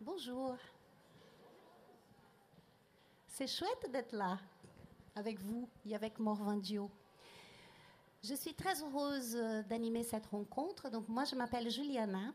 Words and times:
Bonjour. 0.00 0.56
C'est 3.26 3.46
chouette 3.46 3.90
d'être 3.90 4.12
là 4.12 4.38
avec 5.14 5.38
vous 5.40 5.68
et 5.84 5.94
avec 5.94 6.18
Morvandio. 6.18 6.90
Je 8.22 8.34
suis 8.34 8.54
très 8.54 8.82
heureuse 8.82 9.36
euh, 9.36 9.62
d'animer 9.62 10.04
cette 10.04 10.26
rencontre. 10.26 10.90
Donc 10.90 11.08
moi, 11.08 11.24
je 11.24 11.34
m'appelle 11.34 11.70
Juliana. 11.70 12.32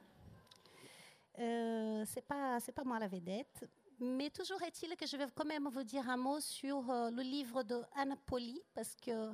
Euh, 1.39 2.03
c'est 2.07 2.25
pas 2.25 2.59
pas 2.75 2.83
moi 2.83 2.99
la 2.99 3.07
vedette, 3.07 3.67
mais 3.99 4.29
toujours 4.29 4.61
est-il 4.63 4.95
que 4.95 5.07
je 5.07 5.17
vais 5.17 5.25
quand 5.33 5.45
même 5.45 5.67
vous 5.69 5.83
dire 5.83 6.09
un 6.09 6.17
mot 6.17 6.39
sur 6.39 6.89
euh, 6.89 7.09
le 7.09 7.21
livre 7.21 7.63
de 7.63 7.81
Anna 7.95 8.15
Poli 8.25 8.61
parce 8.73 8.95
que 8.95 9.31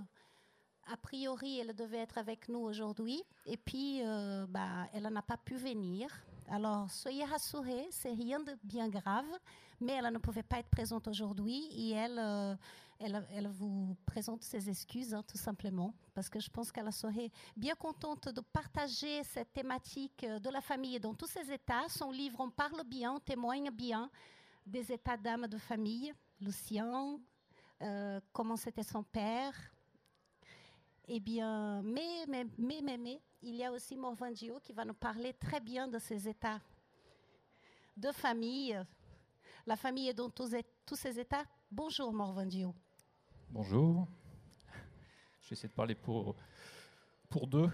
a 0.89 0.97
priori, 1.02 1.59
elle 1.59 1.75
devait 1.75 1.97
être 1.97 2.17
avec 2.17 2.47
nous 2.47 2.59
aujourd'hui, 2.59 3.22
et 3.45 3.57
puis 3.57 4.02
bah, 4.47 4.88
elle 4.94 5.03
n'a 5.03 5.22
pas 5.22 5.35
pu 5.35 5.55
venir. 5.55 6.07
Alors, 6.50 6.90
soyez 6.90 7.26
rassurés, 7.26 7.88
c'est 7.92 8.14
rien 8.14 8.40
de 8.40 8.58
bien 8.64 8.88
grave, 8.88 9.26
mais 9.81 9.94
elle 9.94 10.14
ne 10.14 10.17
pouvait 10.17 10.44
pas 10.44 10.59
être 10.59 10.70
présente 10.70 11.08
aujourd'hui 11.08 11.67
et 11.76 11.92
elle, 11.92 12.17
euh, 12.17 12.56
elle, 13.00 13.28
elle, 13.34 13.48
vous 13.48 13.98
présente 14.06 14.44
ses 14.44 14.70
excuses, 14.70 15.14
hein, 15.14 15.23
tout 15.28 15.38
simplement, 15.38 15.94
parce 16.14 16.30
que 16.30 16.40
je 16.40 16.50
pense 16.50 16.72
qu'elle 16.72 16.92
serait 16.94 17.31
bien 17.58 17.75
contente 17.75 18.30
de 18.30 18.40
partager 18.40 19.23
cette 19.25 19.52
thématique 19.52 20.25
de 20.25 20.50
la 20.50 20.62
famille 20.62 21.00
dans 21.02 21.14
tous 21.14 21.28
ses 21.28 21.52
états. 21.52 21.90
Son 21.90 22.12
livre, 22.12 22.40
on 22.40 22.50
parle 22.50 22.84
bien, 22.86 23.20
témoigne 23.20 23.70
bien 23.70 24.09
des 24.66 24.92
états 24.92 25.18
d'âme 25.18 25.48
de 25.48 25.58
famille, 25.58 26.14
Lucien, 26.40 27.20
euh, 27.81 28.20
comment 28.31 28.56
c'était 28.56 28.84
son 28.84 29.03
père, 29.03 29.53
eh 31.08 31.19
bien, 31.19 31.81
mais, 31.83 32.25
mais, 32.27 32.45
mais, 32.58 32.81
mais, 32.81 32.97
mais, 32.97 33.22
il 33.41 33.55
y 33.55 33.63
a 33.63 33.72
aussi 33.72 33.95
Morvandio 33.95 34.59
qui 34.59 34.73
va 34.73 34.83
nous 34.83 34.94
parler 34.94 35.33
très 35.33 35.61
bien 35.61 35.88
de 35.88 36.00
ces 36.00 36.27
états 36.27 36.59
de 37.95 38.11
famille, 38.11 38.80
la 39.66 39.75
famille 39.75 40.13
dans 40.13 40.30
tous, 40.30 40.53
tous 40.85 40.95
ces 40.95 41.19
états. 41.19 41.45
Bonjour 41.72 42.11
Morvandio. 42.11 42.75
Bonjour. 43.50 44.08
Je 45.41 45.50
vais 45.50 45.53
essayer 45.53 45.69
de 45.69 45.73
parler 45.73 45.95
pour, 45.95 46.35
pour 47.30 47.47
deux. 47.47 47.69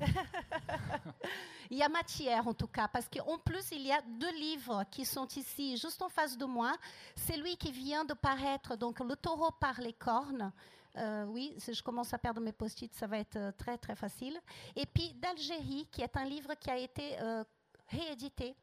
il 1.70 1.78
y 1.78 1.82
a 1.82 1.88
matière 1.88 2.46
en 2.46 2.54
tout 2.54 2.66
cas, 2.66 2.86
parce 2.86 3.08
qu'en 3.08 3.38
plus, 3.38 3.70
il 3.72 3.86
y 3.86 3.92
a 3.92 4.02
deux 4.02 4.32
livres 4.34 4.84
qui 4.90 5.06
sont 5.06 5.26
ici, 5.28 5.78
juste 5.78 6.02
en 6.02 6.10
face 6.10 6.36
de 6.36 6.44
moi. 6.44 6.76
C'est 7.16 7.38
lui 7.38 7.56
qui 7.56 7.72
vient 7.72 8.04
de 8.04 8.14
paraître, 8.14 8.76
donc 8.76 9.00
Le 9.00 9.16
taureau 9.16 9.50
par 9.58 9.80
les 9.80 9.94
cornes. 9.94 10.52
Euh, 10.96 11.24
oui, 11.26 11.56
je 11.58 11.82
commence 11.82 12.12
à 12.14 12.18
perdre 12.18 12.40
mes 12.40 12.52
post-it, 12.52 12.92
ça 12.94 13.06
va 13.06 13.18
être 13.18 13.36
euh, 13.36 13.52
très 13.52 13.76
très 13.78 13.96
facile. 13.96 14.38
Et 14.76 14.86
puis 14.86 15.12
d'Algérie, 15.14 15.88
qui 15.90 16.02
est 16.02 16.16
un 16.16 16.24
livre 16.24 16.54
qui 16.54 16.70
a 16.70 16.78
été 16.78 17.18
euh, 17.20 17.42
réédité 17.88 18.54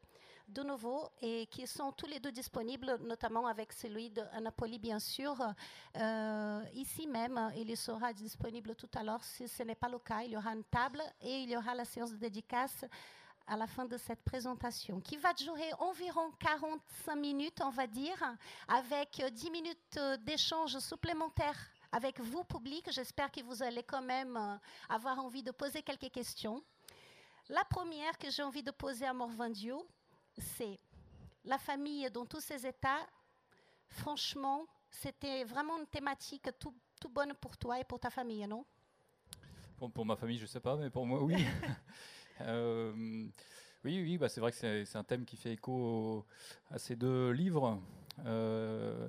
de 0.48 0.62
nouveau 0.62 1.08
et 1.20 1.46
qui 1.46 1.66
sont 1.66 1.92
tous 1.92 2.06
les 2.06 2.20
deux 2.20 2.32
disponibles, 2.32 2.98
notamment 3.02 3.46
avec 3.46 3.72
celui 3.72 4.10
de 4.10 4.22
bien 4.78 4.98
sûr. 4.98 5.36
Euh, 5.96 6.62
ici 6.74 7.06
même, 7.06 7.50
il 7.56 7.76
sera 7.76 8.12
disponible 8.12 8.74
tout 8.74 8.90
à 8.94 9.02
l'heure. 9.02 9.22
Si 9.24 9.48
ce 9.48 9.62
n'est 9.62 9.74
pas 9.74 9.88
le 9.88 9.98
cas, 9.98 10.22
il 10.22 10.32
y 10.32 10.36
aura 10.36 10.52
une 10.52 10.64
table 10.64 11.02
et 11.20 11.42
il 11.42 11.50
y 11.50 11.56
aura 11.56 11.74
la 11.74 11.84
séance 11.84 12.12
de 12.12 12.16
dédicace 12.16 12.84
à 13.46 13.56
la 13.56 13.66
fin 13.66 13.84
de 13.84 13.96
cette 13.96 14.22
présentation, 14.22 15.00
qui 15.00 15.16
va 15.16 15.32
durer 15.34 15.72
environ 15.80 16.30
45 16.38 17.16
minutes, 17.16 17.60
on 17.64 17.70
va 17.70 17.88
dire, 17.88 18.22
avec 18.68 19.20
10 19.32 19.50
minutes 19.50 19.98
d'échange 20.24 20.78
supplémentaires 20.78 21.58
avec 21.92 22.20
vous, 22.20 22.42
public. 22.44 22.88
J'espère 22.90 23.30
que 23.30 23.42
vous 23.42 23.62
allez 23.62 23.82
quand 23.82 24.02
même 24.02 24.58
avoir 24.88 25.18
envie 25.18 25.42
de 25.42 25.50
poser 25.50 25.82
quelques 25.82 26.10
questions. 26.10 26.62
La 27.48 27.64
première 27.64 28.16
que 28.18 28.30
j'ai 28.30 28.42
envie 28.42 28.62
de 28.62 28.70
poser 28.70 29.04
à 29.04 29.12
Morvandio, 29.12 29.86
c'est 30.38 30.78
la 31.44 31.58
famille 31.58 32.10
dans 32.10 32.24
tous 32.24 32.40
ses 32.40 32.66
états. 32.66 33.06
Franchement, 33.88 34.66
c'était 34.90 35.44
vraiment 35.44 35.78
une 35.78 35.86
thématique 35.86 36.48
tout, 36.58 36.74
bonne 37.10 37.34
pour 37.34 37.56
toi 37.56 37.80
et 37.80 37.84
pour 37.84 37.98
ta 37.98 38.10
famille, 38.10 38.46
non? 38.46 38.64
Pour 39.76 40.06
ma 40.06 40.14
famille, 40.14 40.38
je 40.38 40.44
ne 40.44 40.48
sais 40.48 40.60
pas, 40.60 40.76
mais 40.76 40.90
pour 40.90 41.04
moi, 41.04 41.20
oui. 41.22 41.44
euh, 42.42 42.92
oui, 43.84 44.00
oui, 44.00 44.16
bah 44.16 44.28
c'est 44.28 44.40
vrai 44.40 44.52
que 44.52 44.84
c'est 44.84 44.96
un 44.96 45.02
thème 45.02 45.24
qui 45.24 45.36
fait 45.36 45.52
écho 45.52 46.24
à 46.70 46.78
ces 46.78 46.94
deux 46.94 47.30
livres. 47.30 47.82
Euh, 48.24 49.08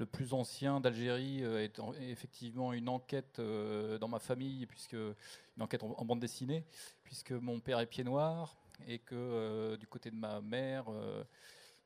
le 0.00 0.06
plus 0.06 0.32
ancien 0.32 0.80
d'Algérie 0.80 1.44
euh, 1.44 1.62
est, 1.62 1.78
effectivement 2.00 2.72
une 2.72 2.88
enquête 2.88 3.38
euh, 3.38 3.98
dans 3.98 4.08
ma 4.08 4.18
famille, 4.18 4.64
puisque 4.64 4.94
une 4.94 5.62
enquête 5.62 5.82
en, 5.82 6.04
bande 6.06 6.20
dessinée, 6.20 6.64
puisque 7.04 7.32
mon 7.32 7.60
père 7.60 7.78
est 7.80 7.86
pied 7.86 8.02
noir 8.02 8.56
et 8.86 8.98
que 8.98 9.14
euh, 9.14 9.76
du 9.76 9.86
côté 9.86 10.10
de 10.10 10.16
ma 10.16 10.40
mère, 10.40 10.86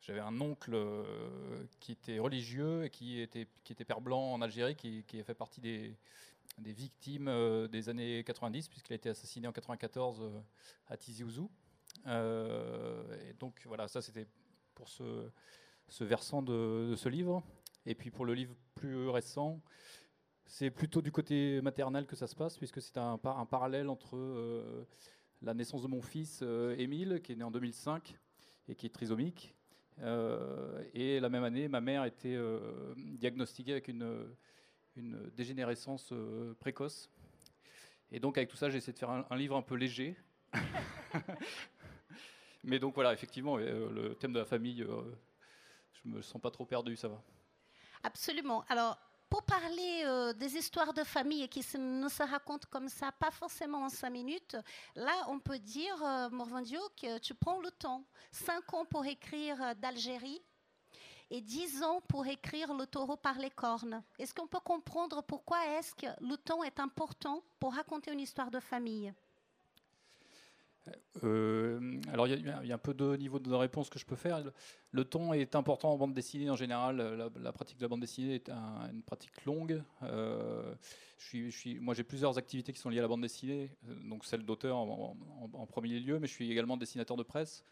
j'avais 0.01 0.21
un 0.21 0.41
oncle 0.41 0.79
qui 1.81 1.93
était 1.93 2.21
religieux 2.21 2.85
et 2.85 2.91
qui 2.91 3.21
était, 3.21 3.47
père 3.85 4.01
blanc 4.01 4.33
en 4.33 4.41
Algérie, 4.43 4.77
qui, 4.77 5.05
a 5.19 5.25
fait 5.25 5.35
partie 5.35 5.61
des, 5.61 5.97
victimes 6.59 7.67
des 7.67 7.89
années 7.89 8.23
90, 8.23 8.69
puisqu'il 8.69 8.93
a 8.93 8.97
été 8.97 9.09
assassiné 9.09 9.49
en 9.49 9.53
94 9.53 10.31
à 10.87 10.97
Tizi 10.97 11.25
Ouzou. 11.25 11.51
et 12.07 13.33
donc 13.41 13.61
voilà, 13.65 13.89
ça 13.89 14.01
c'était 14.01 14.29
pour 14.77 14.89
ce, 14.89 16.05
versant 16.05 16.43
de 16.43 16.95
ce 16.97 17.09
livre. 17.09 17.43
Et 17.87 17.95
puis 17.95 18.11
pour 18.11 18.25
le 18.25 18.35
livre 18.35 18.55
plus 18.75 19.09
récent, 19.09 19.61
c'est 20.47 20.71
plutôt 20.71 21.03
du 21.03 21.11
côté 21.11 21.61
maternel 21.63 22.07
que 22.07 22.17
ça 22.17 22.27
se 22.27 22.35
passe, 22.35 22.57
puisque 22.57 22.81
c'est 22.81 22.99
un, 22.99 23.19
parallèle 23.19 23.89
entre 23.89 24.17
euh, 24.17 24.87
la 25.43 25.55
naissance 25.55 25.83
de 25.83 25.89
mon 25.89 26.03
fils 26.03 26.41
euh, 26.43 26.77
Émile, 26.79 27.21
qui 27.23 27.33
est 27.33 27.37
né 27.37 27.45
en 27.45 27.51
2005 27.51 28.17
et 28.69 28.75
qui 28.75 28.87
est 28.87 28.91
trisomique. 28.91 29.55
Euh, 30.01 30.83
et 30.93 31.21
la 31.21 31.29
même 31.29 31.45
année, 31.45 31.69
ma 31.69 31.81
mère 31.81 32.05
était 32.05 32.39
diagnostiquée 32.97 33.73
avec 33.73 33.89
une, 33.89 34.27
dégénérescence 35.37 36.13
précoce. 36.61 37.11
Et 38.11 38.21
donc 38.21 38.39
avec 38.39 38.49
tout 38.49 38.57
ça, 38.57 38.71
j'ai 38.71 38.79
essayé 38.79 38.93
de 38.93 38.99
faire 38.99 39.11
un, 39.11 39.27
un 39.29 39.37
livre 39.37 39.57
un 39.57 39.63
peu 39.63 39.75
léger. 39.75 40.17
Mais 42.65 42.79
donc 42.79 42.95
voilà, 42.95 43.13
effectivement, 43.13 43.57
le 43.57 44.15
thème 44.15 44.33
de 44.33 44.39
la 44.39 44.45
famille, 44.45 44.87
je 45.93 46.09
me 46.09 46.23
sens 46.23 46.41
pas 46.41 46.51
trop 46.51 46.65
perdu, 46.65 46.97
ça 46.97 47.09
va. 47.09 47.23
Absolument. 48.05 48.65
Alors, 48.69 48.97
pour 49.29 49.43
parler 49.43 50.03
euh, 50.05 50.33
des 50.35 50.57
histoires 50.57 50.93
de 50.95 51.03
famille 51.03 51.49
qui 51.49 51.63
se, 51.63 51.77
ne 51.77 52.09
se 52.09 52.23
racontent 52.23 52.69
comme 52.71 52.89
ça, 52.89 53.11
pas 53.13 53.33
forcément 53.33 53.83
en 53.85 53.89
cinq 53.89 54.11
minutes, 54.11 54.57
là, 54.95 55.13
on 55.29 55.41
peut 55.41 55.59
dire, 55.59 55.97
euh, 56.05 56.31
Morvandio, 56.31 56.79
que 57.01 57.19
tu 57.19 57.35
prends 57.35 57.61
le 57.61 57.71
temps. 57.73 58.05
Cinq 58.31 58.73
ans 58.75 58.85
pour 58.85 59.05
écrire 59.07 59.75
d'Algérie 59.77 60.41
et 61.31 61.41
dix 61.41 61.83
ans 61.83 62.01
pour 62.03 62.27
écrire 62.27 62.75
Le 62.75 62.87
taureau 62.87 63.17
par 63.17 63.39
les 63.39 63.51
cornes. 63.51 64.05
Est-ce 64.19 64.35
qu'on 64.35 64.47
peut 64.47 64.61
comprendre 64.61 65.23
pourquoi 65.23 65.67
est-ce 65.79 65.95
que 65.95 66.07
le 66.21 66.37
temps 66.37 66.63
est 66.63 66.79
important 66.79 67.43
pour 67.59 67.75
raconter 67.75 68.13
une 68.13 68.21
histoire 68.21 68.51
de 68.51 68.61
famille? 68.61 69.13
Euh, 71.23 71.99
alors 72.13 72.27
il 72.27 72.45
y, 72.45 72.73
a 72.73 72.75
un 72.75 72.79
peu 72.79 72.93
de 72.93 73.17
niveau 73.17 73.39
de 73.39 73.53
réponse 73.55 73.89
que 73.89 73.99
je 73.99 74.05
peux 74.05 74.17
faire. 74.17 74.43
Le, 74.43 74.53
le 74.91 75.05
ton 75.05 75.33
est 75.33 75.55
important 75.55 75.93
en 75.93 75.97
bande 75.97 76.15
dessinée 76.15 76.51
en 76.51 76.57
général. 76.57 77.31
La, 77.37 77.53
pratique 77.53 77.79
de 77.79 77.83
la 77.83 77.89
bande 77.89 78.01
dessinée 78.01 78.35
est 78.35 78.49
un, 78.49 78.91
une 78.93 79.03
pratique 79.03 79.45
longue. 79.45 79.83
Euh, 80.03 80.75
je 81.19 81.49
suis, 81.49 81.79
moi 81.81 81.95
j'ai 81.95 82.05
plusieurs 82.05 82.37
activités 82.37 82.73
qui 82.73 82.81
sont 82.81 82.91
liées 82.91 82.99
à 82.99 83.03
la 83.03 83.09
bande 83.09 83.23
dessinée, 83.23 83.71
donc 84.09 84.25
celle 84.25 84.45
d'auteur 84.45 84.77
en, 84.77 85.67
premier 85.67 85.99
lieu, 86.01 86.19
mais 86.19 86.27
je 86.27 86.33
suis 86.33 86.51
également 86.51 86.77
dessinateur 86.77 87.17
de 87.17 87.23
presse. 87.23 87.65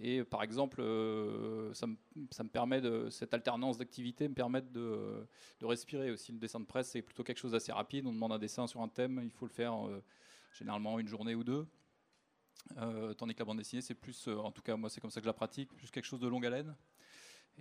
Et 0.00 0.24
par 0.24 0.42
exemple, 0.42 0.80
euh, 0.80 1.72
ça, 1.74 1.86
me, 1.86 2.48
permet 2.48 2.80
de 2.80 3.08
cette 3.10 3.34
alternance 3.34 3.78
d'activités 3.78 4.26
me 4.26 4.34
permet 4.34 4.62
de, 4.62 5.26
de, 5.60 5.66
respirer 5.66 6.10
aussi. 6.10 6.32
Le 6.32 6.38
dessin 6.38 6.58
de 6.58 6.64
presse 6.64 6.88
c'est 6.88 7.02
plutôt 7.02 7.22
quelque 7.22 7.38
chose 7.38 7.52
d'assez 7.52 7.72
rapide. 7.72 8.06
On 8.06 8.12
demande 8.12 8.32
un 8.32 8.38
dessin 8.38 8.66
sur 8.66 8.80
un 8.80 8.88
thème, 8.88 9.20
il 9.22 9.30
faut 9.30 9.46
le 9.46 9.52
faire 9.52 9.86
euh, 9.86 10.02
généralement 10.52 10.98
une 10.98 11.08
journée 11.08 11.34
ou 11.34 11.44
deux. 11.44 11.66
Euh, 12.78 13.12
tandis 13.14 13.34
que 13.34 13.40
la 13.40 13.44
bande 13.44 13.58
dessinée, 13.58 13.82
c'est 13.82 13.94
plus, 13.94 14.28
euh, 14.28 14.36
en 14.36 14.50
tout 14.50 14.62
cas 14.62 14.76
moi 14.76 14.88
c'est 14.88 15.00
comme 15.00 15.10
ça 15.10 15.20
que 15.20 15.24
je 15.24 15.28
la 15.28 15.34
pratique, 15.34 15.74
plus 15.74 15.90
quelque 15.90 16.04
chose 16.04 16.20
de 16.20 16.28
longue 16.28 16.46
haleine. 16.46 16.74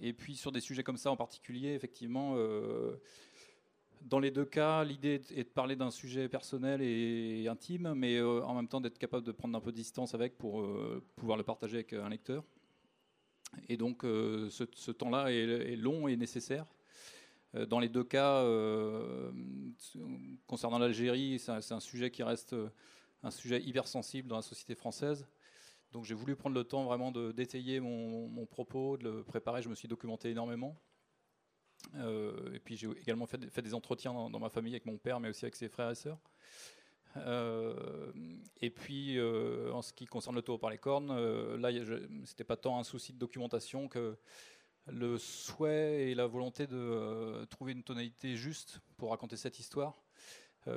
Et 0.01 0.13
puis 0.13 0.35
sur 0.35 0.51
des 0.51 0.61
sujets 0.61 0.83
comme 0.83 0.97
ça 0.97 1.11
en 1.11 1.17
particulier, 1.17 1.73
effectivement, 1.73 2.33
euh, 2.35 2.95
dans 4.01 4.19
les 4.19 4.31
deux 4.31 4.45
cas, 4.45 4.83
l'idée 4.83 5.21
est 5.35 5.43
de 5.43 5.49
parler 5.49 5.75
d'un 5.75 5.91
sujet 5.91 6.29
personnel 6.29 6.81
et 6.81 7.47
intime, 7.47 7.93
mais 7.93 8.19
en 8.21 8.55
même 8.55 8.67
temps 8.67 8.81
d'être 8.81 8.97
capable 8.97 9.25
de 9.25 9.31
prendre 9.31 9.55
un 9.55 9.61
peu 9.61 9.71
de 9.71 9.75
distance 9.75 10.15
avec 10.15 10.39
pour 10.39 10.65
pouvoir 11.15 11.37
le 11.37 11.43
partager 11.43 11.75
avec 11.75 11.93
un 11.93 12.09
lecteur. 12.09 12.43
Et 13.69 13.77
donc 13.77 14.01
ce, 14.01 14.91
temps-là 14.91 15.31
est, 15.31 15.75
long 15.75 16.07
et 16.07 16.15
nécessaire. 16.15 16.65
Dans 17.53 17.79
les 17.79 17.89
deux 17.89 18.03
cas, 18.03 18.43
concernant 20.47 20.79
l'Algérie, 20.79 21.37
c'est 21.37 21.71
un, 21.71 21.79
sujet 21.79 22.09
qui 22.09 22.23
reste 22.23 22.55
un 23.23 23.31
sujet 23.31 23.61
hyper 23.61 23.87
sensible 23.87 24.27
dans 24.27 24.35
la 24.35 24.41
société 24.41 24.75
française. 24.75 25.27
Donc 25.91 26.05
j'ai 26.05 26.13
voulu 26.13 26.35
prendre 26.35 26.55
le 26.55 26.63
temps 26.63 26.85
vraiment 26.85 27.11
de 27.11 27.31
d'étayer 27.31 27.79
mon, 27.79 28.45
propos, 28.45 28.97
de 28.97 29.03
le 29.03 29.23
préparer. 29.23 29.61
Je 29.61 29.69
me 29.69 29.75
suis 29.75 29.87
documenté 29.87 30.29
énormément. 30.29 30.79
Euh, 31.95 32.53
et 32.53 32.59
puis 32.59 32.77
j'ai 32.77 32.89
également 33.01 33.25
fait, 33.25 33.61
des 33.61 33.73
entretiens 33.73 34.13
dans, 34.13 34.39
ma 34.39 34.49
famille 34.49 34.73
avec 34.73 34.85
mon 34.85 34.97
père, 34.97 35.19
mais 35.19 35.29
aussi 35.29 35.45
avec 35.45 35.55
ses 35.55 35.67
frères 35.67 35.89
et 35.89 35.95
sœurs. 35.95 36.19
Euh, 37.17 38.11
et 38.61 38.69
puis, 38.69 39.19
en 39.19 39.81
ce 39.81 39.91
qui 39.91 40.05
concerne 40.05 40.35
le 40.35 40.41
taureau 40.41 40.59
par 40.59 40.69
les 40.69 40.77
cornes, 40.77 41.13
là, 41.57 41.69
c'était 42.23 42.45
pas 42.45 42.57
tant 42.57 42.79
un 42.79 42.83
souci 42.83 43.11
de 43.13 43.17
documentation 43.17 43.89
que 43.89 44.17
le 44.87 45.17
souhait 45.17 46.09
et 46.09 46.15
la 46.15 46.27
volonté 46.27 46.67
de 46.67 47.45
trouver 47.45 47.73
une 47.73 47.83
tonalité 47.83 48.35
juste 48.35 48.79
pour 48.97 49.11
raconter 49.11 49.35
cette 49.35 49.59
histoire. 49.59 50.01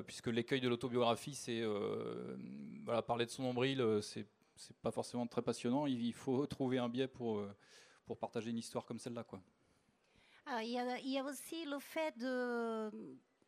Puisque 0.06 0.28
l'écueil 0.28 0.60
de 0.60 0.68
l'autobiographie, 0.68 1.34
c'est 1.34 1.62
voilà, 2.84 3.02
parler 3.02 3.26
de 3.26 3.30
son 3.30 3.42
nombril, 3.42 4.00
c'est 4.02 4.26
c'est 4.56 4.76
pas 4.76 4.90
forcément 4.90 5.26
très 5.26 5.42
passionnant. 5.42 5.86
Il 5.86 6.12
faut 6.12 6.46
trouver 6.46 6.78
un 6.78 6.88
biais 6.88 7.08
pour, 7.08 7.38
euh, 7.38 7.54
pour 8.06 8.18
partager 8.18 8.50
une 8.50 8.58
histoire 8.58 8.84
comme 8.84 8.98
celle-là. 8.98 9.24
Quoi. 9.24 9.40
il, 10.62 10.70
y 10.70 10.78
a, 10.78 10.98
il, 10.98 11.10
y 11.10 11.18
a, 11.18 11.24
aussi 11.24 11.64
le 11.64 11.78
fait 11.78 12.16
de, 12.18 12.90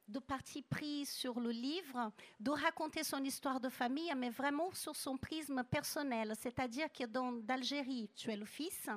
de 0.09 0.19
parti 0.19 0.63
pris 0.63 1.07
sur 1.07 1.41
le 1.41 1.51
livre, 1.51 2.13
de 2.41 2.51
raconter 2.51 3.05
son 3.05 3.23
histoire 3.23 3.61
de 3.61 3.69
famille, 3.69 4.13
mais 4.17 4.31
vraiment 4.31 4.73
sur 4.73 4.97
son 4.97 5.17
prisme 5.17 5.63
personnel. 5.65 6.33
C'est-à-dire 6.39 6.93
que 6.93 7.05
dans 7.05 7.33
d'Algérie, 7.33 8.11
tu 8.15 8.31
es 8.31 8.37
le 8.37 8.47
fils, 8.47 8.89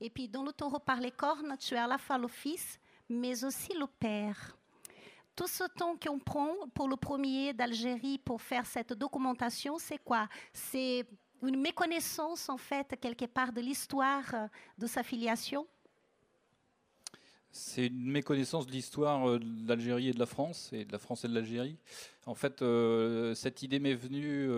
et 0.00 0.10
puis 0.10 0.28
dans 0.28 0.44
le 0.44 0.52
taureau 0.52 0.78
par 0.78 1.00
les 1.00 1.12
cornes, 1.12 1.56
tu 1.58 1.74
es 1.74 1.78
à 1.78 1.86
la 1.86 1.98
fois 1.98 2.18
le 2.18 2.28
fils, 2.28 2.78
mais 3.08 3.44
aussi 3.44 3.72
le 3.74 3.86
père 3.86 4.56
tout 5.36 5.46
ce 5.46 5.64
temps 5.64 5.96
qu'on 5.96 6.18
prend 6.18 6.52
pour 6.74 6.88
le 6.88 6.96
premier 6.96 7.52
d'Algérie 7.52 8.18
pour 8.18 8.40
faire 8.40 8.66
cette 8.66 8.94
documentation, 8.94 9.78
c'est 9.78 10.02
quoi? 10.02 10.28
C'est 10.52 11.06
une 11.42 11.60
méconnaissance 11.60 12.48
en 12.48 12.56
fait 12.56 12.96
quelque 13.00 13.26
part 13.26 13.52
de 13.52 13.60
l'histoire 13.60 14.24
euh, 14.34 14.46
de 14.78 14.86
sa 14.86 15.02
filiation? 15.02 15.66
C'est 17.50 17.86
une 17.86 18.10
méconnaissance 18.10 18.66
de 18.66 18.72
l'histoire 18.72 19.28
euh, 19.28 19.38
de 19.38 19.68
l'Algérie 19.68 20.08
et 20.08 20.12
de 20.12 20.18
la 20.18 20.26
France, 20.26 20.70
et 20.72 20.84
de 20.84 20.92
la 20.92 20.98
France 20.98 21.24
et 21.24 21.28
de 21.28 21.34
l'Algérie. 21.34 21.78
En 22.24 22.34
fait, 22.34 22.62
euh, 22.62 23.34
cette 23.34 23.62
idée 23.62 23.78
m'est 23.78 23.94
venue. 23.94 24.48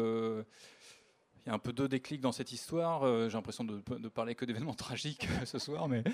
Y 1.48 1.50
a 1.50 1.54
un 1.54 1.58
peu 1.58 1.72
deux 1.72 1.88
déclics 1.88 2.20
dans 2.20 2.32
cette 2.32 2.52
histoire. 2.52 3.04
J'ai 3.28 3.36
l'impression 3.36 3.64
de, 3.64 3.82
de, 3.98 4.08
parler 4.08 4.34
que 4.34 4.44
d'événements 4.44 4.74
tragiques 4.74 5.28
ce 5.44 5.58
soir, 5.58 5.88
mais 5.88 6.04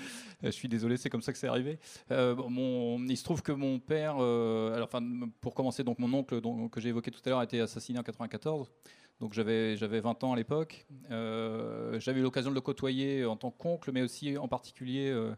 je 0.43 0.49
suis 0.49 0.67
désolé, 0.67 0.97
c'est 0.97 1.09
comme 1.09 1.21
ça 1.21 1.31
que 1.31 1.37
c'est 1.37 1.47
arrivé. 1.47 1.79
Mon, 2.09 3.03
il 3.07 3.17
se 3.17 3.23
trouve 3.23 3.41
que 3.41 3.51
mon 3.51 3.79
père, 3.79 4.15
alors, 4.15 4.89
pour 5.41 5.53
commencer, 5.53 5.83
donc 5.83 5.99
mon 5.99 6.13
oncle 6.13 6.41
que 6.69 6.81
j'ai 6.81 6.89
évoqué 6.89 7.11
tout 7.11 7.21
à 7.25 7.29
l'heure 7.29 7.39
a 7.39 7.43
été 7.43 7.59
assassiné 7.61 7.99
en 7.99 8.03
94. 8.03 8.69
Donc 9.19 9.33
j'avais, 9.33 9.77
j'avais 9.77 10.01
20 10.01 10.23
ans 10.23 10.33
à 10.33 10.35
l'époque. 10.35 10.85
Euh, 11.11 11.99
j'avais 11.99 12.19
eu 12.19 12.23
l'occasion 12.23 12.49
de 12.49 12.55
le 12.55 12.61
côtoyer 12.61 13.25
en 13.25 13.37
tant 13.37 13.51
qu'oncle, 13.51 13.91
mais 13.93 14.01
aussi 14.01 14.37
en 14.37 14.47
particulier, 14.47 15.09
euh, 15.09 15.33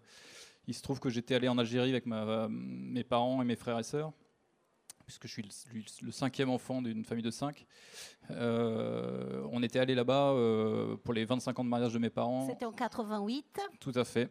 il 0.68 0.74
se 0.74 0.82
trouve 0.82 1.00
que 1.00 1.10
j'étais 1.10 1.36
allé 1.36 1.48
en 1.48 1.58
Algérie 1.58 1.90
avec 1.90 2.06
mes 2.08 3.04
parents 3.04 3.42
et 3.42 3.46
mes 3.46 3.56
frères 3.56 3.78
et 3.78 3.84
sœurs, 3.84 4.12
puisque 5.08 5.26
je 5.26 5.32
suis 5.32 5.50
le, 6.04 6.12
cinquième 6.12 6.52
enfant 6.52 6.84
d'une 6.84 7.04
famille 7.04 7.24
de 7.24 7.32
cinq. 7.32 7.66
Euh, 8.30 9.48
on 9.52 9.64
était 9.64 9.80
allé 9.80 9.96
là-bas 9.96 10.36
pour 11.04 11.14
les 11.14 11.26
25 11.26 11.58
ans 11.58 11.64
de 11.64 11.70
mariage 11.70 11.94
de 11.94 12.00
mes 12.00 12.12
parents. 12.12 12.48
C'était 12.48 12.66
en 12.66 12.72
88 12.72 13.60
Tout 13.80 13.94
à 13.96 14.04
fait. 14.04 14.30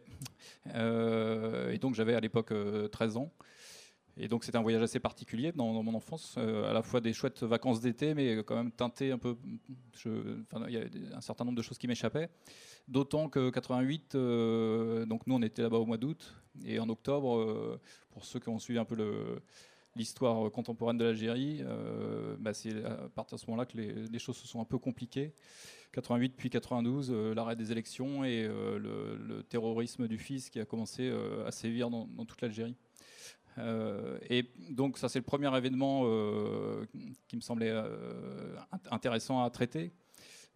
et 0.73 1.77
donc 1.79 1.95
j'avais 1.95 2.15
à 2.15 2.21
l'époque 2.21 2.53
13 2.91 3.17
ans. 3.17 3.31
Et 4.19 4.27
donc 4.27 4.43
c'était 4.43 4.57
un 4.57 4.63
voyage 4.63 4.81
assez 4.81 4.99
particulier 4.99 5.51
dans, 5.51 5.83
mon 5.83 5.93
enfance, 5.93 6.35
euh, 6.37 6.69
à 6.69 6.73
la 6.73 6.81
fois 6.81 7.01
des 7.01 7.13
chouettes 7.13 7.43
vacances 7.43 7.81
d'été, 7.81 8.15
mais 8.15 8.37
quand 8.43 8.55
même 8.55 8.71
teinté 8.71 9.11
un 9.11 9.19
peu. 9.19 9.37
il 10.05 10.69
y 10.69 10.77
a 10.77 11.15
un 11.15 11.21
certain 11.21 11.45
nombre 11.45 11.57
de 11.57 11.61
choses 11.61 11.77
qui 11.77 11.87
m'échappaient. 11.87 12.29
D'autant 12.87 13.29
que 13.29 13.51
88, 13.51 14.15
euh, 14.15 15.05
donc 15.05 15.27
nous 15.27 15.35
on 15.35 15.41
était 15.43 15.61
là-bas 15.61 15.77
au 15.77 15.85
mois 15.85 15.97
d'août, 15.97 16.33
et 16.65 16.79
en 16.79 16.89
octobre, 16.89 17.37
euh, 17.37 17.79
pour 18.09 18.25
ceux 18.25 18.39
qui 18.39 18.49
ont 18.49 18.57
suivi 18.57 18.79
un 18.79 18.85
peu 18.85 18.95
l'histoire 19.97 20.51
contemporaine 20.51 20.97
de 20.97 21.05
l'Algérie, 21.05 21.63
bah, 22.39 22.53
c'est 22.53 22.83
à 22.83 23.09
partir 23.15 23.37
de 23.37 23.41
ce 23.41 23.47
moment-là 23.47 23.65
que 23.65 23.77
les, 23.77 24.19
choses 24.19 24.37
se 24.37 24.47
sont 24.47 24.61
un 24.61 24.65
peu 24.65 24.77
compliquées. 24.77 25.33
88 25.93 26.33
puis 26.37 26.49
92, 26.49 27.11
l'arrêt 27.35 27.55
des 27.55 27.71
élections 27.71 28.23
et 28.23 28.47
le, 28.47 29.43
terrorisme 29.49 30.07
du 30.07 30.17
fils 30.17 30.49
qui 30.49 30.59
a 30.59 30.65
commencé 30.65 31.11
à 31.45 31.51
sévir 31.51 31.89
dans 31.89 32.25
toute 32.25 32.41
l'Algérie. 32.41 32.75
Euh, 33.59 34.17
et 34.29 34.51
donc 34.69 34.97
ça 34.97 35.09
c'est 35.09 35.19
le 35.19 35.25
premier 35.25 35.55
événement 35.57 36.03
euh, 36.05 36.85
qui 37.27 37.35
me 37.35 37.41
semblait 37.41 37.71
euh, 37.71 38.55
intéressant 38.91 39.43
à 39.43 39.49
traiter. 39.49 39.91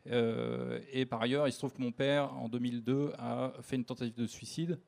et 0.06 1.06
par 1.06 1.22
ailleurs, 1.22 1.48
il 1.48 1.52
se 1.52 1.58
trouve 1.58 1.74
que 1.74 1.82
mon 1.82 1.92
père, 1.92 2.34
en 2.36 2.50
2002, 2.50 3.14
a 3.18 3.54
fait 3.62 3.76
une 3.76 3.86
tentative 3.86 4.16
de 4.16 4.28
suicide. 4.28 4.80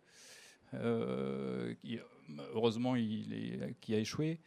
Heureusement, 2.54 2.96
il 2.96 3.34
est, 3.34 3.76
qui 3.82 3.94
a 3.96 4.00
échoué. 4.00 4.40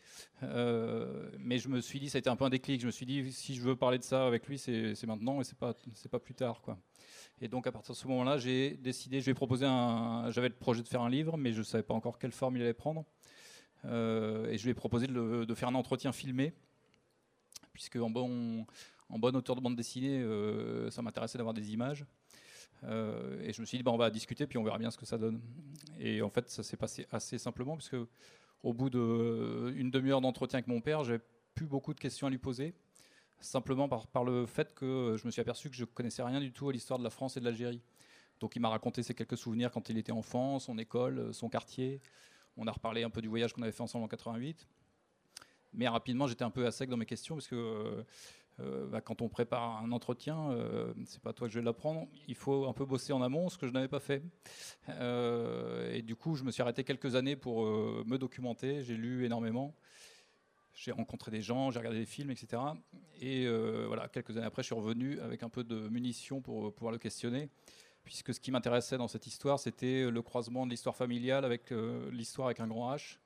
mais 0.42 1.58
je 1.58 1.68
me 1.68 1.80
suis 1.80 2.00
dit, 2.00 2.10
ça 2.10 2.18
a 2.18 2.20
été 2.20 2.30
un 2.30 2.36
peu 2.36 2.44
un 2.44 2.50
déclic. 2.50 2.80
Je 2.80 2.86
me 2.86 2.92
suis 2.92 3.06
dit, 3.06 3.32
si 3.32 3.54
je 3.54 3.62
veux 3.62 3.76
parler 3.76 3.98
de 3.98 4.04
ça 4.04 4.26
avec 4.26 4.46
lui, 4.46 4.58
c'est 4.58 5.06
maintenant 5.06 5.40
et 5.40 5.44
c'est 5.44 5.58
pas, 5.58 5.74
pas 6.10 6.20
plus 6.20 6.34
tard, 6.34 6.60
quoi. 6.62 6.78
Et 7.40 7.48
donc 7.48 7.66
à 7.66 7.72
partir 7.72 7.94
de 7.94 7.98
ce 7.98 8.08
moment-là, 8.08 8.38
j'ai 8.38 8.70
décidé, 8.76 9.20
je 9.20 9.26
vais 9.26 9.34
proposer 9.34 9.66
un, 9.66 10.30
j'avais 10.30 10.48
le 10.48 10.54
projet 10.54 10.82
de 10.82 10.88
faire 10.88 11.02
un 11.02 11.10
livre, 11.10 11.36
mais 11.36 11.52
je 11.52 11.62
savais 11.62 11.82
pas 11.82 11.94
encore 11.94 12.18
quelle 12.18 12.32
forme 12.32 12.56
il 12.56 12.62
allait 12.62 12.72
prendre. 12.72 13.04
Euh, 13.84 14.48
et 14.50 14.56
je 14.56 14.64
lui 14.64 14.70
ai 14.70 14.74
proposé 14.74 15.06
de, 15.06 15.54
faire 15.54 15.68
un 15.68 15.74
entretien 15.74 16.12
filmé, 16.12 16.54
puisque 17.72 17.96
en 17.96 18.08
bon, 18.08 18.66
en 19.10 19.18
bonne 19.18 19.36
auteur 19.36 19.54
de 19.54 19.60
bande 19.60 19.76
dessinée, 19.76 20.20
euh, 20.20 20.90
ça 20.90 21.02
m'intéressait 21.02 21.36
d'avoir 21.36 21.54
des 21.54 21.72
images. 21.72 22.06
Euh, 22.84 23.40
et 23.40 23.52
je 23.52 23.60
me 23.60 23.66
suis 23.66 23.78
dit, 23.78 23.82
bah, 23.82 23.90
on 23.90 23.96
va 23.96 24.10
discuter, 24.10 24.46
puis 24.46 24.58
on 24.58 24.64
verra 24.64 24.78
bien 24.78 24.90
ce 24.90 24.98
que 24.98 25.06
ça 25.06 25.18
donne. 25.18 25.40
Et 25.98 26.22
en 26.22 26.30
fait, 26.30 26.48
ça 26.48 26.62
s'est 26.62 26.76
passé 26.76 27.06
assez 27.10 27.38
simplement, 27.38 27.76
puisque 27.76 27.96
au 28.62 28.72
bout 28.72 28.90
d'une 28.90 29.90
demi-heure 29.90 30.20
d'entretien 30.20 30.58
avec 30.58 30.68
mon 30.68 30.80
père, 30.80 31.04
j'avais 31.04 31.22
plus 31.54 31.66
beaucoup 31.66 31.94
de 31.94 32.00
questions 32.00 32.26
à 32.26 32.30
lui 32.30 32.38
poser, 32.38 32.74
simplement 33.40 33.88
par, 33.88 34.06
par, 34.06 34.24
le 34.24 34.46
fait 34.46 34.74
que 34.74 35.16
je 35.18 35.26
me 35.26 35.30
suis 35.30 35.40
aperçu 35.40 35.70
que 35.70 35.76
je 35.76 35.84
connaissais 35.84 36.22
rien 36.22 36.40
du 36.40 36.52
tout 36.52 36.68
à 36.68 36.72
l'histoire 36.72 36.98
de 36.98 37.04
la 37.04 37.10
France 37.10 37.36
et 37.36 37.40
de 37.40 37.44
l'Algérie. 37.44 37.80
Donc 38.40 38.54
il 38.56 38.60
m'a 38.60 38.68
raconté 38.68 39.02
ses 39.02 39.14
quelques 39.14 39.38
souvenirs 39.38 39.70
quand 39.70 39.88
il 39.88 39.96
était 39.96 40.12
enfant, 40.12 40.58
son 40.58 40.76
école, 40.78 41.32
son 41.32 41.48
quartier, 41.48 42.00
on 42.56 42.66
a 42.66 42.72
reparlé 42.72 43.02
un 43.02 43.10
peu 43.10 43.20
du 43.20 43.28
voyage 43.28 43.52
qu'on 43.52 43.62
avait 43.62 43.72
fait 43.72 43.82
ensemble 43.82 44.04
en 44.04 44.08
88. 44.08 44.66
Mais 45.74 45.88
rapidement, 45.88 46.26
j'étais 46.26 46.44
un 46.44 46.50
peu 46.50 46.66
à 46.66 46.70
sec 46.70 46.88
dans 46.88 46.96
mes 46.96 47.06
questions 47.06 47.34
parce 47.34 47.48
que 47.48 48.04
euh, 48.60 48.84
euh, 48.84 48.86
bah, 48.86 49.00
quand 49.00 49.22
on 49.22 49.28
prépare 49.28 49.82
un 49.82 49.92
entretien, 49.92 50.50
euh, 50.50 50.92
c'est 51.04 51.20
pas 51.22 51.32
toi 51.32 51.46
que 51.46 51.52
je 51.52 51.58
vais 51.58 51.64
l'apprendre. 51.64 52.06
Il 52.28 52.34
faut 52.34 52.66
un 52.66 52.72
peu 52.72 52.84
bosser 52.84 53.12
en 53.12 53.22
amont, 53.22 53.48
ce 53.48 53.58
que 53.58 53.66
je 53.66 53.72
n'avais 53.72 53.88
pas 53.88 54.00
fait. 54.00 54.22
et 54.88 56.02
du 56.02 56.16
coup, 56.16 56.34
je 56.36 56.44
me 56.44 56.50
suis 56.50 56.62
arrêté 56.62 56.84
quelques 56.84 57.14
années 57.14 57.36
pour 57.36 57.64
me 57.64 58.16
documenter. 58.16 58.82
J'ai 58.82 58.96
lu 58.96 59.24
énormément. 59.24 59.74
J'ai 60.74 60.92
rencontré 60.92 61.30
des 61.30 61.40
gens, 61.40 61.70
j'ai 61.70 61.78
regardé 61.78 62.00
des 62.00 62.06
films, 62.06 62.30
etc. 62.30 62.62
Et 63.20 63.46
voilà, 63.86 64.08
quelques 64.08 64.36
années 64.36 64.46
après, 64.46 64.62
je 64.62 64.66
suis 64.66 64.74
revenu 64.74 65.20
avec 65.20 65.42
un 65.42 65.48
peu 65.48 65.64
de 65.64 65.88
munitions 65.88 66.40
pour 66.40 66.72
pouvoir 66.74 66.92
le 66.92 66.98
questionner 66.98 67.50
puisque 68.06 68.32
ce 68.32 68.40
qui 68.40 68.52
m'intéressait 68.52 68.96
dans 68.96 69.08
cette 69.08 69.26
histoire, 69.26 69.58
c'était 69.58 70.08
le 70.08 70.22
croisement 70.22 70.64
de 70.64 70.70
l'histoire 70.70 70.94
familiale 70.94 71.44
avec 71.44 71.72
euh, 71.72 72.08
l'histoire 72.12 72.46
avec 72.46 72.60
un 72.60 72.68
grand 72.68 72.94
H. 72.94 73.18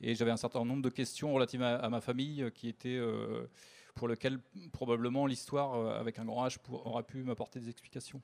Et 0.00 0.16
j'avais 0.16 0.32
un 0.32 0.36
certain 0.36 0.64
nombre 0.64 0.82
de 0.82 0.88
questions 0.88 1.32
relatives 1.32 1.62
à, 1.62 1.88
ma 1.88 2.00
famille 2.00 2.42
euh, 2.42 2.50
qui 2.50 2.68
étaient 2.68 2.98
euh, 2.98 3.46
pour 4.00 4.08
lesquelles 4.08 4.40
probablement 4.72 5.26
l'histoire 5.26 5.74
avec 5.98 6.18
un 6.18 6.24
grand 6.24 6.46
H 6.46 6.56
aurait 6.70 7.02
pu 7.02 7.22
m'apporter 7.22 7.60
des 7.60 7.68
explications. 7.68 8.22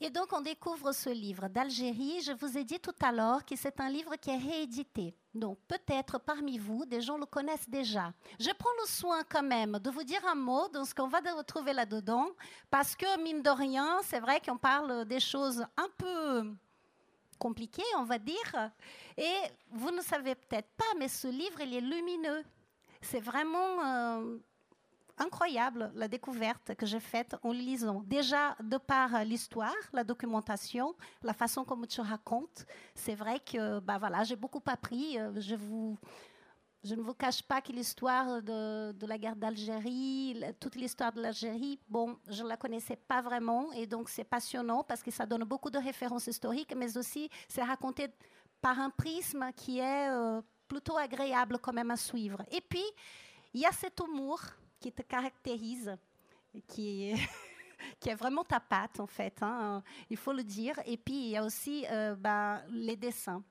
Et 0.00 0.08
donc, 0.08 0.32
on 0.32 0.40
découvre 0.40 0.92
ce 0.92 1.10
livre 1.10 1.48
d'Algérie. 1.48 2.20
Je 2.20 2.30
vous 2.30 2.56
ai 2.56 2.62
dit 2.62 2.78
tout 2.78 2.94
à 3.02 3.10
l'heure 3.10 3.44
que 3.44 3.56
c'est 3.56 3.80
un 3.80 3.88
livre 3.88 4.14
qui 4.14 4.30
est 4.30 4.36
réédité. 4.36 5.16
Donc, 5.34 5.58
peut-être 5.66 6.20
parmi 6.20 6.58
vous, 6.58 6.86
des 6.86 7.00
gens 7.00 7.18
le 7.18 7.26
connaissent 7.26 7.68
déjà. 7.68 8.12
Je 8.38 8.50
prends 8.56 8.70
le 8.82 8.86
soin 8.86 9.24
quand 9.28 9.42
même 9.42 9.80
de 9.80 9.90
vous 9.90 10.04
dire 10.04 10.24
un 10.28 10.36
mot 10.36 10.68
de 10.68 10.84
ce 10.84 10.94
qu'on 10.94 11.08
va 11.08 11.18
retrouver 11.36 11.72
là-dedans, 11.72 12.28
parce 12.70 12.94
que, 12.94 13.20
mine 13.20 13.42
de 13.42 13.50
rien, 13.50 13.98
c'est 14.04 14.20
vrai 14.20 14.40
qu'on 14.40 14.58
parle 14.58 15.06
des 15.06 15.18
choses 15.18 15.66
un 15.76 15.88
peu 15.98 16.52
compliquées, 17.36 17.82
on 17.98 18.04
va 18.04 18.18
dire. 18.18 18.70
Et 19.16 19.38
vous 19.72 19.90
ne 19.90 20.02
savez 20.02 20.36
peut-être 20.36 20.70
pas, 20.76 20.92
mais 21.00 21.08
ce 21.08 21.26
livre, 21.26 21.60
il 21.62 21.74
est 21.74 21.80
lumineux. 21.80 22.44
C'est 23.06 23.20
vraiment... 23.20 23.84
Euh, 23.84 24.38
incroyable 25.18 25.90
la 25.94 26.08
découverte 26.08 26.74
que 26.74 26.86
j'ai 26.86 27.00
faite 27.00 27.36
en 27.42 27.52
lisant. 27.52 28.02
Déjà, 28.06 28.56
de 28.62 28.76
par 28.76 29.24
l'histoire, 29.24 29.74
la 29.92 30.04
documentation, 30.04 30.94
la 31.22 31.32
façon 31.32 31.64
comme 31.64 31.86
tu 31.86 32.00
racontes, 32.00 32.66
c'est 32.94 33.14
vrai 33.14 33.40
que 33.40 33.80
bah 33.80 33.98
voilà, 33.98 34.24
j'ai 34.24 34.36
beaucoup 34.36 34.62
appris. 34.66 35.18
Euh, 35.18 35.32
je, 35.40 35.54
vous, 35.54 35.98
je 36.84 36.94
ne 36.94 37.00
vous 37.00 37.14
cache 37.14 37.42
pas 37.42 37.60
que 37.60 37.72
l'histoire 37.72 38.42
de, 38.42 39.06
la 39.06 39.18
guerre 39.18 39.36
d'Algérie, 39.36 40.38
toute 40.60 40.76
l'histoire 40.76 41.12
de 41.12 41.22
l'Algérie, 41.22 41.80
bon, 41.88 42.16
je 42.28 42.42
ne 42.42 42.48
la 42.48 42.56
connaissais 42.56 42.96
pas 42.96 43.22
vraiment. 43.22 43.72
Et 43.72 43.86
donc, 43.86 44.08
c'est 44.08 44.24
passionnant 44.24 44.84
parce 44.84 45.02
que 45.02 45.10
ça 45.10 45.24
donne 45.24 45.44
beaucoup 45.44 45.70
de 45.70 45.78
références 45.78 46.26
historiques, 46.26 46.74
mais 46.76 46.96
aussi, 46.96 47.30
c'est 47.48 47.62
raconté 47.62 48.08
par 48.60 48.78
un 48.80 48.90
prisme 48.90 49.50
qui 49.56 49.78
est 49.78 50.08
euh, 50.10 50.40
plutôt 50.66 50.96
agréable 50.96 51.58
quand 51.60 51.72
même 51.72 51.90
à 51.90 51.96
suivre. 51.96 52.42
Et 52.50 52.60
puis, 52.60 52.84
il 53.54 53.60
y 53.60 53.66
a 53.66 53.72
cet 53.72 54.00
humour 54.00 54.40
qui 54.80 54.92
te 54.92 55.02
caractérise, 55.02 55.96
qui, 56.66 57.10
est 57.10 58.14
vraiment 58.18 58.44
ta 58.44 58.60
patte, 58.60 59.00
en 59.00 59.06
fait, 59.06 59.42
hein, 59.42 59.82
il 60.10 60.16
faut 60.16 60.32
le 60.32 60.44
dire. 60.44 60.78
Et 60.86 60.96
puis, 60.96 61.14
il 61.14 61.28
y 61.28 61.36
a 61.36 61.44
aussi 61.44 61.84
bah, 62.18 62.62
les 62.70 62.96
dessins. 62.96 63.42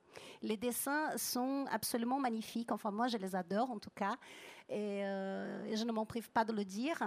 Les 0.42 0.58
dessins 0.58 1.18
sont 1.18 1.66
absolument 1.72 2.20
magnifiques. 2.20 2.72
Enfin, 2.72 2.92
moi, 2.92 3.08
je 3.08 3.18
les 3.18 3.36
adore, 3.36 3.72
en 3.72 3.80
tout 3.80 3.90
cas. 3.90 4.16
Et, 4.70 5.02
je 5.02 5.84
ne 5.84 5.92
m'en 5.92 6.06
prive 6.06 6.30
pas 6.30 6.46
de 6.46 6.54
le 6.54 6.64
dire. 6.64 6.98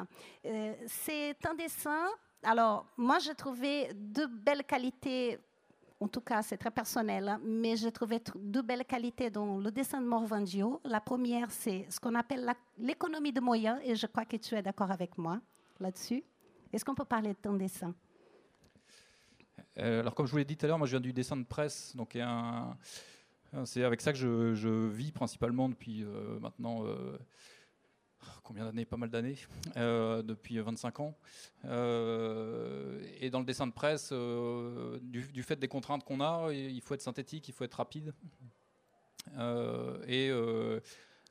c'est 0.86 1.46
un 1.46 1.54
dessin. 1.54 2.08
Alors, 2.42 2.86
moi, 2.96 3.18
j'ai 3.18 3.34
trouvé 3.34 3.90
de 3.94 4.26
belles 4.26 4.64
qualités 4.64 5.38
en 6.00 6.08
tout 6.08 6.20
cas, 6.20 6.42
c'est 6.42 6.56
très 6.56 6.70
personnel, 6.70 7.28
hein, 7.28 7.40
mais 7.44 7.76
j'ai 7.76 7.90
trouvé 7.90 8.20
deux 8.36 8.62
belles 8.62 8.84
qualités 8.84 9.30
dans 9.30 9.58
le 9.58 9.70
dessin 9.70 10.00
de 10.00 10.06
Morvandio. 10.06 10.80
La 10.84 11.00
première, 11.00 11.50
c'est 11.50 11.86
ce 11.90 11.98
qu'on 11.98 12.14
appelle 12.14 12.52
l'économie 12.78 13.32
de 13.32 13.40
moyens, 13.40 13.80
et 13.84 13.96
je 13.96 14.06
crois 14.06 14.24
que 14.24 14.36
tu 14.36 14.54
es 14.54 14.62
d'accord 14.62 14.90
avec 14.90 15.18
moi 15.18 15.40
là-dessus. 15.80 16.22
Est-ce 16.72 16.84
qu'on 16.84 16.94
peut 16.94 17.04
parler 17.04 17.30
de 17.30 17.38
ton 17.38 17.54
dessin? 17.54 17.94
Euh, 19.78 20.00
Alors, 20.00 20.14
comme 20.14 20.26
je 20.26 20.32
vous 20.32 20.38
l'ai 20.38 20.44
dit 20.44 20.56
tout 20.56 20.66
à 20.66 20.68
l'heure, 20.68 20.78
moi, 20.78 20.86
je 20.86 20.92
viens 20.92 21.00
du 21.00 21.12
dessin 21.12 21.36
de 21.36 21.44
presse, 21.44 21.96
donc 21.96 22.16
c'est 23.64 23.82
avec 23.82 24.00
ça 24.00 24.12
que 24.12 24.54
je, 24.54 24.86
vis 24.88 25.10
principalement 25.10 25.68
depuis 25.68 26.04
euh, 26.04 26.38
maintenant. 26.40 26.84
Euh, 26.84 27.18
combien 28.42 28.64
d'années 28.64 28.84
Pas 28.84 28.96
mal 28.96 29.10
d'années, 29.10 29.36
euh, 29.76 30.22
depuis 30.22 30.58
25 30.58 31.00
ans. 31.00 31.18
Euh, 31.64 33.02
et 33.20 33.30
dans 33.30 33.40
le 33.40 33.44
dessin 33.44 33.66
de 33.66 33.72
presse, 33.72 34.10
euh, 34.12 34.98
du, 35.02 35.42
fait 35.42 35.56
des 35.56 35.68
contraintes 35.68 36.04
qu'on 36.04 36.20
a, 36.20 36.52
il 36.52 36.80
faut 36.80 36.94
être 36.94 37.02
synthétique, 37.02 37.48
il 37.48 37.52
faut 37.52 37.64
être 37.64 37.74
rapide. 37.74 38.12
et 40.06 40.30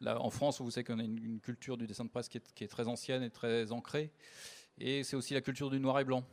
là, 0.02 0.22
en 0.22 0.30
France, 0.30 0.62
vous 0.62 0.72
savez 0.72 0.84
qu'on 0.84 1.00
a 1.00 1.04
une, 1.04 1.40
culture 1.40 1.78
du 1.78 1.88
dessin 1.88 2.06
de 2.06 2.10
presse 2.10 2.30
qui 2.30 2.38
est, 2.38 2.68
très 2.68 2.88
ancienne 2.88 3.24
et 3.24 3.30
très 3.30 3.72
ancrée. 3.72 4.12
Et 4.80 5.04
c'est 5.04 5.16
aussi 5.16 5.34
la 5.34 5.42
culture 5.42 5.70
du 5.70 5.80
noir 5.80 6.00
et 6.00 6.06
blanc. 6.06 6.24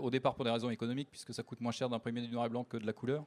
Au 0.00 0.10
départ 0.10 0.34
pour 0.34 0.44
des 0.44 0.50
raisons 0.50 0.70
économiques, 0.70 1.08
puisque 1.10 1.32
ça 1.32 1.44
coûte 1.44 1.60
moins 1.60 1.70
cher 1.70 1.88
d'imprimer 1.88 2.20
du 2.22 2.32
noir 2.32 2.46
et 2.46 2.48
blanc 2.48 2.64
que 2.64 2.76
de 2.76 2.86
la 2.86 2.92
couleur. 2.92 3.24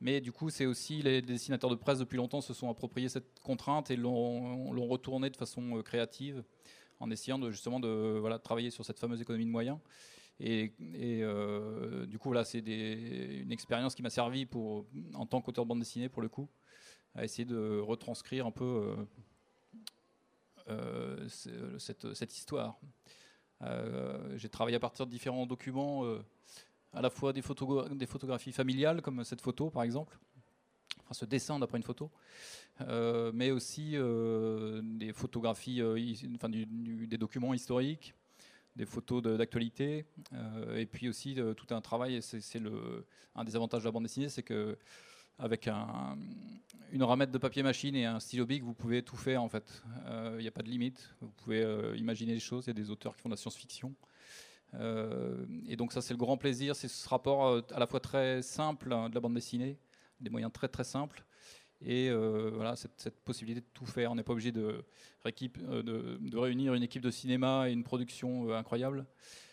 Mais 0.00 0.20
du 0.20 0.30
coup, 0.30 0.48
c'est 0.48 0.66
aussi 0.66 1.02
les 1.02 1.22
dessinateurs 1.22 1.70
de 1.70 1.74
presse 1.74 1.98
depuis 1.98 2.16
longtemps 2.16 2.40
se 2.40 2.54
sont 2.54 2.70
appropriés 2.70 3.08
cette 3.08 3.40
contrainte 3.40 3.90
et 3.90 3.96
l'ont 3.96 4.86
retournée 4.86 5.28
de 5.30 5.36
façon 5.36 5.78
euh, 5.78 5.82
créative 5.82 6.44
en 7.00 7.10
essayant 7.10 7.50
justement 7.50 7.80
de 7.80 8.36
travailler 8.38 8.70
sur 8.70 8.84
cette 8.84 8.98
fameuse 8.98 9.20
économie 9.20 9.46
de 9.46 9.50
moyens. 9.50 9.78
Et, 10.40 10.72
euh, 11.22 12.06
du 12.06 12.18
coup, 12.18 12.28
voilà, 12.28 12.44
c'est 12.44 12.58
une 12.58 13.50
expérience 13.50 13.94
qui 13.94 14.02
m'a 14.02 14.10
servi 14.10 14.46
pour, 14.46 14.86
en 15.14 15.26
tant 15.26 15.40
qu'auteur 15.40 15.64
de 15.64 15.68
bande 15.68 15.80
dessinée, 15.80 16.08
pour 16.08 16.22
le 16.22 16.28
coup, 16.28 16.48
à 17.14 17.24
essayer 17.24 17.44
de 17.44 17.80
retranscrire 17.80 18.46
un 18.46 18.50
peu 18.52 18.96
euh, 20.68 21.28
cette, 21.28 22.36
histoire. 22.36 22.78
J'ai 24.36 24.48
travaillé 24.48 24.76
à 24.76 24.80
partir 24.80 25.06
de 25.06 25.10
différents 25.10 25.46
documents 25.46 26.04
à 26.92 27.02
la 27.02 27.10
fois 27.10 27.32
des, 27.32 27.42
photographies 27.42 28.52
familiales, 28.52 29.02
comme 29.02 29.24
cette 29.24 29.40
photo 29.40 29.70
par 29.70 29.82
exemple, 29.82 30.18
enfin 31.00 31.14
ce 31.14 31.24
dessin 31.24 31.58
d'après 31.58 31.78
une 31.78 31.84
photo, 31.84 32.10
euh, 32.82 33.32
mais 33.34 33.50
aussi 33.50 33.92
euh, 33.94 34.80
des 34.82 35.12
photographies, 35.12 35.80
euh, 35.80 35.98
enfin, 36.34 36.48
des 36.48 37.18
documents 37.18 37.54
historiques, 37.54 38.14
des 38.76 38.86
photos 38.86 39.22
d'actualité, 39.22 40.06
et 40.76 40.86
puis 40.86 41.08
aussi 41.08 41.36
tout 41.56 41.74
un 41.74 41.80
travail. 41.80 42.22
C'est 42.22 42.62
un 43.34 43.44
des 43.44 43.56
avantages 43.56 43.82
de 43.82 43.88
la 43.88 43.90
bande 43.90 44.04
dessinée, 44.04 44.28
c'est 44.28 44.44
que 44.44 44.78
avec 45.40 45.66
un, 45.66 46.16
une 46.92 47.02
ramette 47.02 47.32
de 47.32 47.38
papier 47.38 47.64
machine 47.64 47.96
et 47.96 48.04
un 48.04 48.20
stylo 48.20 48.46
bic, 48.46 48.62
vous 48.62 48.74
pouvez 48.74 49.02
tout 49.02 49.16
faire 49.16 49.42
en 49.42 49.48
fait. 49.48 49.82
Il 50.06 50.38
n'y 50.38 50.46
a 50.46 50.52
pas 50.52 50.62
de 50.62 50.68
limite. 50.68 51.12
Vous 51.20 51.30
pouvez 51.30 51.64
imaginer 51.96 52.34
des 52.34 52.40
choses. 52.40 52.66
Il 52.66 52.68
y 52.68 52.70
a 52.70 52.74
des 52.74 52.90
auteurs 52.90 53.16
qui 53.16 53.22
font 53.22 53.28
de 53.28 53.34
la 53.34 53.36
science-fiction. 53.36 53.92
Euh, 54.74 55.46
et 55.66 55.76
donc 55.76 55.92
ça 55.92 56.02
c'est 56.02 56.12
le 56.12 56.18
grand 56.18 56.36
plaisir, 56.36 56.76
c'est 56.76 56.88
ce 56.88 57.08
rapport 57.08 57.46
euh, 57.46 57.60
à 57.72 57.78
la 57.78 57.86
fois 57.86 58.00
très 58.00 58.42
simple 58.42 58.92
hein, 58.92 59.08
de 59.08 59.14
la 59.14 59.20
bande 59.20 59.34
dessinée, 59.34 59.78
des 60.20 60.30
moyens 60.30 60.52
très 60.52 60.68
très 60.68 60.84
simples, 60.84 61.24
et 61.80 62.10
euh, 62.10 62.50
voilà 62.54 62.76
cette, 62.76 63.18
possibilité 63.24 63.60
de 63.60 63.66
tout 63.72 63.86
faire. 63.86 64.12
On 64.12 64.14
n'est 64.14 64.22
pas 64.22 64.32
obligé 64.32 64.52
de, 64.52 64.84
réunir 66.34 66.74
une 66.74 66.82
équipe 66.82 67.02
de 67.02 67.10
cinéma 67.10 67.68
et 67.68 67.72
une 67.72 67.84
production 67.84 68.52
incroyable. 68.52 69.06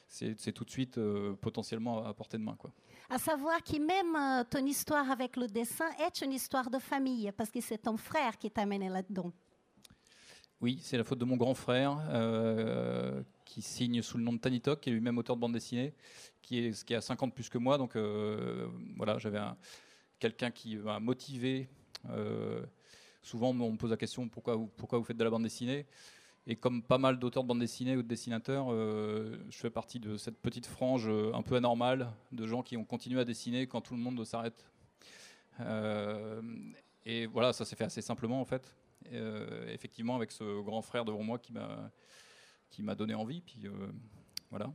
C'est 0.07 0.53
tout 0.53 0.63
de 0.63 0.69
suite 0.69 1.00
potentiellement 1.41 2.05
à 2.05 2.13
portée 2.13 2.38
de 2.38 2.43
main. 2.43 2.55
Quoi. 2.55 2.72
À 3.10 3.17
savoir 3.17 3.62
que 3.63 3.77
même 3.77 4.45
ton 4.50 4.65
histoire 4.65 5.12
avec 5.12 5.36
le 5.36 5.48
dessin 5.48 5.89
est 6.05 6.22
une 6.22 6.31
histoire 6.31 6.69
de 6.69 6.79
famille, 6.79 7.31
parce 7.36 7.51
que 7.51 7.60
c'est 7.60 7.79
ton 7.79 7.98
frère 7.98 8.38
qui 8.38 8.50
t'a 8.50 8.62
amené 8.62 8.88
là-dedans. 8.88 9.34
Oui, 10.62 10.80
c'est 10.82 10.98
la 10.98 11.04
faute 11.04 11.20
de 11.20 11.26
mon 11.26 11.36
grand 11.36 11.54
frère 11.54 12.00
euh, 12.10 13.22
qui 13.44 13.62
signe 13.62 14.02
sous 14.02 14.18
le 14.18 14.24
nom 14.24 14.34
de 14.34 14.40
Tanitok, 14.40 14.80
qui 14.80 14.90
est 14.90 14.94
lui-même 14.94 15.18
auteur 15.18 15.36
de 15.36 15.42
bande 15.42 15.52
dessinée, 15.52 15.94
qui, 16.42 16.60
est, 16.60 16.86
qui 16.86 16.96
a 16.96 17.02
50 17.02 17.36
plus 17.36 17.50
que 17.50 17.58
moi. 17.58 17.78
Donc 17.78 17.96
euh, 17.96 18.68
voilà, 18.96 19.18
j'avais 19.18 19.40
quelqu'un 20.18 20.52
qui 20.52 20.78
m'a 20.78 21.00
motivé. 21.00 21.68
Euh, 22.10 22.66
souvent, 23.22 23.50
on 23.50 23.72
me 23.72 23.78
pose 23.78 23.92
la 23.92 23.98
question 23.98 24.30
pourquoi 24.30 24.56
vous, 24.56 24.68
pourquoi 24.78 24.98
vous 24.98 25.04
faites 25.04 25.18
de 25.18 25.24
la 25.24 25.30
bande 25.30 25.44
dessinée? 25.44 25.86
Et 26.48 26.56
comme 26.56 26.84
pas 26.84 27.00
mal 27.00 27.20
d'auteurs 27.20 27.44
de 27.44 27.50
bande 27.50 27.60
dessinée 27.60 27.98
ou 27.98 28.04
de 28.04 28.08
dessinateurs, 28.08 28.70
je 28.70 29.58
fais 29.58 29.72
partie 29.72 30.00
de 30.00 30.16
cette 30.16 30.38
petite 30.38 30.68
frange 30.68 31.10
un 31.10 31.42
peu 31.42 31.56
anormale 31.56 32.12
de 32.32 32.46
gens 32.46 32.62
qui 32.62 32.78
ont 32.78 32.86
continué 32.86 33.20
à 33.20 33.26
dessiner 33.26 33.66
quand 33.66 33.82
tout 33.82 33.96
le 33.96 34.00
monde 34.00 34.24
s'arrête. 34.24 34.64
et 37.04 37.26
voilà, 37.26 37.52
ça 37.52 37.66
s'est 37.66 37.76
fait 37.76 37.86
assez 37.86 38.02
simplement 38.02 38.40
en 38.40 38.46
fait. 38.46 38.76
Euh, 39.14 39.68
effectivement, 39.68 40.16
avec 40.16 40.32
ce 40.32 40.62
grand 40.62 40.82
frère 40.82 41.06
devant 41.06 41.24
moi 41.24 41.40
qui 41.40 41.54
m'a 41.54 41.92
qui 42.70 42.82
m'a 42.84 42.96
donné 42.96 43.14
envie. 43.14 43.42
Puis 43.42 43.68
euh, 43.68 43.92
voilà. 44.50 44.72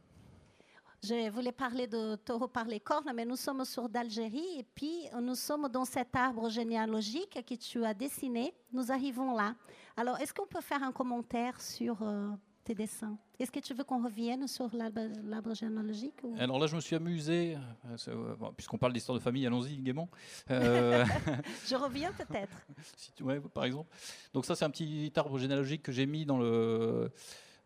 Je 1.03 1.31
voulais 1.31 1.53
parler 1.53 1.87
de 1.87 2.17
taureau 2.17 2.47
par 2.49 2.67
les 2.67 2.79
cornes, 2.79 3.11
mais 3.15 3.25
nous 3.25 3.37
sommes 3.37 3.65
sur 3.65 3.89
d'Algérie 3.89 4.59
et 4.59 4.65
puis 4.75 5.07
nous 5.23 5.35
sommes 5.35 5.69
dans 5.69 5.87
cet 5.87 6.15
arbre 6.15 6.51
généalogique 6.51 7.43
que 7.47 7.55
tu 7.55 7.85
as 7.85 7.95
dessiné. 7.95 8.53
Nous 8.71 8.93
arrivons 8.93 9.35
là. 9.35 9.55
Alors, 9.97 10.21
est-ce 10.21 10.35
qu'on 10.35 10.47
peut 10.47 10.61
faire 10.61 10.83
un 10.83 10.93
commentaire 10.93 11.59
sur 11.61 12.03
euh, 12.03 12.29
tes 12.65 12.75
dessins. 12.75 13.17
Est-ce 13.39 13.51
que 13.51 13.61
tu 13.61 13.75
veux 13.75 13.85
qu'on 13.85 14.03
revienne 14.05 14.47
sur 14.47 14.69
l'arbre 14.75 15.55
généalogique 15.55 16.21
Alors 16.39 16.59
là, 16.59 16.67
je 16.67 16.77
me 16.77 16.81
suis 16.81 16.97
amusé, 16.97 17.57
euh, 17.87 17.97
euh, 18.09 18.35
puisqu'on 18.57 18.79
parle 18.79 18.93
d'histoire 18.93 19.17
de 19.17 19.23
famille, 19.23 19.47
allons-y 19.47 19.79
gaiement. 19.79 20.09
Euh, 20.51 21.05
je 21.67 21.75
reviens 21.75 22.13
peut-être. 22.13 22.67
si 22.97 23.13
par 23.55 23.65
exemple. 23.65 23.89
Donc 24.35 24.45
ça, 24.45 24.55
c'est 24.55 24.65
un 24.65 24.71
petit 24.71 25.13
arbre 25.17 25.39
généalogique 25.39 25.83
que 25.83 25.93
j'ai 25.93 26.07
mis 26.07 26.27
dans 26.27 26.39
le, 26.39 27.11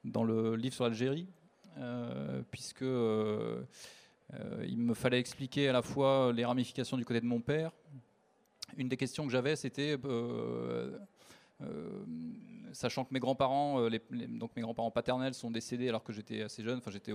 dans 0.05 0.25
le 0.25 0.57
livre 0.57 0.75
sur 0.75 0.85
l'Algérie, 0.85 1.29
puisque 2.51 2.83
il 2.83 4.79
me 4.79 4.95
fallait 4.95 5.21
expliquer 5.21 5.69
à 5.69 5.73
la 5.73 5.83
fois 5.83 6.33
les 6.33 6.45
ramifications 6.45 6.97
du 6.97 7.05
côté 7.05 7.21
de 7.21 7.27
mon 7.27 7.41
père. 7.41 7.73
Une 8.77 8.89
des 8.89 8.97
questions 8.97 9.25
que 9.25 9.31
j'avais, 9.31 9.57
c'était 9.57 9.97
euh, 10.05 10.99
sachant 12.75 13.05
que 13.05 13.15
mes 13.15 13.21
grands-parents, 13.21 13.81
euh, 13.81 13.99
donc 14.29 14.51
mes 14.57 14.63
grands-parents 14.63 14.91
paternels 14.91 15.35
sont 15.35 15.51
décédés 15.51 15.89
alors 15.89 16.03
que 16.03 16.13
j'étais 16.13 16.43
assez 16.43 16.63
jeune, 16.63 16.79
enfin 16.79 16.91
j'étais 16.91 17.13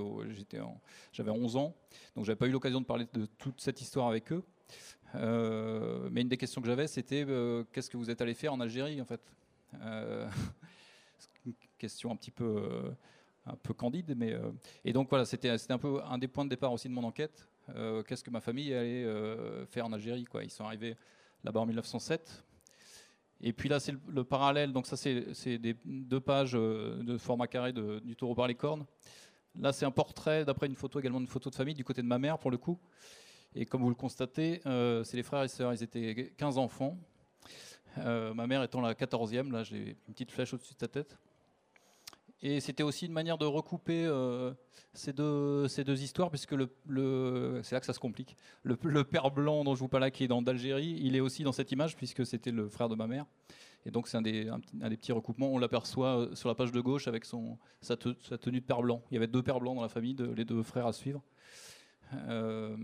j'avais 1.11 1.31
11 1.31 1.57
ans, 1.57 1.75
donc 2.15 2.25
j'avais 2.25 2.37
pas 2.37 2.47
eu 2.47 2.51
l'occasion 2.51 2.81
de 2.81 2.85
parler 2.85 3.05
de 3.13 3.25
toute 3.25 3.61
cette 3.61 3.81
histoire 3.81 4.07
avec 4.07 4.31
eux. 4.31 4.43
Euh, 5.15 6.07
mais 6.11 6.21
une 6.21 6.29
des 6.29 6.37
questions 6.37 6.61
que 6.61 6.67
j'avais, 6.67 6.87
c'était 6.87 7.25
qu'est-ce 7.71 7.89
que 7.89 7.97
vous 7.97 8.09
êtes 8.09 8.21
allé 8.21 8.33
faire 8.33 8.53
en 8.53 8.59
Algérie 8.59 9.01
en 9.01 9.05
fait? 9.05 9.21
Une 9.73 11.53
question 11.77 12.11
un 12.11 12.15
petit 12.15 12.31
peu, 12.31 12.93
un 13.45 13.55
peu 13.55 13.73
candide, 13.73 14.13
mais 14.15 14.35
et 14.85 14.93
donc 14.93 15.09
voilà, 15.09 15.25
c'était, 15.25 15.57
c'était 15.57 15.73
un 15.73 15.79
peu 15.79 16.01
un 16.03 16.17
des 16.17 16.27
points 16.27 16.45
de 16.45 16.49
départ 16.49 16.71
aussi 16.71 16.87
de 16.87 16.93
mon 16.93 17.03
enquête. 17.03 17.47
qu'est-ce 18.07 18.23
que 18.23 18.31
ma 18.31 18.41
famille 18.41 18.73
allait 18.73 19.05
faire 19.67 19.85
en 19.85 19.93
Algérie 19.93 20.25
quoi? 20.25 20.43
Ils 20.43 20.51
sont 20.51 20.65
arrivés 20.65 20.95
là-bas 21.43 21.61
en 21.61 21.65
1907. 21.65 22.45
Et 23.41 23.53
puis 23.53 23.69
là, 23.69 23.79
c'est 23.79 23.93
le, 24.07 24.23
parallèle. 24.23 24.73
Donc 24.73 24.85
ça, 24.85 24.97
c'est 24.97 25.59
deux 25.85 26.19
pages 26.19 26.51
euh, 26.55 27.01
de 27.03 27.17
format 27.17 27.47
carré 27.47 27.73
du 27.73 28.15
taureau 28.15 28.35
par 28.35 28.47
les 28.47 28.55
cornes. 28.55 28.85
Là, 29.59 29.71
c'est 29.71 29.85
un 29.85 29.91
portrait, 29.91 30.45
d'après 30.45 30.67
une 30.67 30.75
photo 30.75 30.99
également, 30.99 31.19
une 31.19 31.27
photo 31.27 31.49
de 31.49 31.55
famille 31.55 31.73
du 31.73 31.83
côté 31.83 32.01
de 32.01 32.07
ma 32.07 32.19
mère, 32.19 32.37
pour 32.37 32.51
le 32.51 32.57
coup. 32.57 32.79
Et 33.55 33.65
comme 33.65 33.81
vous 33.81 33.89
le 33.89 33.95
constatez, 33.95 34.61
euh, 34.65 35.03
c'est 35.03 35.17
les 35.17 35.23
frères 35.23 35.43
et 35.43 35.47
sœurs. 35.47 35.73
Ils 35.73 35.83
étaient 35.83 36.33
15 36.37 36.57
enfants. 36.57 36.97
Euh, 37.97 38.33
ma 38.33 38.45
mère 38.45 38.61
étant 38.61 38.81
la 38.81 38.93
14e. 38.93 39.51
Là, 39.51 39.63
j'ai 39.63 39.97
une 40.07 40.13
petite 40.13 40.31
flèche 40.31 40.53
au-dessus 40.53 40.73
de 40.73 40.79
ta 40.79 40.87
tête. 40.87 41.17
Et 42.41 42.61
c'était 42.61 42.83
aussi 42.83 43.05
une 43.05 43.11
manière 43.11 43.37
de 43.37 43.45
recouper 43.45 44.05
euh, 44.05 44.53
ces, 44.93 45.11
deux, 45.11 45.67
histoires, 46.01 46.29
puisque 46.29 46.55
c'est 46.55 47.75
là 47.75 47.79
que 47.79 47.85
ça 47.85 47.93
se 47.93 47.99
complique. 47.99 48.37
Le, 48.63 48.75
père 49.03 49.31
blanc 49.31 49.63
dont 49.63 49.75
je 49.75 49.79
vous 49.79 49.89
parle 49.89 50.09
qui 50.11 50.23
est 50.23 50.27
dans 50.27 50.41
d'Algérie, 50.41 50.97
il 51.01 51.15
est 51.15 51.19
aussi 51.19 51.43
dans 51.43 51.51
cette 51.51 51.71
image, 51.71 51.97
puisque 51.97 52.25
c'était 52.25 52.51
le 52.51 52.69
frère 52.69 52.87
de 52.87 52.95
ma 52.95 53.07
mère. 53.07 53.25
Et 53.85 53.91
donc 53.91 54.07
c'est 54.07 54.17
un 54.17 54.21
des, 54.21 54.49
petits 54.73 55.11
recoupements. 55.11 55.51
On 55.51 55.57
l'aperçoit 55.57 56.19
euh, 56.19 56.35
sur 56.35 56.47
la 56.49 56.55
page 56.55 56.71
de 56.71 56.79
gauche 56.79 57.07
avec 57.07 57.25
sa, 57.25 57.97
tenue 57.97 58.61
de 58.61 58.65
père 58.65 58.81
blanc. 58.81 59.03
Il 59.11 59.15
y 59.15 59.17
avait 59.17 59.27
deux 59.27 59.43
pères 59.43 59.59
blancs 59.59 59.75
dans 59.75 59.81
la 59.81 59.89
famille, 59.89 60.15
les 60.35 60.45
deux 60.45 60.63
frères 60.63 60.87
à 60.87 60.93
suivre. 60.93 61.21
Euh, 62.13 62.75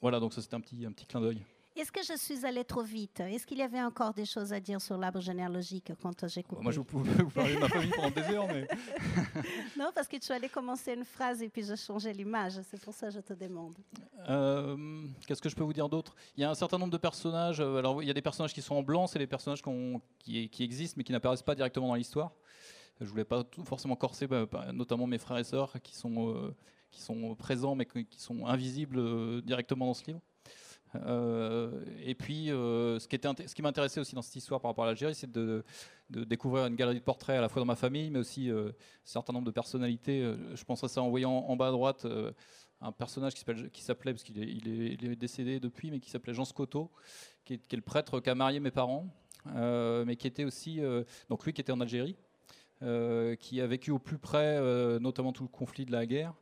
voilà, 0.00 0.18
donc 0.18 0.32
ça 0.32 0.40
c'était 0.40 0.56
un 0.56 0.60
petit 0.60 1.06
clin 1.06 1.20
d'œil. 1.20 1.44
Est-ce 1.80 1.90
que 1.90 2.02
je 2.02 2.14
suis 2.18 2.44
allée 2.44 2.62
trop 2.62 2.82
vite? 2.82 3.20
Est-ce 3.20 3.46
qu'il 3.46 3.56
y 3.56 3.62
avait 3.62 3.80
encore 3.80 4.12
des 4.12 4.26
choses 4.26 4.52
à 4.52 4.60
dire 4.60 4.82
sur 4.82 4.98
l'arbre 4.98 5.18
généalogique 5.18 5.90
quand 6.02 6.28
j'ai 6.28 6.42
coupé? 6.42 6.62
Moi, 6.62 6.72
je 6.72 6.80
pouvais 6.82 7.10
vous 7.22 7.30
parler 7.30 7.54
de 7.54 7.58
ma 7.58 7.70
famille 7.70 7.90
pendant 7.96 8.10
des 8.10 8.20
heures, 8.20 8.46
mais... 8.48 8.68
non, 9.78 9.90
parce 9.94 10.06
que 10.06 10.18
tu 10.18 10.30
allais 10.30 10.50
commencer 10.50 10.92
une 10.92 11.06
phrase 11.06 11.42
et 11.42 11.48
puis 11.48 11.62
je 11.62 11.74
changeais 11.74 12.12
l'image. 12.12 12.60
C'est 12.70 12.78
pour 12.82 12.92
ça 12.92 13.08
que 13.08 13.14
je 13.14 13.20
te 13.20 13.32
demande. 13.32 13.78
Euh, 14.28 15.06
qu'est-ce 15.26 15.40
que 15.40 15.48
je 15.48 15.56
peux 15.56 15.64
vous 15.64 15.72
dire 15.72 15.88
d'autre? 15.88 16.14
Il 16.36 16.42
y 16.42 16.44
a 16.44 16.50
un 16.50 16.54
certain 16.54 16.76
nombre 16.76 16.92
de 16.92 16.98
personnages. 16.98 17.60
Euh, 17.60 17.78
alors, 17.78 18.02
il 18.02 18.06
y 18.06 18.10
a 18.10 18.14
des 18.14 18.20
personnages 18.20 18.52
qui 18.52 18.60
sont 18.60 18.74
en 18.74 18.82
blanc, 18.82 19.06
c'est 19.06 19.18
les 19.18 19.26
personnages 19.26 19.62
qui, 20.18 20.50
qui, 20.50 20.62
existent, 20.62 20.96
mais 20.98 21.04
qui 21.04 21.12
n'apparaissent 21.12 21.42
pas 21.42 21.54
directement 21.54 21.88
dans 21.88 21.94
l'histoire. 21.94 22.32
Je 23.00 23.06
voulais 23.06 23.24
pas 23.24 23.42
forcément 23.64 23.96
corser, 23.96 24.26
bah, 24.26 24.46
notamment 24.74 25.06
mes 25.06 25.16
frères 25.16 25.38
et 25.38 25.44
sœurs 25.44 25.72
qui 25.82 25.96
sont, 25.96 26.28
euh, 26.28 26.54
qui 26.90 27.00
sont 27.00 27.34
présents, 27.36 27.74
mais 27.74 27.86
qui 27.86 28.20
sont 28.20 28.44
invisibles 28.44 29.40
directement 29.40 29.86
dans 29.86 29.94
ce 29.94 30.04
livre. 30.04 30.20
Euh, 30.96 31.84
et 32.04 32.14
puis, 32.14 32.50
euh, 32.50 32.98
ce 32.98 33.08
qui, 33.08 33.18
qui 33.18 33.62
m'intéressait 33.62 34.00
aussi 34.00 34.14
dans 34.14 34.22
cette 34.22 34.36
histoire 34.36 34.60
par 34.60 34.70
rapport 34.70 34.84
à 34.84 34.88
l'Algérie, 34.88 35.14
c'est 35.14 35.30
de, 35.30 35.64
découvrir 36.08 36.66
une 36.66 36.74
galerie 36.74 36.96
de 36.96 37.04
portraits 37.04 37.38
à 37.38 37.40
la 37.40 37.48
fois 37.48 37.60
dans 37.60 37.66
ma 37.66 37.76
famille, 37.76 38.10
mais 38.10 38.18
aussi 38.18 38.50
euh, 38.50 38.70
un 38.70 38.72
certain 39.04 39.32
nombre 39.32 39.46
de 39.46 39.52
personnalités. 39.52 40.22
je 40.54 40.64
penserais 40.64 40.88
ça 40.88 41.02
en 41.02 41.10
voyant 41.10 41.30
en 41.30 41.56
bas 41.56 41.68
à 41.68 41.70
droite 41.70 42.06
un 42.82 42.92
personnage 42.92 43.34
qui 43.34 43.82
s'appelait, 43.82 44.12
parce 44.12 44.22
qu'il 44.22 44.38
est, 44.38 45.04
est, 45.04 45.16
décédé 45.16 45.60
depuis, 45.60 45.90
mais 45.90 46.00
qui 46.00 46.10
s'appelait 46.10 46.34
Jean 46.34 46.44
Scotto, 46.44 46.90
qui 47.44 47.54
est, 47.54 47.72
le 47.72 47.82
prêtre 47.82 48.20
qui 48.20 48.30
a 48.30 48.34
marié 48.34 48.58
mes 48.58 48.70
parents, 48.70 49.06
mais 49.44 50.16
qui 50.16 50.26
était 50.26 50.44
aussi, 50.44 50.80
donc 51.28 51.44
lui 51.44 51.52
qui 51.52 51.60
était 51.60 51.72
en 51.72 51.80
Algérie, 51.80 52.16
qui 53.38 53.60
a 53.60 53.66
vécu 53.66 53.90
au 53.90 53.98
plus 53.98 54.18
près, 54.18 54.58
notamment 54.98 55.32
tout 55.32 55.42
le 55.42 55.48
conflit 55.48 55.84
de 55.84 55.92
la 55.92 56.06
guerre, 56.06 56.34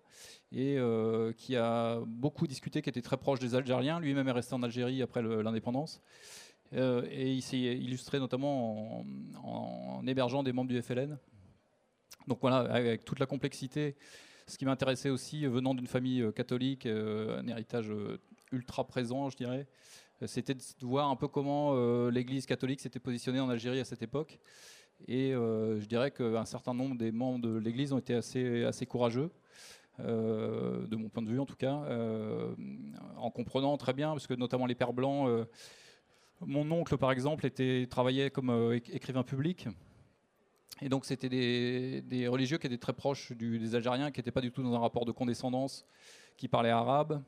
et 0.52 0.78
euh, 0.78 1.33
qui 1.33 1.57
a 1.57 2.00
beaucoup 2.07 2.47
discuté, 2.47 2.81
qui 2.81 2.88
était 2.88 3.02
très 3.02 3.17
proche 3.17 3.38
des 3.38 3.55
Algériens. 3.55 4.00
Lui-même 4.00 4.28
est 4.28 4.33
resté 4.33 4.55
en 4.55 4.62
Algérie 4.62 5.02
après 5.02 5.23
l'indépendance. 5.23 6.00
Euh, 6.75 7.07
et 7.11 7.33
il 7.33 7.43
s'est 7.43 7.59
illustré 7.59 8.19
notamment 8.19 9.05
en, 9.43 10.07
hébergeant 10.07 10.43
des 10.43 10.52
membres 10.52 10.71
du 10.71 10.81
FLN. 10.81 11.19
Donc 12.26 12.38
voilà, 12.40 12.59
avec 12.73 13.05
toute 13.05 13.19
la 13.19 13.26
complexité. 13.26 13.97
Ce 14.47 14.57
qui 14.57 14.64
m'intéressait 14.64 15.11
aussi, 15.11 15.45
venant 15.47 15.75
d'une 15.75 15.87
famille 15.87 16.23
euh, 16.23 16.33
catholique, 16.33 16.87
un 16.87 17.47
héritage 17.47 17.93
ultra 18.50 18.87
présent, 18.87 19.28
je 19.28 19.37
dirais, 19.37 19.67
c'était 20.26 20.55
de 20.55 20.62
voir 20.81 21.11
un 21.11 21.17
peu 21.17 21.28
comment 21.28 22.09
l'Église 22.09 22.45
catholique 22.45 22.81
s'était 22.81 22.99
positionnée 22.99 23.38
en 23.38 23.49
Algérie 23.50 23.78
à 23.78 23.85
cette 23.85 24.02
époque. 24.02 24.40
Et 25.07 25.31
je 25.31 25.85
dirais 25.85 26.11
qu'un 26.11 26.45
certain 26.45 26.75
nombre 26.75 26.97
des 26.97 27.12
membres 27.12 27.38
de 27.38 27.57
l'Église 27.57 27.93
ont 27.93 27.99
été 27.99 28.14
assez, 28.14 28.64
assez 28.64 28.85
courageux. 28.85 29.31
Euh, 30.00 30.87
de 30.87 30.95
mon 30.95 31.09
point 31.09 31.23
de 31.23 31.28
vue 31.28 31.40
en 31.40 31.47
tout 31.47 31.57
cas, 31.57 31.83
euh, 31.88 32.55
en 33.17 33.31
comprenant 33.31 33.76
très 33.76 33.93
bien, 33.93 34.11
parce 34.11 34.28
que 34.28 34.35
notamment 34.35 34.67
les 34.67 34.76
pères 34.76 34.93
blancs, 34.93 35.28
euh, 35.28 35.45
mon 36.40 36.71
oncle 36.71 36.97
par 36.97 37.11
exemple 37.11 37.45
était, 37.47 37.87
travaillait 37.90 38.31
comme 38.31 38.78
écrivain 38.93 39.25
public. 39.25 39.67
Et 40.81 40.88
donc 40.88 41.05
c'était 41.05 41.28
des, 41.28 42.28
religieux 42.28 42.59
qui 42.59 42.69
étaient 42.69 42.78
très 42.78 42.93
proches 42.93 43.33
des 43.33 43.75
Algériens, 43.75 44.12
qui 44.12 44.21
n'étaient 44.21 44.31
pas 44.31 44.40
du 44.40 44.52
tout 44.52 44.62
dans 44.62 44.73
un 44.73 44.78
rapport 44.78 45.05
de 45.05 45.11
condescendance, 45.11 45.85
qui 46.37 46.47
parlaient 46.47 46.71
arabe, 46.71 47.20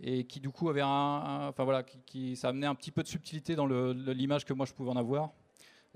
et 0.00 0.24
qui 0.24 0.38
du 0.38 0.50
coup 0.50 0.68
avaient 0.68 0.82
un, 0.82 1.48
enfin 1.48 1.64
voilà, 1.64 1.82
qui, 1.82 2.36
ça 2.36 2.50
amenait 2.50 2.68
un 2.68 2.76
petit 2.76 2.92
peu 2.92 3.02
de 3.02 3.08
subtilité 3.08 3.56
dans 3.56 3.66
l'image 3.66 4.44
que 4.44 4.52
moi 4.52 4.66
je 4.66 4.72
pouvais 4.72 4.90
en 4.90 4.96
avoir 4.96 5.32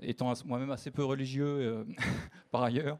étant 0.01 0.33
moi-même 0.45 0.71
assez 0.71 0.91
peu 0.91 1.03
religieux 1.03 1.45
euh, 1.45 1.83
par 2.51 2.63
ailleurs. 2.63 2.99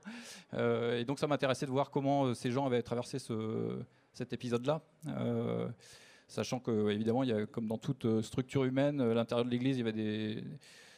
Euh, 0.54 1.00
et 1.00 1.06
donc 1.06 1.20
ça 1.20 1.28
m'intéressait 1.28 1.66
de 1.66 1.72
voir 1.72 1.92
comment 1.92 2.26
euh, 2.26 2.34
ces 2.34 2.52
gens 2.52 2.66
avaient 2.66 2.82
traversé 2.82 3.20
ce, 3.20 3.80
cet 4.14 4.34
épisode-là. 4.34 4.82
sachant 6.28 6.60
que 6.60 6.90
évidemment, 6.92 7.24
il 7.24 7.30
y 7.30 7.34
a, 7.34 7.46
comme 7.46 7.68
dans 7.68 7.78
toute 7.78 8.22
structure 8.22 8.64
humaine, 8.64 9.02
à 9.02 9.14
l'intérieur 9.14 9.46
de 9.46 9.52
l'Église, 9.52 9.78
il 9.78 9.80
y 9.80 9.82
avait 9.82 9.94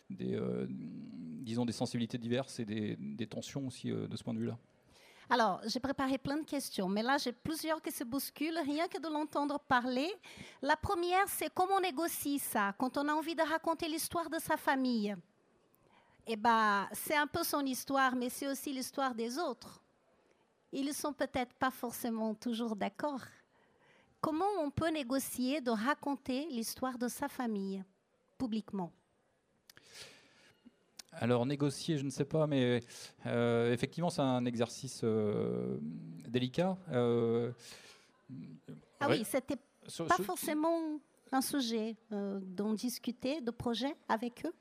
des, 0.10 0.40
disons 1.42 1.66
des 1.66 1.74
sensibilités 1.74 2.18
diverses 2.18 2.60
et 2.60 2.66
des 2.66 3.28
tensions 3.28 3.68
aussi 3.68 3.90
de 3.90 4.16
ce 4.16 4.24
point 4.24 4.34
de 4.34 4.40
vue-là. 4.40 4.58
Alors, 5.30 5.62
j'ai 5.66 5.80
préparé 5.80 6.18
plein 6.18 6.38
de 6.38 6.46
questions, 6.46 6.88
mais 6.88 7.02
là, 7.02 7.18
j'ai 7.18 7.32
plusieurs 7.32 7.82
qui 7.82 7.92
se 7.92 8.04
bousculent, 8.04 8.60
rien 8.66 8.88
que 8.88 9.00
de 9.00 9.08
l'entendre 9.08 9.60
parler. 9.60 10.12
La 10.62 10.76
première, 10.76 11.28
c'est 11.28 11.52
comment 11.54 11.76
on 11.78 11.82
négocie 11.82 12.40
ça 12.40 12.74
quand 12.78 12.98
on 12.98 13.08
a 13.08 13.14
envie 13.14 13.36
de 13.36 13.42
raconter 13.42 13.88
l'histoire 13.88 14.30
de 14.30 14.38
sa 14.38 14.58
famille? 14.58 15.16
Eh 16.26 16.36
ben, 16.36 16.88
c'est 16.94 17.16
un 17.16 17.28
peu 17.28 17.44
son 17.44 17.66
histoire, 17.66 18.16
mais 18.16 18.30
c'est 18.30 18.48
aussi 18.48 18.72
l'histoire 18.72 19.14
des 19.14 19.38
autres. 19.38 19.82
Ils 20.72 20.86
ne 20.86 20.94
sont 20.94 21.14
peut-être 21.14 21.54
pas 21.54 21.72
forcément 21.72 22.34
toujours 22.34 22.76
d'accord. 22.76 23.22
Comment 24.22 24.50
on 24.62 24.72
peut 24.72 24.90
négocier 24.90 25.60
de 25.62 25.70
raconter 25.70 26.48
l'histoire 26.50 26.98
de 26.98 27.08
sa 27.08 27.28
famille 27.28 27.84
publiquement? 28.38 28.92
Alors 31.12 31.46
négocier, 31.46 31.98
je 31.98 32.06
ne 32.06 32.10
sais 32.10 32.26
pas, 32.26 32.48
mais 32.48 32.80
euh, 33.26 33.72
effectivement 33.72 34.10
c'est 34.10 34.22
un 34.22 34.46
exercice 34.46 35.02
euh, 35.04 35.78
délicat. 36.28 36.78
Euh, 36.92 37.52
ah 39.00 39.10
oui, 39.10 39.24
c'était 39.26 39.58
pas 40.08 40.18
forcément 40.24 41.00
un 41.32 41.42
sujet 41.42 41.96
dont 42.10 42.74
discuter 42.74 43.42
de 43.42 43.52
projet 43.52 43.96
avec 44.08 44.46
eux? 44.46 44.54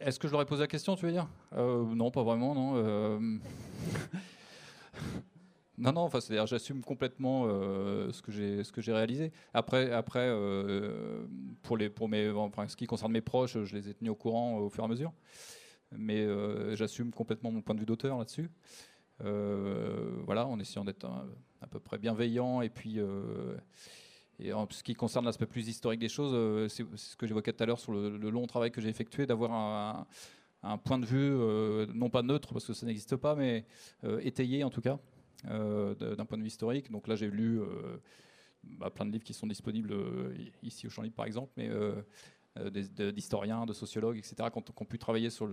Est-ce 0.00 0.18
que 0.18 0.26
je 0.26 0.32
leur 0.32 0.42
ai 0.42 0.46
posé 0.46 0.62
la 0.62 0.66
question, 0.66 0.96
tu 0.96 1.06
veux 1.06 1.12
dire? 1.12 1.28
Euh, 1.54 1.84
Non, 1.94 2.10
pas 2.10 2.22
vraiment, 2.22 2.54
non. 2.54 2.72
Euh. 2.76 3.18
non, 5.78 5.92
non, 5.92 6.00
enfin, 6.02 6.20
c'est-à-dire 6.20 6.46
j'assume 6.46 6.82
complètement 6.82 7.44
euh, 7.46 8.10
ce 8.12 8.22
que 8.22 8.80
j'ai 8.80 8.92
réalisé. 8.92 9.32
Après, 9.54 9.92
après 9.92 10.28
pour 11.62 11.76
les 11.76 11.90
pour 11.90 12.08
mes 12.08 12.30
enfin, 12.30 12.66
ce 12.66 12.76
qui 12.76 12.86
concerne 12.86 13.12
mes 13.12 13.20
proches, 13.20 13.62
je 13.62 13.76
les 13.76 13.88
ai 13.88 13.94
tenus 13.94 14.12
au 14.12 14.16
courant 14.16 14.58
au 14.58 14.68
fur 14.68 14.82
et 14.82 14.86
à 14.86 14.88
mesure. 14.88 15.12
Mais 15.92 16.26
j'assume 16.76 17.12
complètement 17.12 17.52
mon 17.52 17.62
point 17.62 17.74
de 17.74 17.80
vue 17.80 17.86
d'auteur 17.86 18.18
là-dessus. 18.18 18.50
voilà, 19.20 20.46
en 20.46 20.58
essayant 20.58 20.84
d'être 20.84 21.06
à 21.60 21.66
peu 21.68 21.78
près 21.78 21.98
bienveillant 21.98 22.62
et 22.62 22.68
puis 22.68 22.98
et 24.40 24.52
en 24.52 24.68
ce 24.70 24.82
qui 24.82 24.94
concerne 24.94 25.24
l'aspect 25.24 25.46
plus 25.46 25.66
historique 25.68 25.98
des 25.98 26.08
choses, 26.08 26.32
euh, 26.32 26.68
c'est 26.68 26.84
ce 26.96 27.16
que 27.16 27.26
j'évoquais 27.26 27.52
tout 27.52 27.62
à 27.62 27.66
l'heure 27.66 27.80
sur 27.80 27.92
le, 27.92 28.30
long 28.30 28.46
travail 28.46 28.70
que 28.70 28.80
j'ai 28.80 28.88
effectué, 28.88 29.26
d'avoir 29.26 30.06
un, 30.62 30.78
point 30.78 30.98
de 30.98 31.06
vue, 31.06 31.18
euh, 31.18 31.86
non 31.92 32.08
pas 32.08 32.22
neutre, 32.22 32.52
parce 32.52 32.66
que 32.66 32.72
ça 32.72 32.86
n'existe 32.86 33.16
pas, 33.16 33.34
mais 33.34 33.66
euh, 34.04 34.20
étayé 34.22 34.62
en 34.62 34.70
tout 34.70 34.80
cas, 34.80 34.98
d'un 35.44 36.24
point 36.24 36.38
de 36.38 36.42
vue 36.42 36.48
historique. 36.48 36.90
Donc 36.90 37.08
là, 37.08 37.16
j'ai 37.16 37.28
lu 37.28 37.60
bah, 38.62 38.90
plein 38.90 39.06
de 39.06 39.10
livres 39.10 39.24
qui 39.24 39.34
sont 39.34 39.46
disponibles 39.46 39.94
ici 40.62 40.86
au 40.86 40.90
Champ 40.90 41.02
Libre, 41.02 41.16
par 41.16 41.26
exemple, 41.26 41.52
mais 41.56 41.70
d'historiens, 43.12 43.66
de, 43.66 43.72
sociologues, 43.72 44.18
etc., 44.18 44.50
qui 44.52 44.58
ont, 44.58 44.84
pu 44.84 44.98
travailler 44.98 45.30
sur 45.30 45.48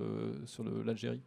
l'Algérie. 0.85 1.23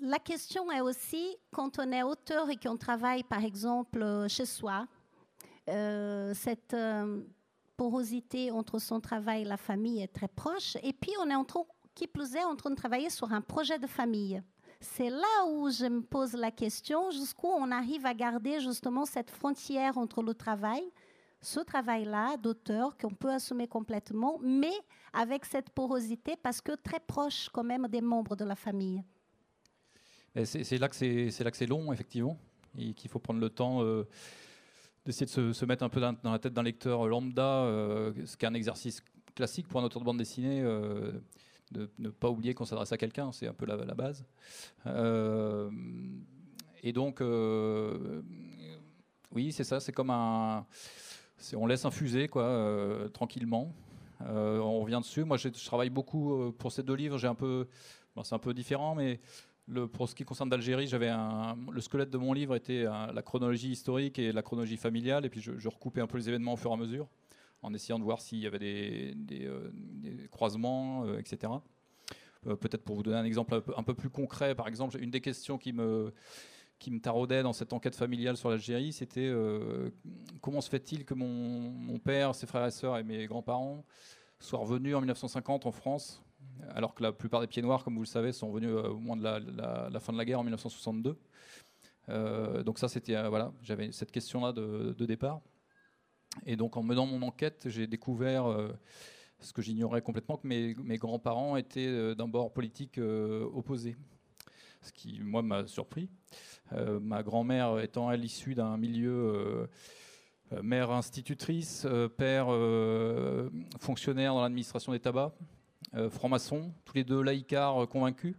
La 0.00 0.18
question 0.18 0.70
est 0.70 0.82
aussi, 0.82 1.36
quand 1.50 1.78
on 1.78 1.90
est 1.92 2.02
auteur 2.02 2.50
et 2.50 2.56
qu'on 2.56 2.76
travaille, 2.76 3.22
par 3.24 3.42
exemple, 3.42 4.26
chez 4.28 4.44
soi, 4.44 4.86
euh, 5.68 6.32
cette 6.34 6.74
euh, 6.74 7.22
porosité 7.76 8.50
entre 8.50 8.78
son 8.78 9.00
travail 9.00 9.42
et 9.42 9.44
la 9.44 9.56
famille 9.56 10.02
est 10.02 10.12
très 10.12 10.28
proche. 10.28 10.76
Et 10.82 10.92
puis, 10.92 11.12
on 11.20 11.30
est 11.30 11.34
en 11.34 11.44
train, 11.44 11.64
qui 11.94 12.06
plus 12.06 12.34
est, 12.34 12.44
en 12.44 12.56
train 12.56 12.70
de 12.70 12.76
travailler 12.76 13.10
sur 13.10 13.32
un 13.32 13.40
projet 13.40 13.78
de 13.78 13.86
famille. 13.86 14.42
C'est 14.80 15.10
là 15.10 15.46
où 15.48 15.70
je 15.70 15.86
me 15.86 16.02
pose 16.02 16.34
la 16.34 16.50
question, 16.50 17.10
jusqu'où 17.10 17.48
on 17.48 17.70
arrive 17.70 18.04
à 18.04 18.14
garder 18.14 18.60
justement 18.60 19.06
cette 19.06 19.30
frontière 19.30 19.96
entre 19.96 20.22
le 20.22 20.34
travail, 20.34 20.82
ce 21.40 21.60
travail-là 21.60 22.36
d'auteur 22.36 22.96
qu'on 22.96 23.14
peut 23.14 23.30
assumer 23.30 23.66
complètement, 23.66 24.38
mais 24.42 24.74
avec 25.12 25.44
cette 25.44 25.70
porosité 25.70 26.34
parce 26.42 26.60
que 26.60 26.72
très 26.72 27.00
proche 27.00 27.48
quand 27.52 27.64
même 27.64 27.88
des 27.88 28.00
membres 28.00 28.36
de 28.36 28.44
la 28.44 28.56
famille. 28.56 29.02
C'est 30.44 30.78
là 30.78 30.88
que 30.88 30.94
c'est 30.94 31.66
long, 31.66 31.92
effectivement, 31.92 32.36
et 32.76 32.92
qu'il 32.92 33.10
faut 33.10 33.18
prendre 33.18 33.40
le 33.40 33.48
temps. 33.48 33.82
Euh, 33.82 34.06
d'essayer 35.06 35.26
de 35.26 35.52
se, 35.52 35.64
mettre 35.64 35.84
un 35.84 35.88
peu 35.88 36.00
dans, 36.00 36.16
la 36.24 36.38
tête 36.38 36.52
d'un 36.52 36.64
lecteur 36.64 37.06
lambda, 37.06 37.62
euh, 37.62 38.12
ce 38.26 38.36
qui 38.36 38.44
est 38.44 38.48
un 38.48 38.54
exercice 38.54 39.02
classique 39.34 39.68
pour 39.68 39.80
un 39.80 39.84
auteur 39.84 40.00
de 40.00 40.04
bande 40.04 40.18
dessinée, 40.18 40.60
euh, 40.62 41.12
de 41.70 41.88
ne 41.98 42.08
pas 42.10 42.28
oublier 42.28 42.54
qu'on 42.54 42.64
s'adresse 42.64 42.92
à 42.92 42.98
quelqu'un, 42.98 43.30
c'est 43.32 43.46
un 43.46 43.54
peu 43.54 43.66
la, 43.66 43.76
base. 43.94 44.24
Euh, 44.86 45.70
et 46.82 46.92
donc, 46.92 47.22
oui, 49.32 49.52
c'est 49.52 49.64
ça, 49.64 49.80
c'est 49.80 49.92
comme 49.92 50.10
un. 50.10 50.66
On 51.54 51.66
laisse 51.66 51.84
infuser, 51.84 52.28
quoi, 52.28 53.08
tranquillement. 53.12 53.72
on 54.20 54.80
revient 54.80 55.00
dessus. 55.00 55.24
Moi, 55.24 55.36
je 55.36 55.48
travaille 55.48 55.90
beaucoup 55.90 56.52
pour 56.58 56.72
ces 56.72 56.82
deux 56.82 56.94
livres. 56.94 57.18
J'ai 57.18 57.28
un 57.28 57.34
peu. 57.34 57.68
c'est 58.22 58.34
un 58.34 58.38
peu 58.38 58.54
différent, 58.54 58.94
mais 58.94 59.20
pour 59.92 60.08
ce 60.08 60.14
qui 60.14 60.24
concerne 60.24 60.48
d'Algérie, 60.48 60.86
j'avais 60.86 61.10
le 61.10 61.80
squelette 61.80 62.10
de 62.10 62.18
mon 62.18 62.32
livre 62.32 62.54
était 62.54 62.84
la 62.84 63.22
chronologie 63.22 63.70
historique 63.70 64.18
et 64.18 64.32
la 64.32 64.42
chronologie 64.42 64.76
familiale, 64.76 65.26
et 65.26 65.28
puis 65.28 65.40
je, 65.40 65.68
recoupais 65.68 66.00
un 66.00 66.06
peu 66.06 66.18
les 66.18 66.28
événements 66.28 66.52
au 66.52 66.56
fur 66.56 66.70
et 66.70 66.74
à 66.74 66.76
mesure, 66.76 67.08
en 67.62 67.74
essayant 67.74 67.98
de 67.98 68.04
voir 68.04 68.20
s'il 68.20 68.38
y 68.38 68.46
avait 68.46 68.58
des, 68.58 69.46
euh, 69.46 69.70
croisements, 70.30 71.04
euh, 71.04 71.18
etc. 71.18 71.52
Euh, 72.46 72.54
peut-être 72.54 72.84
pour 72.84 72.94
vous 72.94 73.02
donner 73.02 73.16
un 73.16 73.24
exemple 73.24 73.60
un 73.76 73.82
peu, 73.82 73.94
plus 73.94 74.10
concret, 74.10 74.54
par 74.54 74.68
exemple, 74.68 74.98
une 75.00 75.10
des 75.10 75.20
questions 75.20 75.58
qui 75.58 75.72
me 75.72 76.12
taraudait 77.02 77.42
dans 77.42 77.52
cette 77.52 77.72
enquête 77.72 77.96
familiale 77.96 78.36
sur 78.36 78.50
l'Algérie, 78.50 78.92
c'était 78.92 79.32
comment 80.40 80.60
se 80.60 80.70
fait-il 80.70 81.04
que 81.04 81.14
mon, 81.14 81.98
père, 81.98 82.36
ses 82.36 82.46
frères 82.46 82.66
et 82.66 82.70
sœurs 82.70 82.98
et 82.98 83.02
mes 83.02 83.26
grands-parents 83.26 83.84
soient 84.38 84.60
revenus 84.60 84.94
en 84.94 85.00
1950 85.00 85.66
en 85.66 85.72
France, 85.72 86.22
alors 86.74 86.94
que 86.94 87.02
la 87.02 87.12
plupart 87.12 87.40
des 87.40 87.46
pieds 87.46 87.62
noirs, 87.62 87.84
comme 87.84 87.94
vous 87.94 88.02
le 88.02 88.06
savez, 88.06 88.32
sont 88.32 88.50
venus 88.50 88.70
au 88.70 88.98
moment 88.98 89.16
de 89.16 89.22
la, 89.22 90.00
fin 90.00 90.12
de 90.12 90.18
la 90.18 90.24
guerre 90.24 90.40
en 90.40 90.44
1962. 90.44 91.16
donc 92.64 92.78
ça, 92.78 92.88
c'était 92.88 93.28
voilà, 93.28 93.52
j'avais 93.62 93.92
cette 93.92 94.10
question-là 94.10 94.52
de, 94.52 95.06
départ. 95.06 95.40
Et 96.44 96.56
donc 96.56 96.76
en 96.76 96.82
menant 96.82 97.06
mon 97.06 97.22
enquête, 97.22 97.68
j'ai 97.68 97.86
découvert 97.86 98.46
ce 99.40 99.52
que 99.52 99.62
j'ignorais 99.62 100.02
complètement, 100.02 100.36
que 100.36 100.46
mes, 100.46 100.74
mes 100.74 100.96
grands-parents 100.96 101.56
étaient 101.56 101.86
euh, 101.86 102.14
d'un 102.14 102.28
bord 102.28 102.52
politique 102.52 102.98
euh, 102.98 103.48
opposé. 103.54 103.96
Ce 104.82 104.92
qui, 104.92 105.20
moi, 105.20 105.42
m'a 105.42 105.66
surpris. 105.66 106.08
Euh, 106.72 107.00
ma 107.00 107.22
grand-mère 107.22 107.78
étant, 107.80 108.08
à 108.08 108.16
l'issue 108.16 108.54
d'un 108.54 108.76
milieu 108.76 109.68
mère 110.62 110.92
institutrice, 110.92 111.88
père 112.16 112.46
fonctionnaire 113.80 114.32
dans 114.32 114.42
l'administration 114.42 114.92
des 114.92 115.00
tabacs, 115.00 115.34
franc-maçon, 116.10 116.72
tous 116.84 116.94
les 116.94 117.04
deux 117.04 117.22
laïcards 117.22 117.88
convaincus. 117.88 118.34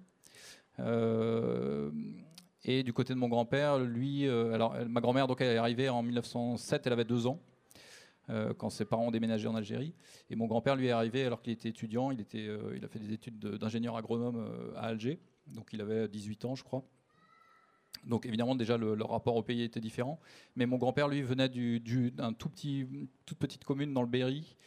et 0.80 0.84
du 2.84 2.94
côté 2.94 3.14
de 3.14 3.20
mon 3.20 3.30
grand-père, 3.30 3.80
lui, 3.80 4.28
alors 4.28 4.76
ma 4.88 5.02
grand-mère 5.02 5.28
donc 5.28 5.42
elle 5.42 5.56
est 5.56 5.58
arrivée 5.58 5.90
en 5.90 6.04
1907, 6.04 6.88
elle 6.88 6.94
avait 6.94 7.06
deux 7.06 7.28
ans. 7.28 7.40
Euh, 8.30 8.54
quand 8.54 8.70
ses 8.70 8.84
parents 8.84 9.08
ont 9.08 9.12
déménagé 9.12 9.48
en 9.48 9.56
Algérie. 9.56 9.94
Et 10.30 10.36
mon 10.36 10.48
grand-père 10.48 10.76
lui 10.76 10.88
est 10.88 10.92
arrivé 10.92 11.24
alors 11.24 11.42
qu'il 11.42 11.54
était 11.54 11.70
étudiant. 11.70 12.12
Il, 12.12 12.20
était, 12.20 12.46
euh, 12.46 12.76
il 12.76 12.84
a 12.84 12.90
fait 12.90 13.00
des 13.00 13.14
études 13.14 13.40
d'ingénieur 13.40 13.96
agronome 13.96 14.36
euh, 14.36 14.76
à 14.76 14.88
Alger. 14.88 15.22
Donc 15.48 15.70
il 15.72 15.80
avait 15.80 16.10
18 16.10 16.44
ans, 16.44 16.56
je 16.56 16.64
crois. 16.64 16.84
Donc 18.06 18.26
évidemment 18.26 18.56
déjà 18.56 18.78
le, 18.78 19.02
rapport 19.02 19.38
au 19.38 19.44
pays 19.44 19.64
était 19.64 19.80
différent. 19.80 20.20
Mais 20.58 20.66
mon 20.66 20.76
grand-père 20.76 21.08
lui 21.08 21.22
venait 21.22 21.48
d'une 21.48 21.80
du, 21.80 22.14
tout 22.38 22.50
petit, 22.50 22.86
toute 23.26 23.38
petite 23.38 23.64
commune 23.64 23.94
dans 23.94 24.02
le 24.02 24.10
Berry, 24.10 24.58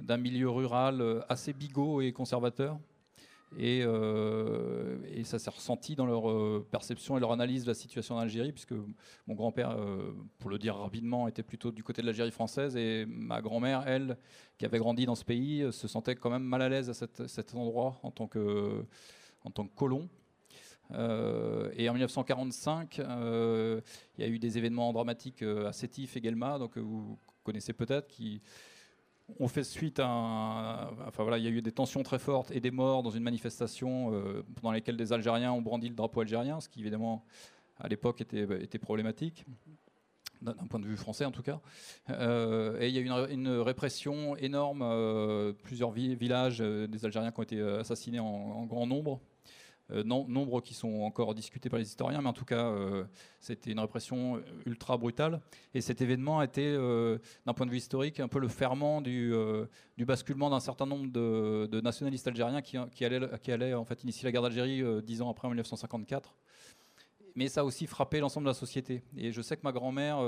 d'un 0.00 0.16
milieu 0.16 0.48
rural 0.48 1.24
assez 1.28 1.52
bigot 1.52 2.00
et 2.00 2.12
conservateur. 2.12 2.78
Euh, 3.58 4.98
et, 5.14 5.24
ça 5.24 5.38
s'est 5.38 5.50
ressenti 5.50 5.96
dans 5.96 6.06
leur 6.06 6.30
euh, 6.30 6.66
perception 6.70 7.16
et 7.16 7.20
leur 7.20 7.32
analyse 7.32 7.64
de 7.64 7.68
la 7.68 7.74
situation 7.74 8.16
en 8.16 8.18
Algérie, 8.18 8.52
puisque 8.52 8.74
mon 9.26 9.34
grand-père, 9.34 9.70
euh, 9.70 10.12
pour 10.38 10.50
le 10.50 10.58
dire 10.58 10.76
rapidement, 10.76 11.28
était 11.28 11.42
plutôt 11.42 11.70
du 11.70 11.82
côté 11.82 12.02
de 12.02 12.06
l'Algérie 12.06 12.30
française, 12.30 12.76
et 12.76 13.06
ma 13.06 13.40
grand-mère, 13.40 13.84
elle, 13.86 14.16
qui 14.58 14.64
avait 14.64 14.78
grandi 14.78 15.06
dans 15.06 15.14
ce 15.14 15.24
pays, 15.24 15.66
se 15.72 15.88
sentait 15.88 16.16
quand 16.16 16.30
même 16.30 16.42
mal 16.42 16.62
à 16.62 16.68
l'aise 16.68 16.90
à 16.90 17.26
cet 17.26 17.54
endroit 17.54 17.98
en 18.02 18.10
tant 18.10 18.26
que, 18.26 18.84
en 19.44 19.50
tant 19.50 19.66
que 19.66 19.74
colon. 19.74 20.08
et 20.92 21.88
en 21.88 21.92
1945, 21.92 22.98
il 22.98 23.02
y 24.18 24.24
a 24.24 24.28
eu 24.28 24.38
des 24.38 24.58
événements 24.58 24.92
dramatiques 24.92 25.42
à 25.42 25.72
Sétif 25.72 26.16
et 26.16 26.20
Guelma, 26.20 26.58
donc 26.58 26.76
vous 26.76 27.18
connaissez 27.44 27.72
peut-être, 27.72 28.08
qui 28.08 28.42
on 29.38 29.48
fait 29.48 29.64
suite 29.64 30.00
à. 30.00 30.90
enfin 31.06 31.22
voilà, 31.22 31.38
il 31.38 31.44
y 31.44 31.46
a 31.46 31.50
eu 31.50 31.62
des 31.62 31.72
tensions 31.72 32.02
très 32.02 32.18
fortes 32.18 32.50
et 32.50 32.60
des 32.60 32.70
morts 32.70 33.02
dans 33.02 33.10
une 33.10 33.22
manifestation 33.22 34.12
euh, 34.12 34.42
pendant 34.56 34.72
lesquelles 34.72 34.96
des 34.96 35.12
Algériens 35.12 35.52
ont 35.52 35.62
brandi 35.62 35.88
le 35.88 35.94
drapeau 35.94 36.20
algérien, 36.20 36.60
ce 36.60 36.68
qui 36.68 36.80
évidemment 36.80 37.24
à 37.78 37.88
l'époque 37.88 38.20
était, 38.20 38.46
était, 38.62 38.78
problématique, 38.78 39.44
d'un 40.42 40.52
point 40.54 40.80
de 40.80 40.86
vue 40.86 40.96
français 40.96 41.24
en 41.24 41.30
tout 41.30 41.42
cas. 41.42 41.60
Euh, 42.10 42.80
et 42.80 42.88
il 42.88 42.94
y 42.94 42.98
a 42.98 43.00
eu 43.00 43.32
une, 43.32 43.48
répression 43.48 44.36
énorme, 44.36 44.82
euh, 44.82 45.52
plusieurs 45.52 45.92
villages 45.92 46.58
des 46.58 47.04
Algériens 47.04 47.30
qui 47.30 47.38
ont 47.38 47.44
été 47.44 47.60
assassinés 47.60 48.20
en 48.20 48.64
grand 48.66 48.86
nombre. 48.86 49.20
Euh, 49.90 50.04
nombre 50.04 50.60
qui 50.60 50.74
sont 50.74 51.00
encore 51.00 51.34
discutés 51.34 51.70
par 51.70 51.78
les 51.78 51.86
historiens, 51.86 52.20
mais 52.20 52.28
en 52.28 52.34
tout 52.34 52.44
cas, 52.44 52.66
euh, 52.66 53.04
c'était 53.40 53.70
une 53.70 53.80
répression 53.80 54.42
ultra 54.66 54.98
brutale. 54.98 55.40
Et 55.72 55.80
cet 55.80 56.02
événement 56.02 56.40
a 56.40 56.44
été, 56.44 56.62
euh, 56.66 57.16
d'un 57.46 57.54
point 57.54 57.64
de 57.64 57.70
vue 57.70 57.78
historique, 57.78 58.20
un 58.20 58.28
peu 58.28 58.38
le 58.38 58.48
ferment 58.48 59.00
du, 59.00 59.32
basculement 60.00 60.50
d'un 60.50 60.60
certain 60.60 60.84
nombre 60.84 61.10
de, 61.10 61.80
nationalistes 61.80 62.28
algériens 62.28 62.60
qui, 62.60 62.76
qui, 62.92 63.04
allaient, 63.06 63.38
qui 63.42 63.50
allaient 63.50 63.72
en 63.72 63.84
fait 63.84 64.02
initier 64.02 64.26
la 64.26 64.32
guerre 64.32 64.42
d'Algérie 64.42 64.82
dix 65.02 65.22
ans 65.22 65.30
après, 65.30 65.46
en 65.46 65.50
1954. 65.52 66.34
Mais 67.34 67.48
ça 67.48 67.62
a 67.62 67.64
aussi 67.64 67.86
frappé 67.86 68.20
l'ensemble 68.20 68.44
de 68.44 68.50
la 68.50 68.54
société. 68.54 69.02
Et 69.16 69.32
je 69.32 69.40
sais 69.40 69.56
que 69.56 69.62
ma 69.64 69.72
grand-mère 69.72 70.18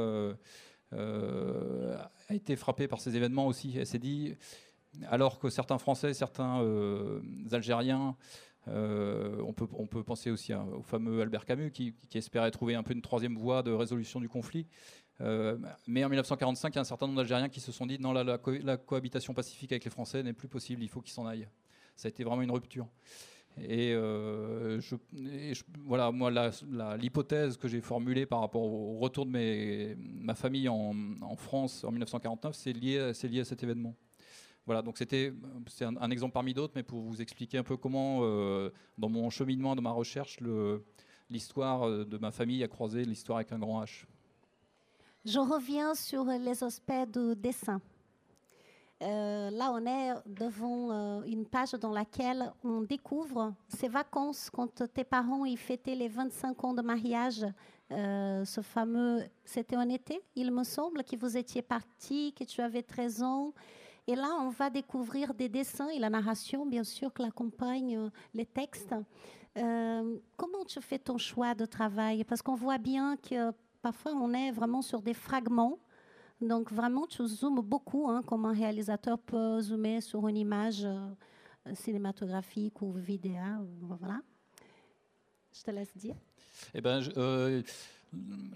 a 0.92 2.34
été 2.34 2.56
frappée 2.56 2.88
par 2.88 3.00
ces 3.00 3.14
événements 3.14 3.46
aussi. 3.46 3.74
Elle 3.76 3.86
s'est 3.86 3.98
dit, 3.98 4.34
alors 5.08 5.38
que 5.38 5.50
certains 5.50 5.78
Français, 5.78 6.14
certains 6.14 6.64
Algériens 7.52 8.16
euh, 8.68 9.42
on, 9.46 9.52
peut, 9.52 9.66
on 9.72 9.86
peut 9.86 10.02
penser 10.02 10.30
aussi 10.30 10.52
au 10.54 10.82
fameux 10.82 11.22
Albert 11.22 11.44
Camus 11.44 11.70
qui, 11.70 11.94
espérait 12.14 12.50
trouver 12.50 12.74
un 12.74 12.82
peu 12.82 12.92
une 12.92 13.02
troisième 13.02 13.36
voie 13.36 13.62
de 13.62 13.72
résolution 13.72 14.20
du 14.20 14.28
conflit. 14.28 14.66
Euh, 15.20 15.58
mais 15.86 16.04
en 16.04 16.08
1945, 16.08 16.68
il 16.72 16.74
y 16.76 16.78
a 16.78 16.80
un 16.80 16.84
certain 16.84 17.06
nombre 17.06 17.18
d'Algériens 17.18 17.48
qui 17.48 17.60
se 17.60 17.72
sont 17.72 17.86
dit 17.86 17.98
non, 17.98 18.12
la, 18.12 18.38
cohabitation 18.78 19.34
pacifique 19.34 19.72
avec 19.72 19.84
les 19.84 19.90
Français 19.90 20.22
n'est 20.22 20.32
plus 20.32 20.48
possible, 20.48 20.82
il 20.82 20.88
faut 20.88 21.00
qu'ils 21.00 21.12
s'en 21.12 21.26
aillent. 21.26 21.48
Ça 21.96 22.08
a 22.08 22.10
été 22.10 22.24
vraiment 22.24 22.42
une 22.42 22.50
rupture. 22.50 22.88
Et, 23.58 23.92
euh, 23.94 24.80
voilà, 25.84 26.12
moi, 26.12 26.30
l'hypothèse 26.96 27.56
que 27.56 27.68
j'ai 27.68 27.80
formulée 27.80 28.24
par 28.24 28.40
rapport 28.40 28.62
au 28.62 28.98
retour 28.98 29.26
de 29.26 29.96
ma 30.22 30.34
famille 30.34 30.68
en, 30.68 30.94
France 31.36 31.84
en 31.84 31.90
1949, 31.90 32.54
c'est 32.54 32.72
lié 32.72 33.40
à 33.40 33.44
cet 33.44 33.62
événement. 33.62 33.94
Voilà, 34.70 34.82
donc 34.82 34.98
c'était 34.98 35.32
c'est 35.66 35.84
un, 35.84 36.10
exemple 36.12 36.32
parmi 36.32 36.54
d'autres, 36.54 36.74
mais 36.76 36.84
pour 36.84 37.00
vous 37.00 37.20
expliquer 37.20 37.58
un 37.58 37.64
peu 37.64 37.76
comment, 37.76 38.20
euh, 38.22 38.70
dans 38.96 39.08
mon 39.08 39.28
cheminement, 39.28 39.74
dans 39.74 39.82
ma 39.82 39.90
recherche, 39.90 40.38
l'histoire 41.28 41.88
euh, 41.88 42.04
de 42.04 42.16
ma 42.18 42.30
famille 42.30 42.62
a 42.62 42.68
croisé 42.68 43.04
l'histoire 43.04 43.38
avec 43.38 43.50
un 43.50 43.58
grand 43.58 43.82
H. 43.82 44.04
Je 45.24 45.40
reviens 45.40 45.96
sur 45.96 46.24
les 46.24 46.62
aspects 46.62 47.10
du 47.12 47.34
dessin. 47.34 47.80
Euh, 49.02 49.50
là, 49.50 49.72
on 49.72 49.84
est 49.84 50.14
devant 50.24 51.24
une 51.24 51.46
page 51.46 51.72
dans 51.72 51.90
laquelle 51.90 52.52
on 52.62 52.82
découvre 52.82 53.52
ces 53.66 53.88
vacances 53.88 54.50
quand 54.50 54.84
tes 54.94 55.02
parents 55.02 55.44
y 55.46 55.56
fêtaient 55.56 55.96
les 55.96 56.06
25 56.06 56.62
ans 56.62 56.74
de 56.74 56.82
mariage. 56.82 57.44
ce 57.90 58.60
fameux, 58.62 59.24
c'était 59.44 59.76
en 59.76 59.88
été, 59.88 60.20
il 60.36 60.52
me 60.52 60.62
semble, 60.62 61.02
que 61.02 61.16
vous 61.16 61.36
étiez 61.36 61.60
parti, 61.60 62.32
que 62.38 62.44
tu 62.44 62.60
avais 62.60 62.84
13 62.84 63.24
ans 63.24 63.52
et 64.06 64.14
là, 64.14 64.36
on 64.40 64.48
va 64.48 64.70
découvrir 64.70 65.34
des 65.34 65.48
dessins 65.48 65.88
et 65.88 65.98
la 65.98 66.10
narration, 66.10 66.66
bien 66.66 66.84
sûr, 66.84 67.12
qui 67.12 67.22
accompagne 67.22 67.96
euh, 67.96 68.10
les 68.34 68.46
textes. 68.46 68.94
Euh, 69.58 70.18
comment 70.36 70.64
tu 70.64 70.80
fais 70.80 70.98
ton 70.98 71.18
choix 71.18 71.54
de 71.54 71.66
travail? 71.66 72.24
Parce 72.24 72.42
qu'on 72.42 72.54
voit 72.54 72.78
bien 72.78 73.16
que 73.16 73.52
parfois, 73.82 74.12
on 74.12 74.32
est 74.32 74.50
vraiment 74.52 74.82
sur 74.82 75.02
des 75.02 75.14
fragments. 75.14 75.78
Donc, 76.40 76.72
vraiment, 76.72 77.06
tu 77.06 77.26
zoomes 77.26 77.60
beaucoup, 77.60 78.08
hein, 78.08 78.22
comme 78.22 78.46
un 78.46 78.52
réalisateur 78.52 79.18
peut 79.18 79.60
zoomer 79.60 80.00
sur 80.00 80.26
une 80.28 80.38
image 80.38 80.84
euh, 80.84 81.74
cinématographique 81.74 82.80
ou 82.80 82.92
vidéo. 82.92 83.34
Voilà. 83.80 84.20
Je 85.52 85.62
te 85.62 85.70
laisse 85.70 85.94
dire. 85.96 86.16
Eh 86.72 86.80
ben, 86.80 87.00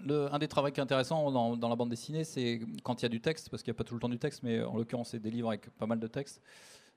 un 0.09 0.39
des 0.39 0.47
travaux 0.47 0.69
qui 0.69 0.79
est 0.79 0.83
intéressant 0.83 1.31
dans, 1.31 1.69
la 1.69 1.75
bande 1.75 1.89
dessinée, 1.89 2.23
c'est 2.23 2.61
quand 2.83 3.01
il 3.01 3.03
y 3.03 3.07
a 3.07 3.09
du 3.09 3.21
texte, 3.21 3.49
parce 3.49 3.63
qu'il 3.63 3.71
n'y 3.71 3.75
a 3.75 3.77
pas 3.77 3.83
tout 3.83 3.93
le 3.93 3.99
temps 3.99 4.09
du 4.09 4.19
texte, 4.19 4.43
mais 4.43 4.61
en 4.63 4.75
l'occurrence, 4.75 5.09
c'est 5.09 5.19
des 5.19 5.31
livres 5.31 5.49
avec 5.49 5.69
pas 5.77 5.85
mal 5.85 5.99
de 5.99 6.07
texte. 6.07 6.41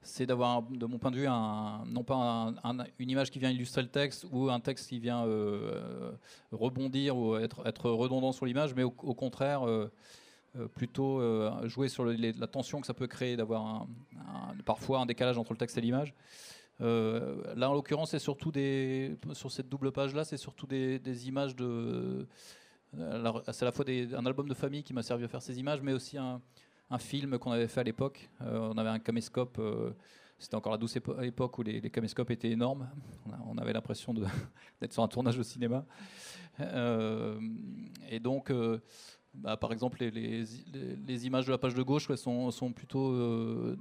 C'est 0.01 0.27
d'avoir, 0.27 0.63
de 0.63 0.87
mon 0.87 0.99
point 0.99 1.11
de 1.11 1.17
vue, 1.17 1.27
non 1.27 2.05
pas 2.05 2.55
une 2.99 3.11
image 3.11 3.31
qui 3.31 3.41
vient 3.41 3.51
illustrer 3.51 3.83
le 3.83 3.89
texte 3.89 4.27
ou 4.31 4.49
un 4.49 4.61
texte 4.61 4.89
qui 4.89 5.01
vient 5.01 5.27
euh, 5.27 6.13
rebondir 6.53 7.17
ou 7.17 7.37
être, 7.37 7.91
redondant 7.91 8.31
sur 8.33 8.47
l'image, 8.47 8.75
mais 8.75 8.85
au, 8.85 8.91
contraire, 8.91 9.67
euh, 9.67 9.91
euh, 10.57 10.69
plutôt 10.69 11.21
jouer 11.67 11.89
sur 11.89 12.05
la 12.05 12.47
tension 12.47 12.81
que 12.81 12.87
ça 12.87 12.95
peut 12.95 13.09
créer, 13.09 13.37
d'avoir 13.37 13.87
parfois 14.65 15.01
un 15.01 15.07
décalage 15.07 15.37
entre 15.37 15.53
le 15.53 15.59
texte 15.59 15.79
et 15.79 15.81
l'image. 15.81 16.15
Euh, 16.81 17.55
là, 17.57 17.71
en 17.71 17.73
l'occurrence, 17.73 18.11
c'est 18.11 18.19
surtout 18.19 18.53
sur 19.33 19.51
cette 19.51 19.69
double 19.69 19.93
page-là, 19.93 20.25
c'est 20.25 20.37
surtout 20.37 20.67
des, 20.67 21.29
images 21.29 21.57
de. 21.57 22.27
C'est 22.97 23.63
à 23.63 23.65
la 23.65 23.73
fois 23.73 23.85
un 23.89 24.27
album 24.27 24.49
de 24.49 24.55
famille 24.55 24.83
qui 24.83 24.95
m'a 24.95 25.03
servi 25.03 25.25
à 25.25 25.29
faire 25.29 25.43
ces 25.43 25.59
images, 25.59 25.83
mais 25.83 25.93
aussi 25.93 26.17
un, 26.17 26.41
film 26.99 27.39
qu'on 27.39 27.53
avait 27.53 27.69
fait 27.69 27.81
à 27.81 27.85
l'époque. 27.85 28.31
Euh, 28.43 28.71
on 28.73 28.79
avait 28.79 28.91
un 28.91 28.99
caméscope. 28.99 29.59
Euh, 29.59 29.91
c'était 30.39 30.55
encore 30.55 30.71
la 30.73 30.79
douce 30.79 30.97
époque 30.97 31.59
où 31.59 31.63
les, 31.63 31.81
caméscopes 31.91 32.31
étaient 32.31 32.51
énormes. 32.51 32.89
On, 33.47 33.59
avait 33.59 33.73
l'impression 33.73 34.15
d'être 34.81 34.93
sur 34.93 35.03
un 35.03 35.09
tournage 35.09 35.37
de 35.37 35.43
cinéma. 35.43 35.85
et 36.61 38.21
donc, 38.21 38.53
bah, 39.35 39.57
par 39.57 39.73
exemple, 39.73 39.99
les, 40.01 40.11
les, 40.13 41.27
images 41.27 41.47
de 41.47 41.51
la 41.51 41.59
page 41.59 41.75
de 41.75 41.83
gauche 41.83 42.15
sont, 42.15 42.73
plutôt 42.73 43.77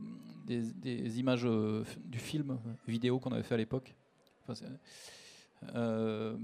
euh, 0.49 0.61
des, 0.75 1.19
images 1.19 1.45
euh, 1.45 1.83
du 2.03 2.19
film 2.19 2.59
vidéo 2.87 3.19
qu'on 3.19 3.31
avait 3.31 3.43
fait 3.43 3.55
à 3.55 3.57
l'époque. 3.57 3.95
Euh, 5.75 6.37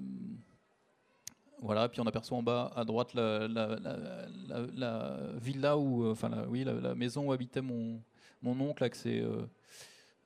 voilà, 1.62 1.88
puis 1.88 2.02
on 2.02 2.06
aperçoit 2.06 2.38
en 2.38 2.44
bas 2.44 2.72
à 2.76 2.84
droite 2.84 3.14
la, 3.14 3.48
la, 3.48 5.18
villa 5.36 5.78
où, 5.78 6.10
enfin, 6.10 6.46
oui, 6.50 6.64
la, 6.64 6.96
maison 6.96 7.28
où 7.28 7.32
habitait 7.32 7.62
mon, 7.62 8.02
mon 8.42 8.60
oncle 8.60 8.84
avec 8.84 8.96
ses, 8.96 9.26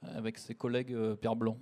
avec 0.02 0.38
ses 0.40 0.56
collègues 0.56 0.98
Père 1.16 1.36
Blanc. 1.36 1.58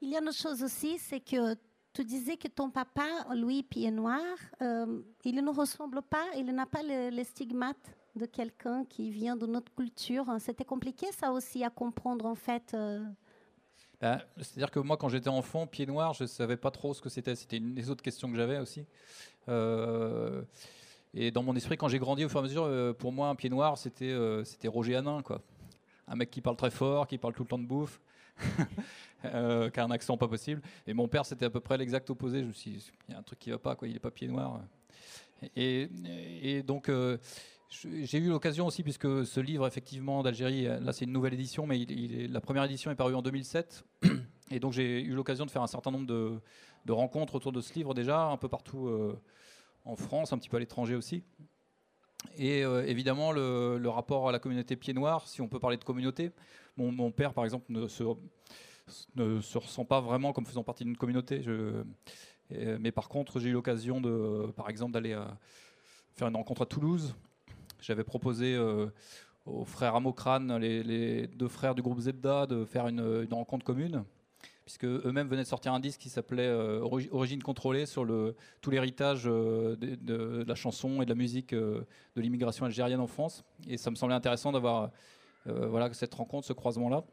Il 0.00 0.08
y 0.08 0.16
a 0.16 0.20
une 0.20 0.32
chose 0.32 0.62
aussi, 0.62 0.98
c'est 0.98 1.20
que 1.20 1.54
tu 1.92 2.04
disais 2.04 2.36
que 2.36 2.48
ton 2.48 2.70
papa, 2.70 3.06
Louis 3.34 3.62
Pied 3.62 3.90
Noir, 3.90 4.22
euh, 4.62 5.02
il 5.24 5.36
ne 5.36 5.50
ressemble 5.50 6.02
pas, 6.02 6.24
il 6.36 6.46
n'a 6.46 6.66
pas 6.66 6.82
les 6.82 7.24
stigmates 7.24 7.94
de 8.16 8.26
quelqu'un 8.26 8.84
qui 8.84 9.10
vient 9.10 9.36
de 9.36 9.46
notre 9.46 9.72
culture. 9.74 10.26
C'était 10.38 10.64
compliqué 10.64 11.06
ça 11.12 11.32
aussi 11.32 11.64
à 11.64 11.70
comprendre 11.70 12.26
en 12.26 12.34
fait. 12.34 12.72
Euh. 12.74 13.04
Ben, 14.00 14.20
c'est-à-dire 14.38 14.70
que 14.70 14.80
moi, 14.80 14.96
quand 14.96 15.08
j'étais 15.08 15.28
enfant, 15.28 15.66
Pied 15.66 15.86
Noir, 15.86 16.14
je 16.14 16.24
ne 16.24 16.28
savais 16.28 16.56
pas 16.56 16.70
trop 16.70 16.94
ce 16.94 17.00
que 17.00 17.08
c'était. 17.08 17.34
C'était 17.34 17.58
une 17.58 17.74
des 17.74 17.90
autres 17.90 18.02
questions 18.02 18.30
que 18.30 18.36
j'avais 18.36 18.58
aussi. 18.58 18.86
Euh, 19.48 20.42
et 21.12 21.30
dans 21.30 21.42
mon 21.42 21.54
esprit, 21.54 21.76
quand 21.76 21.88
j'ai 21.88 21.98
grandi 21.98 22.24
au 22.24 22.28
fur 22.28 22.38
et 22.38 22.40
à 22.40 22.42
mesure, 22.44 22.96
pour 22.96 23.12
moi, 23.12 23.28
un 23.28 23.34
Pied 23.34 23.50
Noir, 23.50 23.76
c'était 23.76 24.14
Roger 24.66 24.96
Hanin, 24.96 25.22
quoi. 25.22 25.42
Un 26.08 26.16
mec 26.16 26.30
qui 26.30 26.40
parle 26.40 26.56
très 26.56 26.70
fort, 26.70 27.06
qui 27.06 27.18
parle 27.18 27.34
tout 27.34 27.42
le 27.42 27.48
temps 27.48 27.58
de 27.58 27.66
bouffe. 27.66 28.00
euh, 29.24 29.70
qui 29.70 29.80
a 29.80 29.84
un 29.84 29.90
accent 29.90 30.16
pas 30.16 30.28
possible. 30.28 30.62
Et 30.86 30.94
mon 30.94 31.08
père, 31.08 31.26
c'était 31.26 31.46
à 31.46 31.50
peu 31.50 31.60
près 31.60 31.76
l'exact 31.76 32.08
opposé. 32.10 32.40
Je 32.40 32.46
me 32.46 32.52
suis 32.52 32.70
dit, 32.72 32.92
il 33.08 33.12
y 33.12 33.14
a 33.14 33.18
un 33.18 33.22
truc 33.22 33.38
qui 33.38 33.50
va 33.50 33.58
pas, 33.58 33.74
quoi. 33.74 33.88
Il 33.88 33.96
est 33.96 34.00
pas 34.00 34.10
pied 34.10 34.28
noir. 34.28 34.60
Et, 35.56 36.62
donc, 36.66 36.88
euh, 36.88 37.18
j'ai 37.70 38.18
eu 38.18 38.28
l'occasion 38.28 38.66
aussi, 38.66 38.82
puisque 38.82 39.24
ce 39.24 39.40
livre, 39.40 39.66
effectivement, 39.66 40.22
d'Algérie, 40.22 40.64
là, 40.64 40.92
c'est 40.92 41.04
une 41.04 41.12
nouvelle 41.12 41.34
édition, 41.34 41.66
mais 41.66 41.86
la 42.28 42.40
première 42.40 42.64
édition 42.64 42.90
est 42.90 42.96
parue 42.96 43.14
en 43.14 43.22
2007. 43.22 43.84
Et 44.50 44.58
donc, 44.58 44.72
j'ai 44.72 45.00
eu 45.00 45.14
l'occasion 45.14 45.46
de 45.46 45.50
faire 45.50 45.62
un 45.62 45.68
certain 45.68 45.90
nombre 45.90 46.06
de, 46.06 46.40
rencontres 46.92 47.36
autour 47.36 47.52
de 47.52 47.60
ce 47.60 47.72
livre 47.74 47.94
déjà, 47.94 48.24
un 48.24 48.36
peu 48.36 48.48
partout 48.48 48.88
euh, 48.88 49.16
en 49.84 49.94
France, 49.94 50.32
un 50.32 50.38
petit 50.38 50.48
peu 50.48 50.56
à 50.56 50.60
l'étranger 50.60 50.96
aussi. 50.96 51.22
Et 52.36 52.64
euh, 52.64 52.84
évidemment, 52.84 53.32
le, 53.32 53.88
rapport 53.88 54.28
à 54.28 54.32
la 54.32 54.40
communauté 54.40 54.74
pied 54.76 54.92
noir, 54.92 55.28
si 55.28 55.40
on 55.40 55.48
peut 55.48 55.60
parler 55.60 55.76
de 55.76 55.84
communauté, 55.84 56.32
mon, 56.76 57.10
père, 57.12 57.32
par 57.32 57.44
exemple, 57.44 57.66
ne 57.68 57.86
se 57.86 58.04
ne 59.14 59.40
se 59.40 59.56
ressent 59.56 59.84
pas 59.84 60.00
vraiment 60.00 60.32
comme 60.32 60.44
faisant 60.44 60.64
partie 60.64 60.84
d'une 60.84 60.96
communauté. 60.96 61.44
Mais 62.50 62.90
par 62.90 63.08
contre, 63.08 63.38
j'ai 63.38 63.50
eu 63.50 63.52
l'occasion 63.52 64.02
par 64.56 64.68
exemple, 64.68 64.92
d'aller 64.92 65.12
euh, 65.12 65.24
faire 66.14 66.28
une 66.28 66.36
rencontre 66.36 66.62
à 66.62 66.66
Toulouse. 66.66 67.14
J'avais 67.80 68.04
proposé 68.04 68.54
euh, 68.54 68.86
aux 69.46 69.64
frères 69.64 69.94
Amokrane, 69.94 70.56
les, 70.56 71.26
deux 71.26 71.48
frères 71.48 71.74
du 71.74 71.82
groupe 71.82 72.00
Zebda, 72.00 72.46
de 72.46 72.64
faire 72.64 72.88
une, 72.88 73.26
rencontre 73.30 73.64
commune, 73.64 74.04
puisque 74.64 74.84
eux-mêmes 74.84 75.28
venaient 75.28 75.42
de 75.42 75.48
sortir 75.48 75.72
un 75.72 75.80
disque 75.80 76.00
qui 76.00 76.08
s'appelait 76.08 76.46
euh, 76.46 76.80
Origine 77.10 77.42
contrôlée 77.42 77.86
sur 77.86 78.06
tout 78.60 78.70
l'héritage 78.70 79.24
de, 79.24 79.76
de, 79.80 80.44
la 80.46 80.54
chanson 80.54 81.02
et 81.02 81.04
de 81.04 81.10
la 81.10 81.16
musique 81.16 81.54
de 81.54 81.86
l'immigration 82.16 82.66
algérienne 82.66 83.00
en 83.00 83.06
France. 83.06 83.44
Et 83.68 83.76
ça 83.76 83.90
me 83.90 83.96
semblait 83.96 84.16
intéressant 84.16 84.52
d'avoir 84.52 84.90
voilà, 85.46 85.92
cette 85.94 86.14
rencontre, 86.14 86.46
ce 86.46 86.52
croisement-là. 86.52 87.04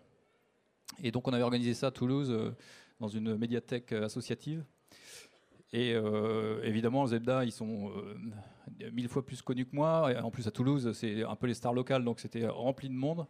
Et 1.04 1.12
donc 1.12 1.28
on 1.28 1.34
avait 1.34 1.44
organisé 1.44 1.74
ça 1.74 1.88
à 1.88 1.92
Toulouse 1.92 2.32
euh, 2.32 2.52
dans 3.00 3.08
une 3.08 3.38
médiathèque 3.38 3.92
euh, 3.92 4.06
associative. 4.06 4.64
Et 5.74 5.94
euh, 5.94 6.62
évidemment, 6.64 7.06
Zebda, 7.06 7.44
ils 7.44 7.52
sont 7.52 7.92
mille 8.94 9.10
fois 9.10 9.26
plus 9.26 9.42
connus 9.42 9.66
que 9.66 9.76
moi. 9.76 10.12
En 10.24 10.32
plus, 10.32 10.48
à 10.48 10.52
Toulouse, 10.52 10.92
c'est 10.94 11.24
un 11.24 11.36
peu 11.36 11.48
les 11.48 11.54
stars 11.54 11.74
locales, 11.74 12.04
donc 12.04 12.20
c'était 12.20 12.48
rempli 12.48 12.90
de 12.90 12.94
monde 12.94 13.28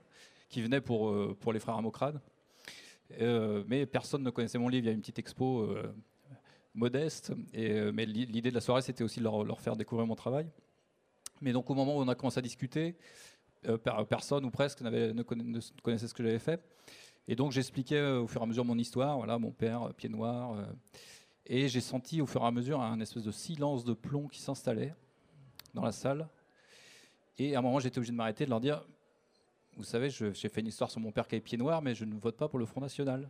qui 0.49 0.61
venait 0.61 0.81
pour, 0.81 1.35
pour 1.37 1.51
les 1.51 1.59
frères 1.59 1.75
Amocrade. 1.75 2.21
mais 3.67 3.85
personne 3.85 4.23
ne 4.23 4.29
connaissait 4.29 4.59
mon 4.59 4.69
livre. 4.69 4.85
Il 4.85 4.87
y 4.87 4.91
a 4.91 4.93
une 4.93 5.01
petite 5.01 5.19
expo 5.19 5.67
modeste. 6.75 7.33
Mais 7.53 8.05
l'idée 8.05 8.49
de 8.49 8.55
la 8.55 8.61
soirée, 8.61 8.81
c'était 8.81 9.03
aussi 9.03 9.19
de 9.19 9.25
leur, 9.25 9.59
faire 9.59 9.75
découvrir 9.75 10.05
mon 10.07 10.15
travail. 10.15 10.47
Mais 11.41 11.53
donc, 11.53 11.69
au 11.69 11.73
moment 11.73 11.97
où 11.97 12.01
on 12.01 12.07
a 12.07 12.15
commencé 12.15 12.37
à 12.37 12.43
discuter, 12.43 12.95
personne 14.09 14.45
ou 14.45 14.51
presque 14.51 14.81
ne, 14.81 15.21
connaissait 15.81 16.07
ce 16.07 16.13
que 16.13 16.23
j'avais 16.23 16.39
fait. 16.39 16.61
Et 17.27 17.35
donc 17.35 17.51
j'expliquais 17.51 17.97
euh, 17.97 18.21
au 18.21 18.27
fur 18.27 18.41
et 18.41 18.43
à 18.43 18.47
mesure 18.47 18.63
mon 18.63 18.77
histoire, 18.77 19.17
voilà, 19.17 19.37
mon 19.37 19.51
père, 19.51 19.83
euh, 19.83 19.91
pied 19.91 20.09
noir. 20.09 20.57
Euh, 21.49 21.53
et 21.53 21.67
j'ai 21.67 21.81
senti 21.81 22.21
au 22.21 22.25
fur 22.25 22.41
et 22.43 22.45
à 22.45 22.51
mesure 22.51 22.81
un 22.81 22.99
espèce 22.99 23.23
de 23.23 23.31
silence 23.31 23.83
de 23.83 23.93
plomb 23.93 24.27
qui 24.27 24.39
s'installait 24.39 24.93
dans 25.73 25.83
la 25.83 25.91
salle. 25.91 26.27
Et 27.37 27.55
à 27.55 27.59
un 27.59 27.61
moment, 27.61 27.79
j'étais 27.79 27.97
obligé 27.97 28.11
de 28.11 28.17
m'arrêter, 28.17 28.45
de 28.45 28.49
leur 28.49 28.59
dire 28.59 28.83
Vous 29.75 29.83
savez, 29.83 30.09
j'ai 30.09 30.49
fait 30.49 30.61
une 30.61 30.67
histoire 30.67 30.89
sur 30.89 30.99
mon 30.99 31.11
père 31.11 31.27
qui 31.27 31.35
avait 31.35 31.43
pied 31.43 31.57
noir, 31.57 31.81
mais 31.81 31.93
je 31.93 32.05
ne 32.05 32.15
vote 32.15 32.37
pas 32.37 32.47
pour 32.47 32.59
le 32.59 32.65
Front 32.65 32.81
National. 32.81 33.29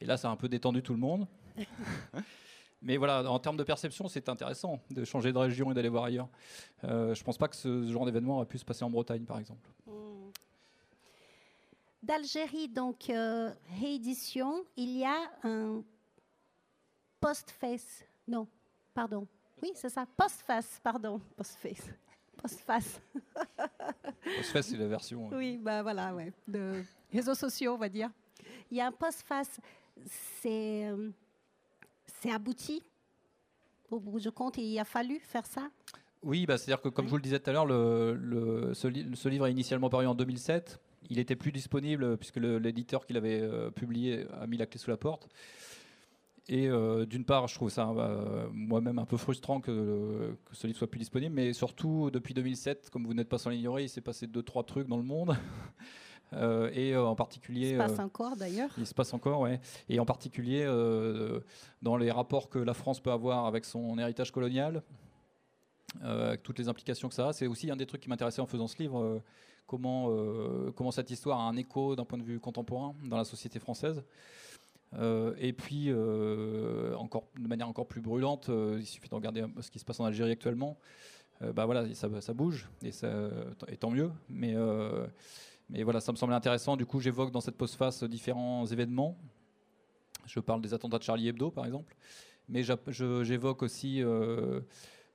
Et 0.00 0.04
là, 0.04 0.16
ça 0.16 0.28
a 0.28 0.30
un 0.30 0.36
peu 0.36 0.48
détendu 0.48 0.82
tout 0.82 0.92
le 0.92 0.98
monde. 0.98 1.26
mais 2.82 2.98
voilà, 2.98 3.30
en 3.30 3.38
termes 3.38 3.56
de 3.56 3.64
perception, 3.64 4.08
c'est 4.08 4.28
intéressant 4.28 4.82
de 4.90 5.04
changer 5.04 5.32
de 5.32 5.38
région 5.38 5.70
et 5.70 5.74
d'aller 5.74 5.88
voir 5.88 6.04
ailleurs. 6.04 6.28
je 6.82 6.88
ne 6.88 7.24
pense 7.24 7.38
pas 7.38 7.48
que 7.48 7.56
ce 7.56 7.90
genre 7.90 8.04
d'événement 8.04 8.36
aurait 8.36 8.46
pu 8.46 8.58
se 8.58 8.64
passer 8.64 8.84
en 8.84 8.90
Bretagne, 8.90 9.24
par 9.24 9.38
exemple. 9.38 9.70
Mm 9.86 10.16
d'Algérie, 12.06 12.68
donc 12.68 13.10
euh, 13.10 13.50
réédition, 13.80 14.64
il 14.76 14.96
y 14.96 15.04
a 15.04 15.30
un 15.42 15.82
post-face. 17.20 18.04
Non, 18.26 18.46
pardon. 18.94 19.26
Oui, 19.62 19.70
c'est 19.74 19.88
ça. 19.88 20.06
Post-face, 20.16 20.80
pardon. 20.82 21.20
Post-face. 21.36 21.88
Post-face. 22.36 23.00
Post-face, 24.36 24.66
c'est 24.66 24.76
la 24.76 24.86
version. 24.86 25.30
Euh. 25.32 25.38
Oui, 25.38 25.58
bah 25.58 25.82
voilà, 25.82 26.14
ouais. 26.14 26.32
De 26.46 26.82
réseaux 27.12 27.34
sociaux, 27.34 27.74
on 27.74 27.78
va 27.78 27.88
dire. 27.88 28.10
Il 28.70 28.76
y 28.76 28.80
a 28.80 28.86
un 28.86 28.92
post-face. 28.92 29.60
C'est, 30.40 30.86
euh, 30.86 31.10
c'est 32.20 32.30
abouti. 32.30 32.82
Au 33.90 34.00
bout 34.00 34.20
du 34.20 34.30
compte, 34.30 34.58
il 34.58 34.78
a 34.78 34.84
fallu 34.84 35.20
faire 35.20 35.46
ça. 35.46 35.70
Oui, 36.22 36.44
bah, 36.44 36.58
c'est-à-dire 36.58 36.82
que, 36.82 36.88
comme 36.88 37.06
je 37.06 37.10
vous 37.10 37.16
le 37.16 37.22
disais 37.22 37.38
tout 37.38 37.50
à 37.50 37.52
l'heure, 37.52 37.66
le, 37.66 38.14
le, 38.14 38.74
ce, 38.74 38.88
ce, 39.14 39.28
livre 39.28 39.46
est 39.46 39.52
initialement 39.52 39.88
paru 39.88 40.06
en 40.06 40.14
2007 40.14 40.80
il 41.10 41.18
était 41.18 41.36
plus 41.36 41.52
disponible 41.52 42.16
puisque 42.16 42.36
l'éditeur 42.36 43.06
qui 43.06 43.12
l'avait 43.12 43.40
euh, 43.40 43.70
publié 43.70 44.26
a 44.40 44.46
mis 44.46 44.56
la 44.56 44.66
clé 44.66 44.78
sous 44.78 44.90
la 44.90 44.96
porte. 44.96 45.28
Et 46.48 46.68
euh, 46.68 47.06
d'une 47.06 47.24
part, 47.24 47.48
je 47.48 47.54
trouve 47.54 47.70
ça 47.70 47.92
moi-même 48.52 48.98
un 48.98 49.04
peu 49.04 49.16
frustrant 49.16 49.60
que, 49.60 50.36
ce 50.52 50.66
livre 50.66 50.78
soit 50.78 50.90
plus 50.90 51.00
disponible, 51.00 51.34
mais 51.34 51.52
surtout 51.52 52.10
depuis 52.10 52.34
2007, 52.34 52.90
comme 52.90 53.04
vous 53.04 53.14
n'êtes 53.14 53.28
pas 53.28 53.38
sans 53.38 53.50
l'ignorer, 53.50 53.84
il 53.84 53.88
s'est 53.88 54.00
passé 54.00 54.26
deux 54.26 54.42
trois 54.42 54.62
trucs 54.62 54.86
dans 54.86 54.96
le 54.96 55.02
monde. 55.02 55.36
et 56.72 56.96
en 56.96 57.14
particulier. 57.14 57.70
Il 57.70 57.74
se 57.74 57.78
passe 57.78 57.98
encore 57.98 58.36
d'ailleurs. 58.36 58.70
Il 58.78 58.86
se 58.86 58.94
passe 58.94 59.14
encore, 59.14 59.40
ouais. 59.40 59.60
Et 59.88 59.98
en 60.00 60.04
particulier 60.04 60.66
dans 61.82 61.96
les 61.96 62.10
rapports 62.10 62.48
que 62.48 62.58
la 62.58 62.74
France 62.74 63.00
peut 63.00 63.12
avoir 63.12 63.46
avec 63.46 63.64
son 63.64 63.98
héritage 63.98 64.30
colonial, 64.30 64.82
avec 66.02 66.42
toutes 66.42 66.58
les 66.58 66.68
implications 66.68 67.08
que 67.08 67.14
ça 67.14 67.28
a. 67.28 67.32
C'est 67.32 67.46
aussi 67.46 67.70
un 67.70 67.76
des 67.76 67.86
trucs 67.86 68.02
qui 68.02 68.08
m'intéressait 68.08 68.40
en 68.40 68.46
faisant 68.46 68.66
ce 68.66 68.76
livre 68.78 69.20
comment, 69.66 70.10
euh, 70.10 70.72
comment 70.74 70.90
cette 70.90 71.10
histoire 71.10 71.40
a 71.40 71.44
un 71.44 71.56
écho 71.56 71.96
d'un 71.96 72.04
point 72.04 72.18
de 72.18 72.22
vue 72.22 72.40
contemporain 72.40 72.94
dans 73.04 73.16
la 73.16 73.24
société 73.24 73.58
française. 73.58 74.02
Euh, 74.94 75.34
et 75.38 75.52
puis, 75.52 75.86
euh, 75.88 76.94
encore, 76.96 77.28
de 77.38 77.46
manière 77.46 77.68
encore 77.68 77.86
plus 77.86 78.00
brûlante, 78.00 78.50
il 78.50 78.86
suffit 78.86 79.08
de 79.08 79.14
regarder 79.14 79.44
ce 79.60 79.70
qui 79.70 79.78
se 79.78 79.84
passe 79.84 80.00
en 80.00 80.04
Algérie 80.04 80.32
actuellement. 80.32 80.78
bah 81.40 81.66
voilà, 81.66 81.86
ça, 81.94 82.32
bouge, 82.32 82.68
et, 82.82 82.92
ça, 82.92 83.30
et 83.68 83.76
tant 83.76 83.90
mieux. 83.90 84.10
Mais, 84.28 84.54
mais 85.70 85.82
voilà, 85.82 86.00
ça 86.00 86.12
me 86.12 86.16
semblait 86.16 86.36
intéressant. 86.36 86.76
Du 86.76 86.86
coup, 86.86 87.00
j'évoque 87.00 87.30
dans 87.30 87.40
cette 87.40 87.56
postface 87.56 88.04
différents 88.04 88.66
événements. 88.66 89.18
Je 90.26 90.40
parle 90.40 90.60
des 90.60 90.74
attentats 90.74 90.98
de 90.98 91.04
Charlie 91.04 91.28
Hebdo, 91.28 91.50
par 91.50 91.66
exemple. 91.66 91.94
Mais 92.48 92.62
j'évoque 92.62 93.62
aussi 93.62 94.02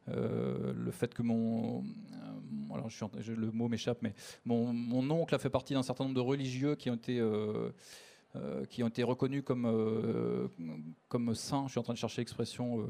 euh, 0.10 0.73
le 0.73 0.91
fait 0.91 1.13
que 1.13 1.21
mon, 1.21 1.84
euh, 1.84 2.73
alors 2.73 2.89
le 3.27 3.51
mot 3.51 3.67
m'échappe, 3.67 3.99
mais 4.01 4.15
mon, 4.45 5.10
oncle 5.12 5.36
a 5.36 5.38
fait 5.38 5.51
partie 5.51 5.75
d'un 5.75 5.84
certain 5.84 6.05
nombre 6.05 6.15
de 6.15 6.21
religieux 6.21 6.75
qui 6.75 6.89
ont 6.89 6.95
été 6.95 7.21
euh, 8.35 8.65
qui 8.65 8.83
ont 8.83 8.87
été 8.87 9.03
reconnus 9.03 9.43
comme 9.45 10.49
comme 11.07 11.35
saints. 11.35 11.65
Je 11.67 11.71
suis 11.71 11.79
en 11.79 11.83
train 11.83 11.93
de 11.93 11.97
chercher 11.97 12.21
l'expression 12.21 12.87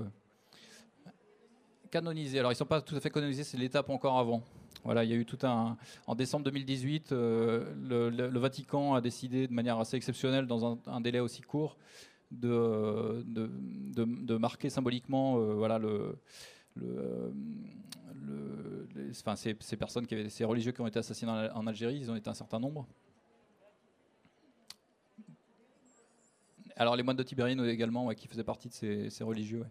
canonisés. 1.89 2.39
Alors 2.39 2.51
ils 2.51 2.56
ne 2.56 2.60
sont 2.60 2.65
pas 2.65 2.82
tout 2.82 2.95
à 2.95 2.99
fait 2.99 3.10
canonisés, 3.10 3.43
c'est 3.43 3.58
l'étape 3.58 3.89
encore 3.89 4.17
avant. 4.17 4.43
Voilà, 4.84 5.04
il 5.04 5.12
y 5.12 5.13
a 5.13 5.15
eu 5.15 5.25
tout 5.25 5.39
un. 5.43 5.77
En 6.08 6.15
décembre 6.15 6.45
2018, 6.45 7.12
le, 7.12 8.39
Vatican 8.39 8.95
a 8.95 9.01
décidé 9.01 9.47
de 9.47 9.54
manière 9.54 9.80
assez 9.80 9.95
exceptionnelle, 9.97 10.47
dans 10.47 10.80
un, 10.88 11.01
délai 11.01 11.19
aussi 11.19 11.41
court, 11.41 11.77
de, 12.32 13.23
de, 13.27 13.51
de, 13.93 14.06
de 14.06 14.38
marquer 14.38 14.69
symboliquement 14.69 15.38
voilà, 15.38 15.77
le, 15.77 16.17
le, 16.75 17.34
le, 18.25 18.88
enfin, 19.12 19.36
ces, 19.36 19.56
ces, 19.60 19.77
personnes 19.77 20.08
qui 20.08 20.13
avaient 20.13 20.30
ces 20.30 20.45
religieux 20.45 20.71
qui 20.71 20.82
ont 20.82 20.88
été 20.88 20.99
assassinés 20.99 21.32
en, 21.54 21.67
Algérie, 21.67 21.97
ils 21.97 22.12
ont 22.12 22.15
été 22.15 22.30
un 22.30 22.34
certain 22.34 22.60
nombre. 22.60 22.88
Alors 26.76 26.96
les 26.96 27.04
moines 27.04 27.18
de 27.18 27.24
Tibérine 27.24 27.64
également, 27.66 28.10
qui 28.10 28.28
faisaient 28.28 28.44
partie 28.44 28.70
de 28.70 29.10
ces, 29.10 29.24
religieux. 29.24 29.66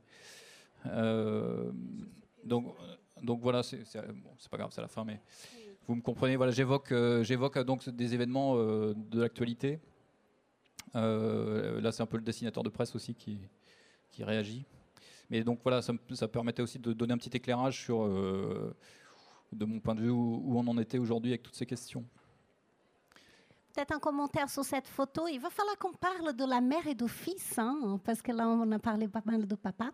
Euh, 0.87 1.71
donc, 2.45 2.75
voilà, 3.41 3.63
c'est 3.63 3.79
bon, 4.13 4.31
pas 4.51 4.57
grave, 4.57 4.71
c'est 4.73 4.81
la 4.81 4.89
fin, 4.89 5.05
mais 5.05 5.21
vous 5.87 5.95
me 5.95 6.01
comprenez. 6.01 6.37
Voilà, 6.37 6.53
j'évoque, 6.53 6.93
euh, 6.93 7.23
j'évoque 7.23 7.59
donc 7.61 7.89
des 7.89 8.15
événements 8.15 8.57
euh, 8.57 8.95
de 8.95 9.21
l'actualité. 9.21 9.81
là, 10.95 11.93
c'est 11.93 12.03
un 12.03 12.07
peu 12.07 12.17
le 12.17 12.23
dessinateur 12.23 12.63
de 12.63 12.69
presse 12.69 12.95
aussi 12.95 13.15
qui, 13.15 13.39
réagit. 14.23 14.65
Mais 15.31 15.45
donc 15.45 15.61
voilà, 15.63 15.81
ça, 15.83 16.29
permettait 16.29 16.63
aussi 16.63 16.79
de 16.79 16.93
donner 16.93 17.15
un 17.15 17.19
petit 17.19 17.35
éclairage 17.35 17.85
sur, 17.85 18.05
euh, 18.05 18.75
de 19.53 19.65
mon 19.65 19.81
point 19.81 19.95
de 19.95 20.03
vue, 20.03 20.11
où, 20.11 20.59
on 20.59 20.67
en 20.67 20.77
était 20.79 20.99
aujourd'hui 20.99 21.31
avec 21.31 21.43
toutes 21.43 21.55
ces 21.55 21.67
questions. 21.67 22.05
Peut-être 23.72 23.92
un 23.92 23.98
commentaire 23.98 24.50
sur 24.50 24.64
cette 24.64 24.87
photo. 24.87 25.26
Il 25.28 25.40
va 25.40 25.50
falloir 25.50 25.78
qu'on 25.78 25.92
parle 25.92 26.35
de 26.35 26.44
la 26.44 26.61
mère 26.61 26.87
et 26.87 26.94
du 26.94 27.09
fils, 27.09 27.59
hein, 27.59 28.00
parce 28.04 28.22
que 28.22 28.33
là, 28.33 28.48
on 28.48 28.70
a 28.72 28.78
parlé 28.78 29.09
pas 29.09 29.22
mal 29.24 29.46
de 29.46 29.54
papa, 29.54 29.90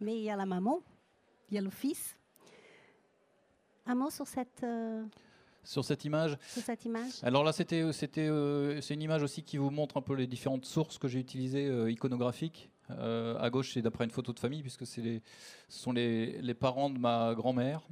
mais 0.00 0.16
il 0.16 0.22
y 0.24 0.30
a 0.30 0.36
la 0.36 0.46
maman, 0.46 0.80
il 1.50 1.54
y 1.54 1.58
a 1.58 1.60
le 1.60 1.70
fils. 1.70 2.16
Un 3.86 3.94
mot 3.94 4.10
sur 4.10 4.26
cette, 4.26 4.62
euh, 4.62 5.04
Sur 5.64 5.84
cette 5.84 6.04
image, 6.04 6.38
sur 6.46 6.62
cette 6.62 6.84
image 6.84 7.22
Alors 7.22 7.42
là, 7.44 7.52
c'était, 7.52 7.92
c'était, 7.92 8.28
euh, 8.28 8.80
c'est 8.80 8.94
une 8.94 9.02
image 9.02 9.22
aussi 9.22 9.42
qui 9.42 9.56
vous 9.56 9.70
montre 9.70 9.96
un 9.96 10.02
peu 10.02 10.14
les 10.14 10.26
différentes 10.26 10.64
sources 10.64 10.98
que 10.98 11.08
j'ai 11.08 11.18
utilisées 11.18 11.66
euh, 11.66 11.90
iconographiques. 11.90 12.70
Euh, 12.90 13.36
à 13.38 13.50
gauche, 13.50 13.72
c'est 13.74 13.82
d'après 13.82 14.04
une 14.04 14.10
photo 14.10 14.32
de 14.32 14.38
famille, 14.38 14.62
puisque 14.62 14.86
c'est 14.86 15.00
les, 15.02 15.22
ce 15.68 15.80
sont 15.80 15.92
les, 15.92 16.40
les 16.40 16.54
parents 16.54 16.90
de 16.90 16.98
ma 16.98 17.34
grand-mère, 17.34 17.82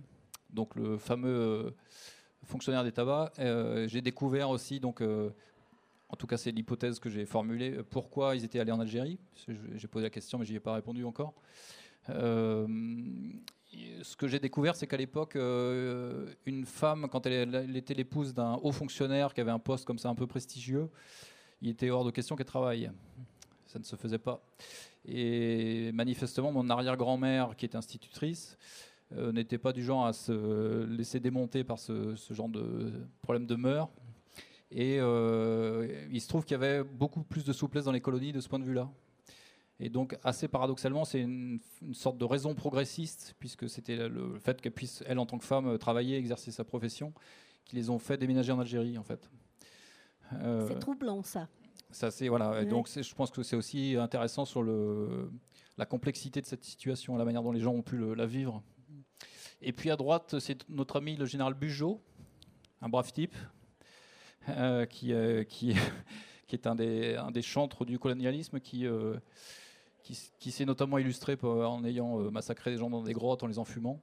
donc 0.50 0.74
le 0.76 0.98
fameux 0.98 1.28
euh, 1.28 1.70
fonctionnaire 2.44 2.85
des 2.85 2.92
tabacs. 2.92 3.33
Euh, 3.38 3.87
j'ai 3.88 4.00
découvert 4.00 4.50
aussi, 4.50 4.81
donc, 4.81 5.00
euh, 5.00 5.31
en 6.09 6.16
tout 6.16 6.26
cas, 6.26 6.37
c'est 6.37 6.50
l'hypothèse 6.50 6.98
que 6.98 7.09
j'ai 7.11 7.24
formulée, 7.26 7.76
euh, 7.76 7.83
pourquoi 7.88 8.35
ils 8.37 8.44
étaient 8.44 8.59
allés 8.61 8.72
en 8.72 8.81
Algérie. 8.81 9.18
Je- 9.48 9.53
J'ai 9.76 9.88
posé 9.88 10.05
la 10.05 10.11
question, 10.11 10.38
mais 10.38 10.44
j'y 10.44 10.57
ai 10.57 10.61
pas 10.61 10.74
répondu 10.74 11.05
encore. 11.05 11.35
Ce 14.03 14.16
que 14.16 14.26
j'ai 14.26 14.40
découvert, 14.40 14.74
c'est 14.74 14.87
qu'à 14.87 14.96
l'époque, 14.96 15.35
une 15.37 16.64
femme, 16.66 17.07
quand 17.11 17.24
elle, 17.26 17.55
elle 17.55 17.76
était 17.76 17.94
l'épouse 17.94 18.35
d'un 18.35 18.55
haut 18.62 18.72
fonctionnaire 18.72 19.33
qui 19.33 19.40
avait 19.40 19.50
un 19.53 19.59
poste 19.61 19.85
comme 19.85 19.98
ça 19.98 20.09
un 20.09 20.14
peu 20.14 20.26
prestigieux, 20.26 20.88
il 21.62 21.68
était 21.68 21.90
hors 21.90 22.05
de 22.05 22.11
question 22.11 22.35
qu'elle 22.37 22.46
travaille. 22.46 22.90
Ça 23.66 23.79
ne 23.79 23.85
se 23.85 23.94
faisait 23.94 24.18
pas. 24.18 24.42
Et 25.07 25.92
manifestement, 25.92 26.50
mon 26.50 26.68
arrière-grand-mère, 26.68 27.55
qui 27.57 27.66
était 27.66 27.76
institutrice, 27.76 28.59
n'était 29.12 29.59
pas 29.59 29.73
du 29.73 29.83
genre 29.85 30.07
à 30.07 30.12
se 30.12 30.85
laisser 30.87 31.20
démonter 31.20 31.64
par 31.64 31.79
ce, 31.79 32.14
ce 32.16 32.33
genre 32.35 32.49
de 32.49 32.92
problème 33.23 33.46
de 33.46 33.57
mœurs. 33.57 33.88
Et 34.73 34.99
euh, 35.01 36.07
il 36.12 36.20
se 36.20 36.29
trouve 36.29 36.44
qu'il 36.44 36.53
y 36.53 36.62
avait 36.62 36.85
beaucoup 36.85 37.23
plus 37.25 37.44
de 37.44 37.53
souplesse 37.53 37.85
dans 37.85 37.92
les 37.92 38.01
colonies 38.01 38.33
de 38.33 38.40
ce 38.40 38.49
point 38.49 38.61
de 38.61 38.64
vue-là. 38.64 38.88
Et 39.81 39.88
donc, 39.88 40.16
assez 40.23 40.46
paradoxalement, 40.46 41.05
c'est 41.05 41.20
une, 41.23 41.59
une 41.83 41.94
sorte 41.94 42.18
de 42.18 42.25
raison 42.25 42.55
progressiste, 42.55 43.35
puisque 43.40 43.68
c'était 43.68 44.09
le, 44.09 44.38
fait 44.38 44.61
qu'elle 44.61 44.73
puisse, 44.73 45.03
elle, 45.07 45.18
en 45.18 45.27
tant 45.27 45.38
que 45.38 45.44
femme, 45.44 45.66
euh, 45.66 45.79
travailler, 45.79 46.16
exercer 46.18 46.53
sa 46.53 46.64
profession, 46.64 47.12
qui 47.64 47.77
les 47.77 47.88
ont 47.90 47.99
fait 47.99 48.16
déménager 48.18 48.53
en 48.53 48.61
Algérie, 48.61 48.96
en 48.99 49.03
fait. 49.03 49.29
Euh, 50.35 50.68
C'est 50.68 50.79
troublant, 50.79 51.23
ça. 51.23 51.49
ça, 51.90 52.11
c'est 52.11 52.29
voilà. 52.29 52.62
Et. 52.62 52.66
Donc, 52.66 52.88
je 52.88 53.14
pense 53.14 53.31
que 53.31 53.42
c'est 53.42 53.57
aussi 53.57 53.96
intéressant 53.96 54.44
sur 54.44 54.62
le, 54.62 55.31
la 55.79 55.87
complexité 55.87 56.40
de 56.42 56.46
cette 56.46 56.62
situation, 56.64 57.16
la 57.16 57.25
manière 57.25 57.42
dont 57.42 57.53
les 57.53 57.61
gens 57.61 57.73
ont 57.73 57.83
pu 57.83 57.96
le- 57.96 58.14
la 58.14 58.27
vivre. 58.27 58.62
Et 59.62 59.73
puis 59.73 59.90
à 59.90 59.96
droite, 59.96 60.38
c'est 60.38 60.68
notre 60.70 60.96
ami 60.96 61.16
le 61.16 61.27
général 61.27 61.55
Bugeaud, 61.55 62.01
un 62.81 62.88
brave 62.88 63.12
type, 63.12 63.35
euh, 64.49 64.87
qui, 64.87 65.12
euh, 65.12 65.44
qui, 65.44 65.75
qui 66.46 66.57
est 66.57 66.66
un 66.66 66.75
des, 66.75 67.42
chantres 67.42 67.85
du 67.85 67.99
colonialisme, 67.99 68.59
qui, 68.61 68.87
euh, 68.87 69.18
qui, 70.03 70.51
s'est 70.51 70.64
notamment 70.64 70.99
illustré 70.99 71.37
en 71.42 71.85
ayant 71.85 72.18
massacré 72.31 72.70
des 72.70 72.79
gens 72.79 72.90
dans 72.90 73.03
des 73.03 73.12
grottes 73.12 73.42
en 73.42 73.46
les 73.46 73.59
enfumant. 73.59 74.01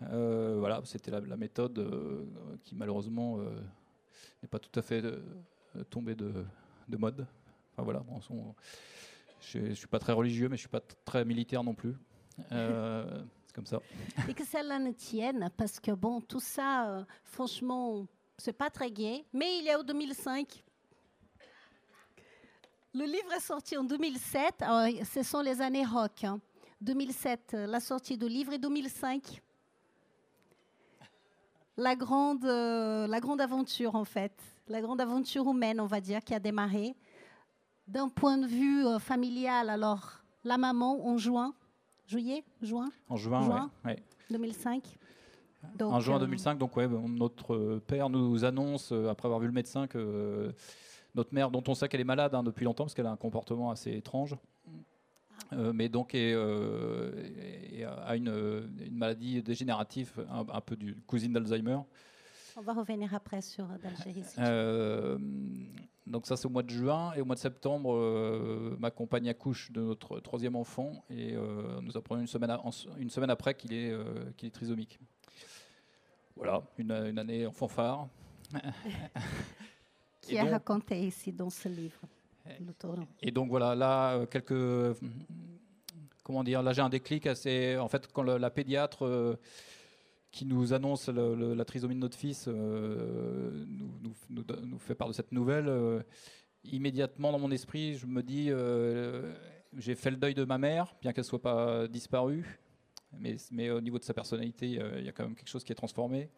Voilà, 0.00 0.80
c'était 0.84 1.10
la, 1.10 1.20
méthode 1.36 1.86
qui 2.64 2.74
malheureusement 2.74 3.38
n'est 4.42 4.48
pas 4.48 4.58
tout 4.58 4.76
à 4.78 4.82
fait 4.82 5.02
tombée 5.90 6.14
de, 6.14 6.32
de 6.88 6.96
mode. 6.96 7.26
Voilà, 7.76 8.02
je 9.40 9.58
ne 9.58 9.74
suis 9.74 9.86
pas 9.86 9.98
très 9.98 10.12
religieux, 10.12 10.48
mais 10.48 10.56
je 10.56 10.62
suis 10.62 10.68
pas 10.68 10.82
très 11.04 11.24
militaire 11.24 11.62
non 11.62 11.74
plus. 11.74 11.94
Euh, 13.54 13.56
comme 13.56 13.66
ça. 13.66 13.80
Et 14.28 14.34
que 14.34 14.44
celle-là 14.44 14.78
ne 14.78 14.92
tienne, 14.92 15.50
parce 15.56 15.80
que 15.80 15.92
bon, 15.92 16.20
tout 16.20 16.40
ça, 16.40 16.88
euh, 16.88 17.04
franchement, 17.22 18.06
c'est 18.36 18.52
pas 18.52 18.70
très 18.70 18.90
gai. 18.90 19.24
Mais 19.32 19.58
il 19.58 19.64
y 19.64 19.70
a 19.70 19.78
au 19.78 19.82
2005. 19.82 20.64
Le 22.92 23.04
livre 23.04 23.32
est 23.36 23.40
sorti 23.40 23.76
en 23.76 23.84
2007. 23.84 24.62
Alors, 24.62 24.88
ce 25.04 25.22
sont 25.22 25.40
les 25.40 25.60
années 25.60 25.84
rock. 25.84 26.24
hein. 26.24 26.40
2007, 26.80 27.54
euh, 27.54 27.66
la 27.66 27.80
sortie 27.80 28.18
du 28.18 28.28
livre, 28.28 28.52
et 28.52 28.58
2005, 28.58 29.40
la 31.76 31.96
grande, 31.96 32.44
euh, 32.44 33.06
la 33.06 33.20
grande 33.20 33.40
aventure, 33.40 33.94
en 33.94 34.04
fait. 34.04 34.32
La 34.68 34.80
grande 34.80 35.00
aventure 35.00 35.48
humaine, 35.48 35.80
on 35.80 35.86
va 35.86 36.00
dire, 36.00 36.22
qui 36.22 36.34
a 36.34 36.38
démarré. 36.38 36.94
D'un 37.86 38.08
point 38.08 38.38
de 38.38 38.46
vue 38.46 38.86
euh, 38.86 38.98
familial, 38.98 39.70
alors, 39.70 40.20
la 40.44 40.58
maman 40.58 41.06
en 41.06 41.16
juin, 41.16 41.54
juillet, 42.06 42.44
juin? 42.62 42.90
En 43.08 43.16
juin, 43.16 43.42
Juin. 43.42 43.70
ouais, 43.84 43.92
ouais. 43.92 44.02
2005. 44.30 44.82
Donc, 45.78 45.92
en 45.92 46.00
juin 46.00 46.16
euh, 46.16 46.20
2005, 46.20 46.58
donc 46.58 46.76
ouais, 46.76 46.86
notre 46.88 47.54
euh, 47.54 47.82
père 47.86 48.10
nous 48.10 48.44
annonce, 48.44 48.92
euh, 48.92 49.08
après 49.08 49.26
avoir 49.26 49.40
vu 49.40 49.46
le 49.46 49.52
médecin, 49.52 49.86
que 49.86 49.98
euh, 49.98 50.52
notre 51.14 51.32
mère, 51.34 51.50
dont 51.50 51.62
on 51.68 51.74
sait 51.74 51.88
qu'elle 51.88 52.00
est 52.02 52.04
malade 52.04 52.34
hein, 52.34 52.42
depuis 52.42 52.64
longtemps, 52.64 52.84
parce 52.84 52.94
qu'elle 52.94 53.06
a 53.06 53.10
un 53.12 53.16
comportement 53.16 53.70
assez 53.70 53.92
étrange, 53.96 54.36
euh, 55.52 55.72
mais 55.72 55.88
donc 55.88 56.14
est, 56.14 56.32
euh, 56.34 57.12
est- 57.72 57.84
a 57.84 58.16
une, 58.16 58.28
euh, 58.28 58.66
une 58.84 58.96
maladie 58.96 59.42
dégénérative, 59.42 60.12
un, 60.30 60.44
un 60.52 60.60
peu 60.60 60.76
du 60.76 60.96
cousine 61.06 61.32
d'Alzheimer. 61.32 61.78
On 62.56 62.62
va 62.62 62.72
revenir 62.72 63.14
après 63.14 63.40
sur 63.40 63.64
euh, 63.64 63.76
si 63.96 64.12
tu 64.12 64.40
veux. 64.40 64.46
Euh, 64.46 65.18
donc 66.06 66.26
ça 66.26 66.36
c'est 66.36 66.46
au 66.46 66.50
mois 66.50 66.62
de 66.62 66.70
juin 66.70 67.12
et 67.14 67.20
au 67.20 67.24
mois 67.24 67.34
de 67.34 67.40
septembre, 67.40 67.94
euh, 67.94 68.76
ma 68.78 68.90
compagne 68.90 69.28
accouche 69.28 69.72
de 69.72 69.80
notre 69.80 70.20
troisième 70.20 70.54
enfant 70.54 71.04
et 71.10 71.34
euh, 71.34 71.80
nous 71.80 71.96
apprenons 71.96 72.20
une 72.20 72.26
semaine, 72.26 72.56
une 72.98 73.30
après 73.30 73.54
qu'il 73.54 73.72
est, 73.72 73.90
euh, 73.90 74.30
trisomique. 74.52 75.00
Voilà, 76.36 76.62
une, 76.78 76.92
une 76.92 77.18
année 77.18 77.46
en 77.46 77.52
fanfare. 77.52 78.08
qui 80.20 80.36
est 80.36 80.40
donc- 80.42 80.50
raconté 80.50 81.00
ici 81.06 81.32
dans 81.32 81.50
ce 81.50 81.68
livre. 81.68 82.00
Et 83.22 83.30
donc 83.30 83.48
voilà, 83.48 83.74
là, 83.74 84.14
euh, 84.14 84.26
quelques. 84.26 84.98
Comment 86.22 86.44
dire 86.44 86.62
Là, 86.62 86.72
j'ai 86.72 86.82
un 86.82 86.88
déclic 86.88 87.26
assez. 87.26 87.76
En 87.78 87.88
fait, 87.88 88.06
quand 88.12 88.22
la 88.22 88.50
pédiatre 88.50 89.04
euh, 89.04 89.38
qui 90.34 90.46
nous 90.46 90.72
annonce 90.72 91.08
la 91.08 91.64
trisomie 91.64 91.94
de 91.94 92.00
notre 92.00 92.18
fils 92.18 92.46
euh, 92.48 93.64
nous, 93.68 94.78
fait 94.80 94.96
part 94.96 95.06
de 95.06 95.12
cette 95.12 95.30
nouvelle, 95.30 95.68
euh, 95.68 96.02
immédiatement 96.64 97.30
dans 97.30 97.38
mon 97.38 97.52
esprit, 97.52 97.94
je 97.94 98.06
me 98.06 98.20
dis 98.20 98.48
euh, 98.50 99.32
j'ai 99.76 99.94
fait 99.94 100.10
le 100.10 100.16
deuil 100.16 100.34
de 100.34 100.42
ma 100.42 100.58
mère, 100.58 100.96
bien 101.00 101.12
qu'elle 101.12 101.24
soit 101.24 101.40
pas 101.40 101.86
disparue. 101.86 102.58
Mais, 103.16 103.36
mais 103.52 103.70
au 103.70 103.80
niveau 103.80 104.00
de 104.00 104.02
sa 104.02 104.12
personnalité, 104.12 104.80
il 104.98 105.04
y 105.04 105.08
a 105.08 105.12
quand 105.12 105.22
même 105.22 105.36
quelque 105.36 105.48
chose 105.48 105.62
qui 105.62 105.70
est 105.70 105.76
transformé. 105.76 106.28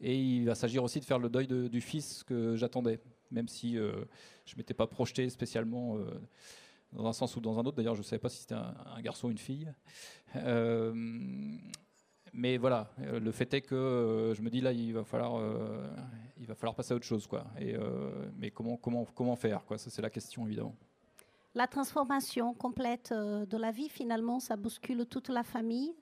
Et 0.00 0.18
il 0.18 0.46
va 0.46 0.56
s'agir 0.56 0.82
aussi 0.82 0.98
de 0.98 1.04
faire 1.04 1.20
le 1.20 1.28
deuil 1.28 1.46
de- 1.46 1.68
du 1.68 1.80
fils 1.80 2.24
que 2.24 2.56
j'attendais, 2.56 2.98
même 3.30 3.46
si 3.46 3.74
je 3.74 3.82
ne 3.82 4.56
m'étais 4.56 4.74
pas 4.74 4.88
projeté 4.88 5.30
spécialement 5.30 5.98
dans 6.92 7.06
un 7.06 7.12
sens 7.12 7.36
ou 7.36 7.40
dans 7.40 7.60
un 7.60 7.64
autre. 7.64 7.76
D'ailleurs, 7.76 7.94
je 7.94 8.00
ne 8.00 8.04
savais 8.04 8.18
pas 8.18 8.28
si 8.28 8.40
c'était 8.40 8.56
un, 8.56 9.00
garçon 9.02 9.28
ou 9.28 9.30
une 9.30 9.38
fille. 9.38 9.72
Mais 12.32 12.56
voilà, 12.56 12.90
euh, 13.00 13.18
le 13.20 13.30
fait 13.32 13.52
est 13.54 13.62
que 13.62 13.74
euh, 13.74 14.34
je 14.34 14.42
me 14.42 14.50
dis 14.50 14.60
là, 14.60 14.72
il 14.72 14.92
va 14.92 15.04
falloir, 15.04 15.36
euh, 15.36 15.86
il 16.38 16.46
va 16.46 16.54
falloir 16.54 16.74
passer 16.74 16.92
à 16.92 16.96
autre 16.96 17.04
chose, 17.04 17.26
quoi. 17.26 17.44
Et, 17.58 17.74
mais 18.38 18.50
comment, 18.50 18.76
comment, 18.76 19.06
comment 19.14 19.36
faire, 19.36 19.64
quoi? 19.64 19.78
Ça, 19.78 19.90
c'est 19.90 20.02
la 20.02 20.10
question, 20.10 20.46
évidemment. 20.46 20.74
La 21.54 21.66
transformation 21.66 22.52
complète 22.52 23.12
de 23.12 23.56
la 23.56 23.70
vie, 23.70 23.88
finalement, 23.88 24.40
ça 24.40 24.56
bouscule 24.56 25.06
toute 25.06 25.30
la 25.30 25.42
famille, 25.42 25.94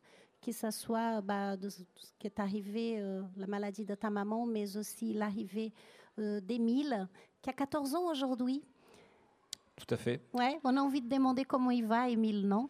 que 0.44 0.52
ce 0.52 0.70
soit 0.70 1.20
bah, 1.20 1.56
de 1.56 1.68
ce 1.68 1.82
ce 2.04 2.12
qui 2.18 2.26
est 2.26 2.40
arrivé, 2.40 2.96
euh, 2.98 3.22
la 3.36 3.46
maladie 3.46 3.84
de 3.84 3.94
ta 3.94 4.10
maman, 4.10 4.46
mais 4.46 4.76
aussi 4.76 5.12
l'arrivée 5.12 5.72
euh, 6.18 6.40
d'Émile, 6.40 7.08
qui 7.42 7.50
a 7.50 7.52
14 7.52 7.94
ans 7.94 8.10
aujourd'hui. 8.10 8.62
Tout 9.76 9.92
à 9.92 9.96
fait. 9.96 10.20
Ouais, 10.32 10.58
on 10.64 10.76
a 10.76 10.80
envie 10.80 11.00
de 11.00 11.08
demander 11.08 11.44
comment 11.44 11.70
il 11.70 11.86
va, 11.86 12.08
Émile, 12.08 12.46
non? 12.46 12.68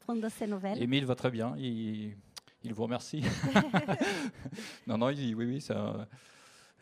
Prendre 0.00 0.22
de 0.22 0.28
ses 0.28 0.46
nouvelles. 0.46 0.82
Émile 0.82 1.04
va 1.04 1.14
très 1.14 1.30
bien. 1.30 1.54
Il, 1.58 2.16
il 2.64 2.74
vous 2.74 2.84
remercie. 2.84 3.22
non, 4.86 4.98
non, 4.98 5.10
il, 5.10 5.34
oui, 5.34 5.46
oui, 5.46 5.60
ça, 5.60 6.06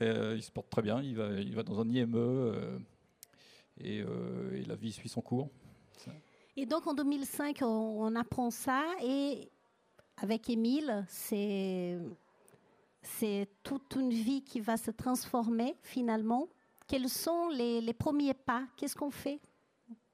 euh, 0.02 0.34
il 0.36 0.42
se 0.42 0.50
porte 0.50 0.70
très 0.70 0.82
bien. 0.82 1.02
Il 1.02 1.16
va, 1.16 1.32
il 1.32 1.54
va 1.54 1.62
dans 1.62 1.80
un 1.80 1.88
IME 1.88 2.14
euh, 2.14 2.78
et, 3.78 4.00
euh, 4.00 4.56
et 4.56 4.64
la 4.64 4.76
vie 4.76 4.92
suit 4.92 5.08
son 5.08 5.20
cours. 5.20 5.50
Et 6.56 6.66
donc 6.66 6.86
en 6.86 6.94
2005, 6.94 7.58
on, 7.62 7.66
on 7.66 8.16
apprend 8.16 8.50
ça 8.50 8.84
et 9.02 9.50
avec 10.16 10.50
Émile, 10.50 11.04
c'est 11.08 11.96
c'est 13.02 13.48
toute 13.62 13.96
une 13.96 14.10
vie 14.10 14.42
qui 14.42 14.60
va 14.60 14.76
se 14.76 14.90
transformer 14.90 15.74
finalement. 15.82 16.48
Quels 16.86 17.08
sont 17.08 17.48
les, 17.48 17.80
les 17.80 17.94
premiers 17.94 18.34
pas? 18.34 18.66
Qu'est-ce 18.76 18.94
qu'on 18.94 19.10
fait? 19.10 19.40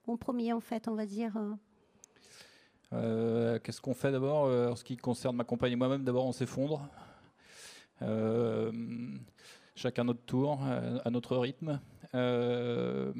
En 0.07 0.17
premier, 0.17 0.53
en 0.53 0.61
fait, 0.61 0.87
on 0.87 0.95
va 0.95 1.05
dire. 1.05 1.37
Euh, 2.93 3.59
Qu'est-ce 3.63 3.81
qu'on 3.81 3.95
fait 3.95 4.13
d'abord 4.13 4.47
Euh, 4.47 4.71
En 4.71 4.77
ce 4.77 4.85
qui 4.85 4.97
concerne 4.97 5.37
ma 5.37 5.45
compagne 5.45 5.73
et 5.73 5.77
moi-même, 5.77 6.05
d'abord 6.05 6.27
on 6.27 6.33
s'effondre. 6.33 6.89
Euh, 8.03 8.71
chacun 9.75 10.05
notre 10.05 10.21
tour, 10.25 10.61
à 11.05 11.11
notre 11.11 11.37
rythme. 11.37 11.81
Euh, 12.15 13.13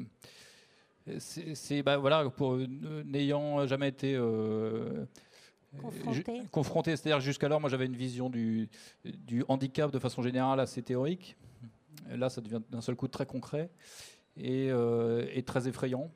c'est 1.19 1.83
bah, 1.83 1.97
voilà, 1.97 2.29
pour 2.29 2.57
n'ayant 3.05 3.65
jamais 3.65 3.87
été 3.89 4.13
euh, 4.15 5.05
Confronté. 6.51 6.95
c'est-à-dire 6.95 7.19
jusqu'alors, 7.19 7.61
moi 7.61 7.69
j'avais 7.69 7.85
une 7.85 7.95
vision 7.95 8.29
du, 8.29 8.67
du 9.05 9.43
handicap 9.47 9.91
de 9.91 9.99
façon 9.99 10.21
générale 10.21 10.59
assez 10.59 10.81
théorique. 10.81 11.37
là, 12.09 12.29
ça 12.29 12.41
devient 12.41 12.61
d'un 12.71 12.81
seul 12.81 12.95
coup 12.95 13.07
très 13.07 13.25
concret 13.25 13.69
et, 14.37 14.67
et 14.67 15.43
très 15.43 15.67
effrayant. 15.67 16.09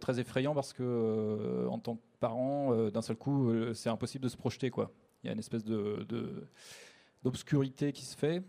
très 0.00 0.18
effrayant 0.20 0.54
parce 0.54 0.72
que 0.72 1.66
en 1.68 1.78
tant 1.78 1.98
que 2.16 2.20
parent, 2.20 2.74
d'un 2.90 3.02
seul 3.02 3.16
coup, 3.16 3.52
c'est 3.74 3.88
impossible 3.88 4.24
de 4.24 4.28
se 4.28 4.36
projeter. 4.36 4.70
Quoi. 4.70 4.90
Il 5.22 5.26
y 5.26 5.30
a 5.30 5.32
une 5.32 5.38
espèce 5.38 5.64
de, 5.64 6.06
d'obscurité 7.22 7.92
qui 7.92 8.04
se 8.04 8.16
fait. 8.16 8.42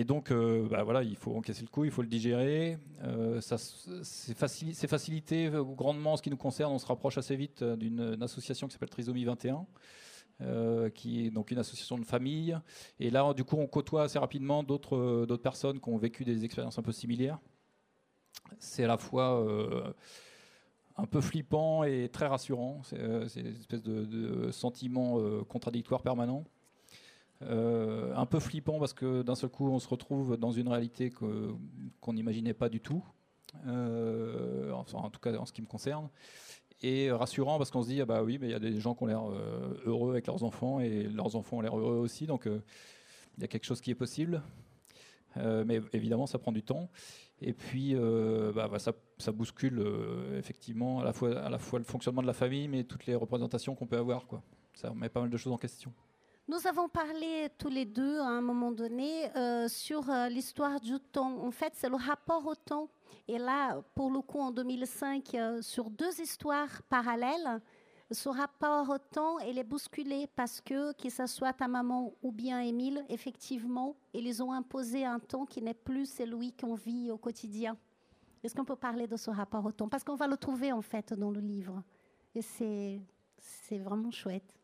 Et 0.00 0.04
donc, 0.04 0.30
euh, 0.30 0.66
bah 0.66 0.82
voilà, 0.82 1.02
il 1.02 1.14
faut 1.14 1.36
encaisser 1.36 1.60
le 1.60 1.68
coup, 1.68 1.84
il 1.84 1.90
faut 1.90 2.00
le 2.00 2.08
digérer. 2.08 2.78
Euh, 3.02 3.38
c'est 3.42 4.34
facilité 4.34 5.48
euh, 5.48 5.62
grandement 5.62 6.14
en 6.14 6.16
ce 6.16 6.22
qui 6.22 6.30
nous 6.30 6.38
concerne. 6.38 6.72
On 6.72 6.78
se 6.78 6.86
rapproche 6.86 7.18
assez 7.18 7.36
vite 7.36 7.62
d'une 7.62 8.16
association 8.22 8.66
qui 8.66 8.72
s'appelle 8.72 8.88
Trisomie 8.88 9.26
21, 9.26 9.66
qui 10.94 11.26
est 11.26 11.30
donc 11.30 11.50
une 11.50 11.58
association 11.58 11.98
de 11.98 12.06
famille. 12.06 12.58
Et 12.98 13.10
là, 13.10 13.34
du 13.34 13.44
coup, 13.44 13.56
on 13.56 13.66
côtoie 13.66 14.04
assez 14.04 14.18
rapidement 14.18 14.62
d'autres 14.62 15.36
personnes 15.36 15.78
qui 15.78 15.88
ont 15.90 15.98
vécu 15.98 16.24
des 16.24 16.46
expériences 16.46 16.78
un 16.78 16.82
peu 16.82 16.92
similaires. 16.92 17.38
C'est 18.58 18.84
à 18.84 18.88
la 18.88 18.96
fois 18.96 19.44
un 21.00 21.06
peu 21.06 21.20
flippant 21.20 21.84
et 21.84 22.08
très 22.08 22.26
rassurant. 22.26 22.82
C'est 22.84 23.40
une 23.40 23.46
espèce 23.46 23.82
de, 23.82 24.50
sentiment 24.50 25.18
contradictoire 25.44 26.02
permanent. 26.02 26.44
Euh, 27.42 28.12
un 28.16 28.26
peu 28.26 28.38
flippant 28.38 28.78
parce 28.78 28.92
que 28.92 29.22
d'un 29.22 29.34
seul 29.34 29.48
coup 29.48 29.70
on 29.70 29.78
se 29.78 29.88
retrouve 29.88 30.36
dans 30.36 30.50
une 30.50 30.68
réalité 30.68 31.08
qu'on 31.08 32.12
n'imaginait 32.12 32.52
pas 32.52 32.68
du 32.68 32.80
tout, 32.80 33.02
euh, 33.66 34.70
enfin, 34.72 34.98
en 34.98 35.08
tout 35.08 35.20
cas 35.20 35.34
en 35.38 35.46
ce 35.46 35.52
qui 35.54 35.62
me 35.62 35.66
concerne, 35.66 36.10
et 36.82 37.10
rassurant 37.10 37.56
parce 37.56 37.70
qu'on 37.70 37.82
se 37.82 37.88
dit 37.88 38.00
ah 38.02 38.04
bah 38.04 38.22
oui 38.22 38.36
mais 38.38 38.48
il 38.48 38.50
y 38.50 38.54
a 38.54 38.58
des 38.58 38.78
gens 38.78 38.94
qui 38.94 39.04
ont 39.04 39.06
l'air 39.06 39.22
euh, 39.30 39.74
heureux 39.86 40.10
avec 40.10 40.26
leurs 40.26 40.42
enfants 40.42 40.80
et 40.80 41.04
leurs 41.04 41.34
enfants 41.34 41.58
ont 41.58 41.60
l'air 41.62 41.78
heureux 41.78 41.96
aussi 41.96 42.26
donc 42.26 42.44
il 42.44 43.40
y 43.40 43.44
a 43.44 43.48
quelque 43.48 43.64
chose 43.64 43.80
qui 43.80 43.90
est 43.90 43.94
possible, 43.94 44.42
mais 45.36 45.80
évidemment 45.92 46.26
ça 46.26 46.38
prend 46.38 46.52
du 46.52 46.62
temps. 46.62 46.90
Et 47.40 47.52
puis, 47.52 47.94
bah, 47.94 48.68
bah, 48.68 48.78
ça, 48.78 49.32
bouscule 49.32 49.82
effectivement 50.36 51.00
à 51.00 51.04
la, 51.04 51.12
fois, 51.12 51.78
le 51.78 51.84
fonctionnement 51.84 52.22
de 52.22 52.26
la 52.26 52.32
famille, 52.32 52.68
mais 52.68 52.84
toutes 52.84 53.06
les 53.06 53.14
représentations 53.14 53.74
qu'on 53.74 53.86
peut 53.86 53.98
avoir. 53.98 54.26
Ça 54.74 54.92
met 54.94 55.08
pas 55.08 55.20
mal 55.20 55.30
de 55.30 55.36
choses 55.36 55.52
en 55.52 55.58
question. 55.58 55.92
Nous 56.50 56.66
avons 56.66 56.88
parlé 56.88 57.48
tous 57.58 57.68
les 57.68 57.84
deux 57.84 58.18
à 58.18 58.26
un 58.26 58.40
moment 58.40 58.72
donné 58.72 59.30
euh, 59.36 59.68
sur 59.68 60.10
euh, 60.10 60.28
l'histoire 60.28 60.80
du 60.80 60.98
temps. 60.98 61.44
En 61.44 61.52
fait, 61.52 61.74
c'est 61.76 61.88
le 61.88 61.94
rapport 61.94 62.44
au 62.44 62.56
temps. 62.56 62.88
Et 63.28 63.38
là, 63.38 63.80
pour 63.94 64.10
le 64.10 64.20
coup, 64.20 64.40
en 64.40 64.50
2005, 64.50 65.34
euh, 65.34 65.62
sur 65.62 65.90
deux 65.90 66.20
histoires 66.20 66.82
parallèles, 66.88 67.60
ce 68.10 68.28
rapport 68.28 68.88
au 68.88 68.98
temps, 68.98 69.38
il 69.38 69.58
est 69.58 69.64
bousculé 69.64 70.26
parce 70.34 70.60
que, 70.60 70.92
que 70.94 71.08
ce 71.08 71.26
soit 71.26 71.52
ta 71.52 71.68
maman 71.68 72.12
ou 72.22 72.32
bien 72.32 72.60
Émile, 72.60 73.04
effectivement, 73.08 73.96
ils 74.12 74.42
ont 74.42 74.52
imposé 74.52 75.04
un 75.04 75.20
temps 75.20 75.46
qui 75.46 75.62
n'est 75.62 75.74
plus 75.74 76.06
celui 76.06 76.52
qu'on 76.52 76.74
vit 76.74 77.10
au 77.10 77.18
quotidien. 77.18 77.76
Est-ce 78.42 78.54
qu'on 78.54 78.64
peut 78.64 78.76
parler 78.76 79.06
de 79.06 79.16
ce 79.16 79.30
rapport 79.30 79.64
au 79.64 79.70
temps? 79.70 79.88
Parce 79.88 80.02
qu'on 80.02 80.16
va 80.16 80.26
le 80.26 80.36
trouver 80.36 80.72
en 80.72 80.82
fait 80.82 81.12
dans 81.12 81.30
le 81.30 81.40
livre. 81.40 81.82
Et 82.34 82.42
c'est 82.42 83.78
vraiment 83.78 84.10
chouette. 84.10 84.54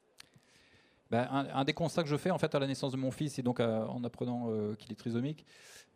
Ben, 1.10 1.28
un, 1.30 1.64
des 1.64 1.72
constats 1.72 2.02
que 2.02 2.08
je 2.08 2.16
fais 2.16 2.32
en 2.32 2.38
fait 2.38 2.52
à 2.54 2.58
la 2.58 2.66
naissance 2.66 2.90
de 2.90 2.96
mon 2.96 3.12
fils 3.12 3.38
et 3.38 3.42
donc 3.42 3.60
en 3.60 4.02
apprenant 4.02 4.46
euh, 4.48 4.74
qu'il 4.74 4.90
est 4.90 4.96
trisomique, 4.96 5.46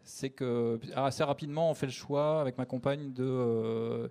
c'est 0.04 0.30
que 0.30 0.78
assez 0.94 1.24
rapidement 1.24 1.68
on 1.68 1.74
fait 1.74 1.86
le 1.86 1.92
choix 1.92 2.40
avec 2.40 2.56
ma 2.58 2.64
compagne 2.64 3.12
de, 3.12 3.24
euh, 3.24 4.08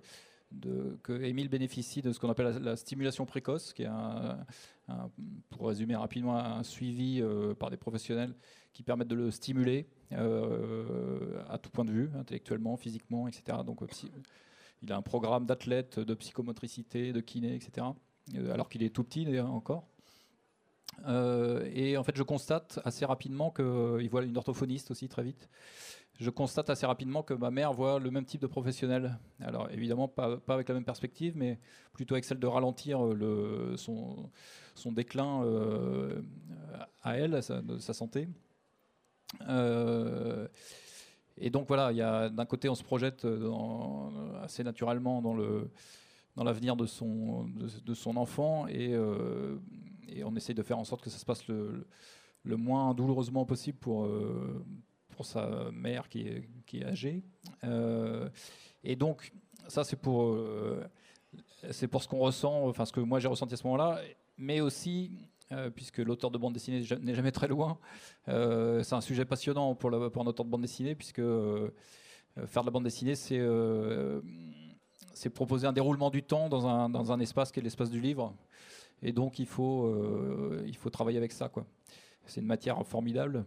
que 1.02 1.22
Émile 1.22 1.48
bénéficie 1.48 2.02
de 2.02 2.12
ce 2.12 2.18
qu'on 2.18 2.30
appelle 2.30 2.58
la, 2.62 2.76
stimulation 2.76 3.26
précoce, 3.26 3.72
qui 3.72 3.82
est 3.82 3.88
pour 5.50 5.68
résumer 5.68 5.94
rapidement 5.94 6.36
un 6.36 6.62
suivi 6.62 7.20
euh, 7.22 7.54
par 7.54 7.70
des 7.70 7.76
professionnels 7.76 8.34
qui 8.72 8.82
permettent 8.82 9.08
de 9.08 9.14
le 9.14 9.30
stimuler 9.30 9.88
à 10.12 11.58
tout 11.58 11.70
point 11.70 11.84
de 11.84 11.92
vue, 11.92 12.10
intellectuellement, 12.18 12.76
physiquement, 12.76 13.28
etc. 13.28 13.58
Donc 13.64 13.80
il 14.82 14.92
a 14.92 14.96
un 14.96 15.02
programme 15.02 15.46
d'athlète, 15.46 16.00
de 16.00 16.14
psychomotricité, 16.14 17.12
de 17.12 17.20
kiné, 17.20 17.54
etc. 17.54 17.86
Alors 18.50 18.68
qu'il 18.68 18.82
est 18.82 18.90
tout 18.90 19.04
petit 19.04 19.40
encore. 19.40 19.86
Euh, 21.06 21.68
et 21.72 21.96
en 21.96 22.04
fait, 22.04 22.16
je 22.16 22.22
constate 22.22 22.78
assez 22.84 23.04
rapidement 23.04 23.50
qu'il 23.50 23.64
euh, 23.64 24.08
voit 24.10 24.22
une 24.22 24.36
orthophoniste 24.36 24.90
aussi 24.90 25.08
très 25.08 25.22
vite. 25.22 25.48
Je 26.18 26.28
constate 26.28 26.68
assez 26.68 26.84
rapidement 26.84 27.22
que 27.22 27.32
ma 27.32 27.50
mère 27.50 27.72
voit 27.72 27.98
le 27.98 28.10
même 28.10 28.26
type 28.26 28.42
de 28.42 28.46
professionnel. 28.46 29.18
Alors 29.40 29.70
évidemment, 29.70 30.06
pas, 30.06 30.38
avec 30.48 30.68
la 30.68 30.74
même 30.74 30.84
perspective, 30.84 31.34
mais 31.36 31.58
plutôt 31.94 32.14
avec 32.14 32.24
celle 32.24 32.38
de 32.38 32.46
ralentir 32.46 33.02
euh, 33.02 33.74
son, 33.76 34.30
déclin 34.92 35.42
à 37.02 37.16
elle, 37.16 37.42
sa, 37.42 37.62
sa 37.78 37.94
santé. 37.94 38.28
et 41.38 41.50
donc 41.50 41.68
voilà, 41.68 42.28
d'un 42.28 42.46
côté, 42.46 42.68
on 42.68 42.74
se 42.74 42.84
projette 42.84 43.26
assez 44.42 44.62
naturellement 44.62 45.22
dans 45.22 46.44
l'avenir 46.44 46.76
de 46.76 46.86
son, 46.86 47.44
de, 47.48 48.18
enfant 48.18 48.66
et, 48.68 48.96
on 50.24 50.34
essaye 50.36 50.54
de 50.54 50.62
faire 50.62 50.78
en 50.78 50.84
sorte 50.84 51.02
que 51.02 51.10
ça 51.10 51.18
se 51.18 51.24
passe 51.24 51.46
le, 51.48 51.86
moins 52.44 52.94
douloureusement 52.94 53.44
possible 53.44 53.78
pour, 53.78 54.04
euh, 54.04 54.64
sa 55.24 55.70
mère 55.72 56.08
qui 56.08 56.22
est, 56.22 56.48
qui 56.66 56.78
est 56.80 56.84
âgée. 56.84 57.22
Euh, 57.64 58.28
et 58.84 58.96
donc, 58.96 59.32
ça, 59.68 59.84
c'est 59.84 59.96
pour, 59.96 60.24
euh, 60.24 60.84
c'est 61.70 61.88
pour 61.88 62.02
ce 62.02 62.08
qu'on 62.08 62.18
ressent, 62.18 62.68
enfin, 62.68 62.84
ce 62.84 62.92
que 62.92 63.00
moi 63.00 63.20
j'ai 63.20 63.28
ressenti 63.28 63.54
à 63.54 63.56
ce 63.56 63.64
moment-là, 63.64 64.00
mais 64.38 64.60
aussi. 64.60 65.10
puisque 65.74 65.98
l'auteur 65.98 66.30
de 66.30 66.38
bande 66.38 66.52
dessinée 66.52 66.84
n'est 67.00 67.14
jamais 67.14 67.32
très 67.32 67.48
loin, 67.48 67.78
c'est 68.26 68.92
un 68.92 69.00
sujet 69.00 69.24
passionnant 69.24 69.74
pour, 69.74 69.90
pour 70.12 70.22
un 70.22 70.26
auteur 70.26 70.44
de 70.46 70.50
bande 70.50 70.62
dessinée, 70.62 70.94
puisque 70.94 71.22
faire 72.46 72.62
de 72.62 72.66
la 72.66 72.70
bande 72.70 72.84
dessinée, 72.84 73.16
c'est 73.16 73.40
c'est 75.12 75.30
proposer 75.30 75.66
un 75.66 75.72
déroulement 75.72 76.10
du 76.10 76.22
temps 76.22 76.48
dans 76.48 76.66
un, 76.66 76.88
dans 76.88 77.12
un 77.12 77.20
espace 77.20 77.52
qui 77.52 77.60
est 77.60 77.62
l'espace 77.62 77.90
du 77.90 78.00
livre. 78.00 78.34
Et 79.02 79.12
donc, 79.12 79.38
il 79.38 79.46
faut, 79.46 79.86
euh, 79.86 80.62
il 80.66 80.76
faut 80.76 80.90
travailler 80.90 81.18
avec 81.18 81.32
ça. 81.32 81.50
C'est 82.26 82.40
une 82.40 82.46
matière 82.46 82.84
formidable. 82.86 83.44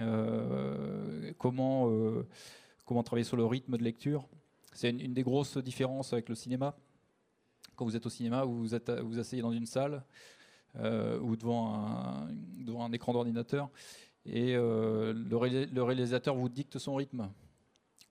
Euh, 0.00 1.32
comment, 1.38 1.90
euh, 1.90 2.26
comment 2.84 3.02
travailler 3.02 3.24
sur 3.24 3.36
le 3.36 3.44
rythme 3.44 3.76
de 3.76 3.82
lecture? 3.82 4.26
C'est 4.72 4.90
une, 4.90 5.14
des 5.14 5.22
grosses 5.22 5.58
différences 5.58 6.12
avec 6.12 6.28
le 6.28 6.34
cinéma. 6.34 6.76
Quand 7.76 7.84
vous 7.84 7.96
êtes 7.96 8.06
au 8.06 8.10
cinéma, 8.10 8.44
vous 8.44 8.58
vous, 8.58 8.74
êtes, 8.74 8.90
vous 8.90 9.18
asseyez 9.18 9.42
dans 9.42 9.52
une 9.52 9.66
salle 9.66 10.02
ou 10.78 11.36
devant 11.36 11.74
un, 11.74 12.92
écran 12.92 13.14
d'ordinateur 13.14 13.70
et 14.26 14.52
le, 14.54 15.82
réalisateur 15.82 16.34
vous 16.34 16.50
dicte 16.50 16.78
son 16.78 16.96
rythme 16.96 17.30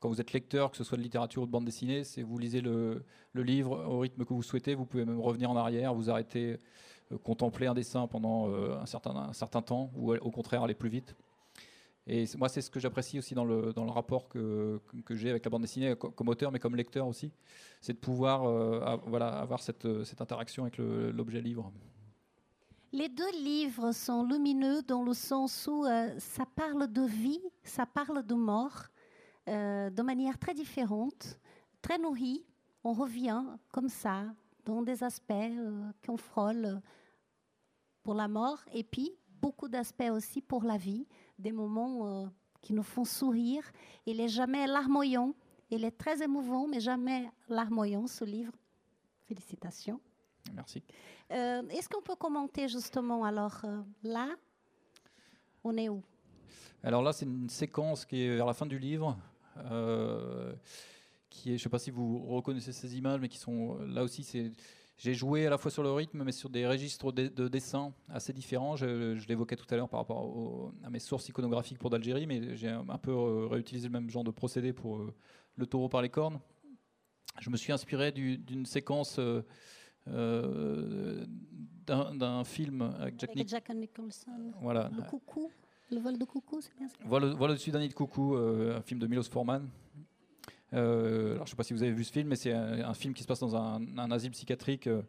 quand 0.06 0.10
vous 0.10 0.22
êtes 0.22 0.34
lecteur, 0.34 0.70
que 0.70 0.78
ce 0.78 0.84
soit 0.84 1.00
de 1.00 1.04
littérature 1.04 1.42
ou 1.42 1.46
de 1.48 1.52
bande 1.52 1.66
dessinée, 1.66 2.04
c'est 2.04 2.22
vous 2.22 2.38
lisez 2.38 2.62
le, 2.62 3.04
livre 3.34 3.86
au 3.90 3.98
rythme 3.98 4.24
que 4.24 4.34
vous 4.36 4.44
souhaitez. 4.44 4.76
Vous 4.76 4.86
pouvez 4.86 5.04
même 5.04 5.20
revenir 5.20 5.50
en 5.50 5.56
arrière, 5.56 5.96
vous 5.96 6.12
arrêter, 6.12 6.60
euh, 7.12 7.18
contempler 7.18 7.66
un 7.66 7.74
dessin 7.74 8.06
pendant 8.06 8.50
euh, 8.50 8.78
un, 8.80 8.86
certain, 8.86 9.16
un 9.16 9.34
certain 9.34 9.64
temps, 9.64 9.92
ou 9.96 10.14
au 10.14 10.30
contraire 10.30 10.62
aller 10.62 10.76
plus 10.76 10.90
vite. 10.90 11.16
Et 12.08 12.26
moi, 12.38 12.50
c'est 12.50 12.62
ce 12.62 12.70
que 12.70 12.80
j'apprécie 12.80 13.18
aussi 13.18 13.34
dans 13.34 13.46
le, 13.46 13.74
dans 13.74 13.84
le 13.84 13.92
rapport 13.92 14.30
que, 14.30 14.80
que 15.06 15.16
j'ai 15.16 15.32
avec 15.32 15.44
la 15.44 15.50
bande 15.50 15.64
dessinée, 15.64 15.96
comme 15.96 16.30
auteur, 16.30 16.52
mais 16.52 16.60
comme 16.60 16.76
lecteur 16.76 17.08
aussi. 17.08 17.32
C'est 17.82 17.94
de 17.94 17.98
pouvoir 17.98 18.44
euh, 18.46 18.98
voilà, 19.08 19.40
avoir 19.40 19.62
cette, 19.62 20.04
cette 20.04 20.22
interaction 20.22 20.64
avec 20.64 20.78
l'objet 20.78 21.42
livre. 21.42 21.72
Les 22.92 23.10
deux 23.10 23.32
livres 23.42 23.92
sont 23.92 24.24
lumineux 24.24 24.84
dans 24.84 25.04
le 25.04 25.14
sens 25.14 25.68
où 25.68 25.86
ça 26.20 26.46
parle 26.56 26.92
de 26.92 27.02
vie, 27.02 27.42
ça 27.64 27.86
parle 27.86 28.24
de 28.24 28.36
mort. 28.36 28.90
Euh, 29.48 29.92
de 29.92 30.02
manière 30.02 30.40
très 30.40 30.56
différente, 30.56 31.40
très 31.82 32.00
nourrie. 32.00 32.44
On 32.84 32.94
revient 32.94 33.44
comme 33.72 33.90
ça 33.90 34.24
dans 34.64 34.82
des 34.82 35.04
aspects 35.04 35.32
euh, 35.32 35.92
qu'on 36.06 36.18
frôle 36.18 36.82
pour 38.02 38.16
la 38.16 38.28
mort 38.28 38.60
et 38.74 38.84
puis 38.84 39.12
beaucoup 39.40 39.68
d'aspects 39.68 40.10
aussi 40.12 40.42
pour 40.42 40.64
la 40.64 40.78
vie, 40.78 41.06
des 41.38 41.52
moments 41.52 42.08
euh, 42.08 42.28
qui 42.62 42.74
nous 42.74 42.84
font 42.84 43.06
sourire. 43.06 43.64
Il 44.06 44.18
n'est 44.18 44.28
jamais 44.28 44.68
larmoyant, 44.68 45.34
il 45.70 45.84
est 45.84 45.98
très 45.98 46.22
émouvant, 46.24 46.68
mais 46.68 46.80
jamais 46.80 47.30
larmoyant 47.50 48.08
ce 48.08 48.24
livre. 48.26 48.54
Félicitations. 49.26 50.00
Merci. 50.54 50.84
Est-ce 51.30 51.90
qu'on 51.90 52.04
peut 52.04 52.16
commenter 52.16 52.68
justement 52.68 53.24
alors 53.24 53.64
là? 54.04 54.30
On 55.64 55.76
est 55.76 55.90
où? 55.90 56.04
Alors 56.84 57.02
là, 57.02 57.12
c'est 57.12 57.26
une 57.26 57.50
séquence 57.50 58.06
qui 58.06 58.22
est 58.22 58.36
vers 58.36 58.46
la 58.46 58.54
fin 58.54 58.68
du 58.68 58.78
livre, 58.78 59.18
euh, 59.72 60.54
qui 61.32 61.50
est, 61.50 61.58
je 61.58 61.62
ne 61.62 61.64
sais 61.64 61.70
pas 61.70 61.80
si 61.80 61.90
vous 61.90 62.20
reconnaissez 62.20 62.72
ces 62.72 62.96
images, 62.96 63.20
mais 63.20 63.28
qui 63.28 63.40
sont 63.40 63.80
là 63.80 64.04
aussi, 64.04 64.24
c'est 64.24 64.52
j'ai 64.98 65.14
joué 65.14 65.46
à 65.46 65.50
la 65.50 65.58
fois 65.58 65.72
sur 65.72 65.84
le 65.84 65.92
rythme, 65.92 66.24
mais 66.24 66.32
sur 66.32 66.50
des 66.50 66.66
registres 66.66 67.12
de, 67.12 67.48
dessin 67.48 67.94
assez 68.10 68.32
différents. 68.32 68.76
Je, 68.76 69.28
l'évoquais 69.28 69.58
tout 69.58 69.66
à 69.70 69.76
l'heure 69.76 69.90
par 69.90 70.00
rapport 70.00 70.72
à 70.84 70.90
mes 70.90 71.00
sources 71.00 71.28
iconographiques 71.28 71.80
pour 71.80 71.90
d'Algérie, 71.90 72.26
mais 72.26 72.56
j'ai 72.56 72.70
un 72.70 72.98
peu 72.98 73.46
réutilisé 73.48 73.88
le 73.88 73.94
même 73.94 74.10
genre 74.10 74.24
de 74.24 74.32
procédé 74.32 74.72
pour 74.72 74.98
euh, 74.98 75.14
le 75.58 75.66
taureau 75.66 75.90
par 75.90 76.02
les 76.02 76.10
cornes. 76.10 76.40
Je 77.42 77.50
me 77.50 77.58
suis 77.58 77.74
inspiré 77.74 78.14
d'une 78.14 78.66
séquence 78.66 79.20
euh, 80.08 81.26
d'un 81.86 82.44
film 82.46 82.82
avec 83.00 83.20
Jack, 83.20 83.48
Jack 83.48 83.70
Nicholson. 83.76 84.54
Voilà. 84.62 84.90
Le 84.96 85.02
coucou. 85.04 85.52
Le 85.92 86.00
vol 86.00 86.18
de 86.18 86.26
coucou, 86.26 86.62
c'est 86.62 86.76
bien 86.76 86.88
ça? 86.88 86.96
Vol, 87.06 87.36
vol 87.36 87.52
au-dessus 87.52 87.70
d'un 87.70 87.80
nid 87.80 87.90
de 87.90 87.94
coucou, 87.94 88.36
euh, 88.36 88.78
un 88.78 88.82
film 88.82 89.00
de 89.00 89.08
Milos 89.08 89.30
Forman. 89.30 89.70
Euh, 90.76 91.34
alors, 91.34 91.38
je 91.38 91.42
ne 91.44 91.46
sais 91.48 91.56
pas 91.56 91.64
si 91.64 91.74
vous 91.74 91.84
avez 91.84 91.92
vu 91.92 92.04
ce 92.04 92.12
film, 92.12 92.28
mais 92.28 92.36
c'est 92.36 92.52
un, 92.52 92.94
film 92.94 93.14
qui 93.14 93.24
se 93.24 93.28
passe 93.28 93.40
dans 93.40 93.56
un, 93.56 94.12
asile 94.12 94.32
psychiatrique. 94.32 94.88
Euh, 94.88 95.02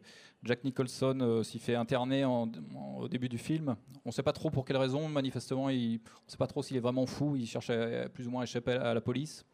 Jack 0.43 0.63
Nicholson 0.63 1.17
euh, 1.21 1.43
s'y 1.43 1.59
fait 1.59 1.75
interner 1.75 2.23
au 2.25 3.07
début 3.09 3.27
du 3.27 3.37
film. 3.37 3.75
On 4.05 4.09
ne 4.09 4.13
sait 4.13 4.23
pas 4.23 4.33
trop 4.33 4.49
pour 4.49 4.65
quelle 4.65 4.77
raison. 4.77 5.09
Manifestement, 5.09 5.65
on 5.65 5.71
ne 5.71 5.97
sait 6.27 6.37
pas 6.37 6.47
trop 6.47 6.63
s'il 6.63 6.77
est 6.77 6.81
vraiment 6.81 7.05
fou. 7.05 7.35
Il 7.35 7.47
cherche 7.47 7.69
à, 7.69 8.07
plus 8.09 8.27
ou 8.27 8.31
moins 8.31 8.41
à 8.41 8.43
échapper 8.43 8.71
à 8.71 8.93
la 8.93 9.01
police. 9.01 9.45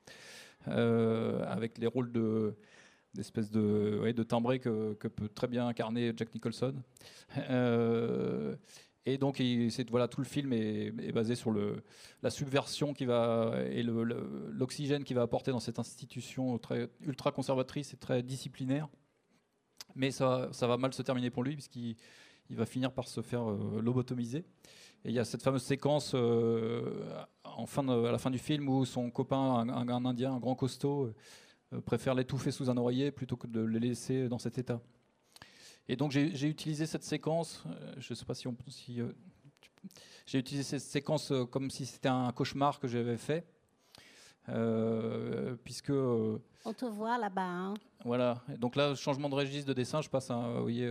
Avec 0.66 1.78
les 1.78 1.88
rôles 1.88 2.12
de 2.12 2.56
d'espèce 3.14 3.52
de, 3.52 4.00
ouais, 4.02 4.12
de 4.12 4.24
timbré 4.24 4.58
que, 4.60 4.94
peut 4.94 5.30
très 5.30 5.46
bien 5.46 5.68
incarner 5.68 6.14
Jack 6.18 6.34
Nicholson. 6.34 6.74
Et 9.06 9.18
donc, 9.18 9.42
voilà, 9.90 10.08
tout 10.08 10.22
le 10.22 10.26
film 10.26 10.54
est, 10.54 11.12
basé 11.12 11.36
sur 11.36 11.54
la 12.22 12.30
subversion 12.30 12.94
qui 12.94 13.06
va 13.06 13.54
et 13.70 13.84
l'oxygène 13.84 15.04
qui 15.04 15.14
va 15.14 15.24
apporter 15.24 15.52
dans 15.52 15.60
cette 15.60 15.78
institution 15.78 16.58
très 16.58 16.90
ultra 17.02 17.32
conservatrice 17.32 17.94
et 17.94 17.98
très 17.98 18.24
disciplinaire. 18.24 18.88
Mais 19.96 20.12
ça, 20.12 20.50
ça 20.54 20.68
va 20.68 20.78
mal 20.78 20.94
se 20.94 21.02
terminer 21.02 21.30
pour 21.30 21.44
lui 21.44 21.54
puisqu'il 21.54 21.98
il 22.50 22.56
va 22.56 22.66
finir 22.66 22.92
par 22.92 23.08
se 23.08 23.22
faire 23.22 23.50
euh, 23.50 23.82
lobotomiser. 23.82 24.46
Et 25.06 25.10
il 25.10 25.14
y 25.14 25.20
a 25.20 25.26
cette 25.26 25.44
fameuse 25.44 25.64
séquence 25.64 26.14
euh, 26.16 27.14
en 27.44 27.66
fin 27.66 27.88
à 27.88 28.12
la 28.12 28.18
fin 28.18 28.32
du 28.32 28.40
film 28.40 28.70
où 28.70 28.86
son 28.86 29.12
copain, 29.12 29.68
un 29.70 30.06
Indien, 30.06 30.34
un 30.34 30.40
grand 30.40 30.56
costaud, 30.56 31.14
euh, 31.74 31.82
préfère 31.82 32.16
l'étouffer 32.16 32.52
sous 32.52 32.70
un 32.70 32.78
oreiller 32.78 33.12
plutôt 33.12 33.36
que 33.36 33.48
de 33.48 33.60
le 33.60 33.80
laisser 33.80 34.30
dans 34.30 34.40
cet 34.40 34.58
état. 34.58 34.82
Et 35.90 35.96
donc 35.96 36.12
j'ai 36.12 36.48
utilisé 36.48 36.86
cette 36.86 37.04
séquence, 37.04 37.64
euh, 37.68 37.94
je 37.98 38.14
ne 38.14 38.16
sais 38.16 38.26
pas 38.26 38.34
si 38.34 38.48
on... 38.48 38.56
Si, 38.68 39.02
euh, 39.02 39.12
j'ai 40.26 40.40
utilisé 40.40 40.64
cette 40.80 40.90
séquence 40.90 41.32
euh, 41.32 41.46
comme 41.46 41.70
si 41.70 41.86
c'était 41.86 42.08
un 42.10 42.32
cauchemar 42.32 42.80
que 42.80 42.88
j'avais 42.88 43.18
fait, 43.18 43.46
euh, 44.50 45.56
puisque... 45.64 45.90
euh, 45.90 46.38
On 46.66 46.74
te 46.74 46.86
voit 46.86 47.18
là-bas. 47.18 47.42
hein. 47.46 47.74
voilà. 48.06 48.42
Et 48.54 48.58
donc 48.58 48.76
là, 48.78 48.96
changement 48.96 49.28
de 49.30 49.36
registre 49.36 49.68
de 49.68 49.74
dessin, 49.74 50.02
je 50.02 50.10
passe 50.10 50.32
à, 50.32 50.36
vous 50.38 50.62
voyez, 50.62 50.90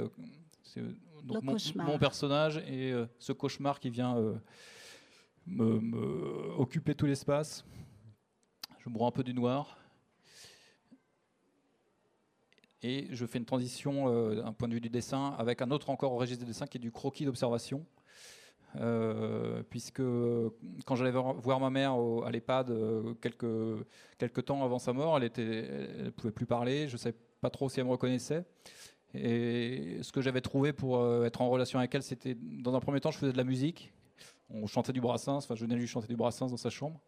donc 1.24 1.42
mon, 1.42 1.56
mon 1.76 1.98
personnage 1.98 2.58
et 2.68 2.92
euh, 2.92 3.06
ce 3.18 3.32
cauchemar 3.32 3.80
qui 3.80 3.88
vient 3.88 4.14
me, 5.46 5.80
me 5.80 6.52
occuper 6.58 6.94
tout 6.94 7.06
l'espace. 7.06 7.64
Je 8.78 8.88
me 8.90 8.94
broie 8.94 9.08
un 9.08 9.12
peu 9.12 9.22
du 9.24 9.32
noir. 9.32 9.78
Et 12.82 13.06
je 13.12 13.26
fais 13.26 13.38
une 13.38 13.44
transition 13.44 14.08
euh, 14.08 14.42
d'un 14.42 14.52
point 14.52 14.66
de 14.68 14.74
vue 14.74 14.80
du 14.80 14.88
dessin 14.90 15.34
avec 15.38 15.62
un 15.62 15.70
autre 15.70 15.90
encore 15.90 16.12
registre 16.12 16.42
de 16.42 16.48
dessin 16.48 16.66
qui 16.66 16.78
est 16.78 16.80
du 16.80 16.90
croquis 16.90 17.24
d'observation. 17.24 17.84
Euh, 18.80 19.62
puisque 19.68 20.02
quand 20.86 20.96
j'allais 20.96 21.10
voir, 21.10 21.60
ma 21.60 21.68
mère 21.70 21.96
au- 21.98 22.22
à 22.24 22.30
l'EHPAD 22.30 22.70
euh, 22.70 23.12
quelques, 23.20 23.84
quelques 24.16 24.46
temps 24.46 24.64
avant 24.64 24.78
sa 24.78 24.94
mort, 24.94 25.18
elle 25.18 25.30
elle 25.36 26.12
pouvait 26.12 26.32
plus 26.32 26.46
parler, 26.46 26.88
je 26.88 26.94
ne 26.94 26.98
savais 26.98 27.16
pas 27.42 27.50
trop 27.50 27.68
si 27.68 27.80
elle 27.80 27.86
me 27.86 27.90
reconnaissait. 27.90 28.44
Et 29.14 29.98
ce 30.00 30.10
que 30.10 30.22
j'avais 30.22 30.40
trouvé 30.40 30.72
pour 30.72 31.04
être 31.24 31.42
en 31.42 31.50
relation 31.50 31.78
avec 31.78 31.94
elle, 31.94 32.02
c'était 32.02 32.34
dans 32.34 32.74
un 32.74 32.80
premier 32.80 32.98
temps, 32.98 33.10
je 33.10 33.18
faisais 33.18 33.32
de 33.32 33.36
la 33.36 33.44
musique. 33.44 33.92
On 34.54 34.66
chantait 34.66 34.92
du 34.92 35.00
Brassens, 35.00 35.38
enfin 35.38 35.54
je 35.54 35.64
venais 35.64 35.76
lui 35.76 35.86
chanter 35.86 36.08
du 36.08 36.16
Brassens 36.16 36.48
dans 36.48 36.56
sa 36.56 36.70
chambre, 36.70 37.00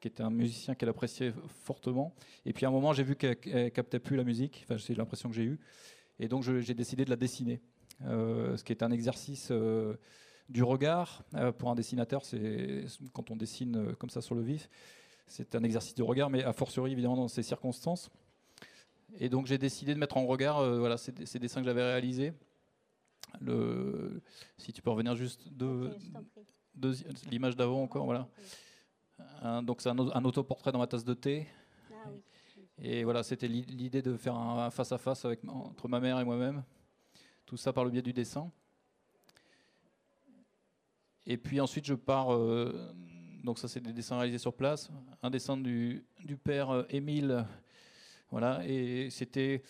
qui 0.00 0.08
était 0.08 0.22
un 0.22 0.30
musicien 0.30 0.74
qu'elle 0.74 0.88
appréciait 0.88 1.32
fortement. 1.48 2.14
Et 2.46 2.52
puis 2.52 2.64
à 2.64 2.68
un 2.68 2.72
moment, 2.72 2.92
j'ai 2.92 3.02
vu 3.02 3.16
qu'elle 3.16 3.72
captait 3.72 3.98
plus 3.98 4.16
la 4.16 4.24
musique, 4.24 4.64
enfin 4.64 4.78
c'est 4.78 4.94
l'impression 4.94 5.28
que 5.28 5.34
j'ai 5.34 5.44
eue. 5.44 5.60
Et 6.18 6.28
donc 6.28 6.42
j'ai 6.42 6.74
décidé 6.74 7.04
de 7.04 7.10
la 7.10 7.16
dessiner, 7.16 7.60
Euh, 8.06 8.56
ce 8.56 8.64
qui 8.64 8.72
est 8.72 8.82
un 8.82 8.90
exercice 8.90 9.48
euh, 9.50 9.94
du 10.48 10.62
regard. 10.62 11.24
Euh, 11.34 11.52
pour 11.52 11.70
un 11.70 11.74
dessinateur, 11.74 12.24
c'est 12.24 12.84
quand 13.12 13.30
on 13.30 13.36
dessine 13.36 13.94
comme 13.96 14.10
ça 14.10 14.20
sur 14.20 14.34
le 14.34 14.42
vif, 14.42 14.68
c'est 15.26 15.54
un 15.54 15.62
exercice 15.62 15.94
de 15.94 16.02
regard, 16.02 16.30
mais 16.30 16.42
a 16.42 16.52
fortiori 16.52 16.92
évidemment 16.92 17.16
dans 17.16 17.28
ces 17.28 17.42
circonstances. 17.42 18.10
Et 19.18 19.28
donc 19.28 19.46
j'ai 19.46 19.58
décidé 19.58 19.94
de 19.94 19.98
mettre 19.98 20.16
en 20.16 20.26
regard 20.26 20.64
voilà, 20.78 20.96
ces, 20.96 21.12
dessins 21.12 21.60
que 21.60 21.66
j'avais 21.66 21.82
réalisés. 21.82 22.32
Si 24.58 24.72
tu 24.72 24.82
peux 24.82 24.90
revenir 24.90 25.14
juste 25.14 25.48
deux, 25.52 25.90
Ok, 25.90 26.46
l'image 27.30 27.56
d'avant 27.56 27.82
encore, 27.82 28.04
voilà. 28.04 28.28
Un- 29.42 29.62
donc 29.62 29.80
c'est 29.80 29.88
un, 29.88 29.98
au- 29.98 30.14
un 30.16 30.24
autoportrait 30.24 30.72
dans 30.72 30.78
ma 30.78 30.86
tasse 30.86 31.04
de 31.04 31.14
thé. 31.14 31.46
Ah 31.92 31.94
oui. 32.10 32.20
Et 32.78 33.04
voilà, 33.04 33.22
c'était 33.22 33.48
l'i- 33.48 33.62
l'idée 33.66 34.02
de 34.02 34.16
faire 34.16 34.34
un 34.36 34.70
face 34.70 34.90
à 34.92 34.98
face 34.98 35.24
avec 35.24 35.42
ma- 35.44 35.52
entre 35.52 35.88
ma 35.88 36.00
mère 36.00 36.18
et 36.18 36.24
moi-même. 36.24 36.62
Tout 37.46 37.56
ça 37.56 37.72
par 37.72 37.84
le 37.84 37.90
biais 37.90 38.02
du 38.02 38.12
dessin. 38.12 38.50
Et 41.26 41.36
puis 41.36 41.60
ensuite, 41.60 41.84
je 41.86 41.94
pars. 41.94 42.32
euh, 42.32 42.92
donc 43.44 43.58
ça, 43.58 43.68
c'est 43.68 43.80
des 43.80 43.92
dessins 43.92 44.16
réalisés 44.16 44.38
sur 44.38 44.54
place. 44.54 44.90
Un 45.22 45.30
dessin 45.30 45.56
du, 45.56 46.04
du 46.24 46.36
père 46.36 46.70
euh, 46.70 46.82
Émile. 46.90 47.44
Voilà. 48.30 48.66
Et 48.66 49.10
c'était 49.10 49.62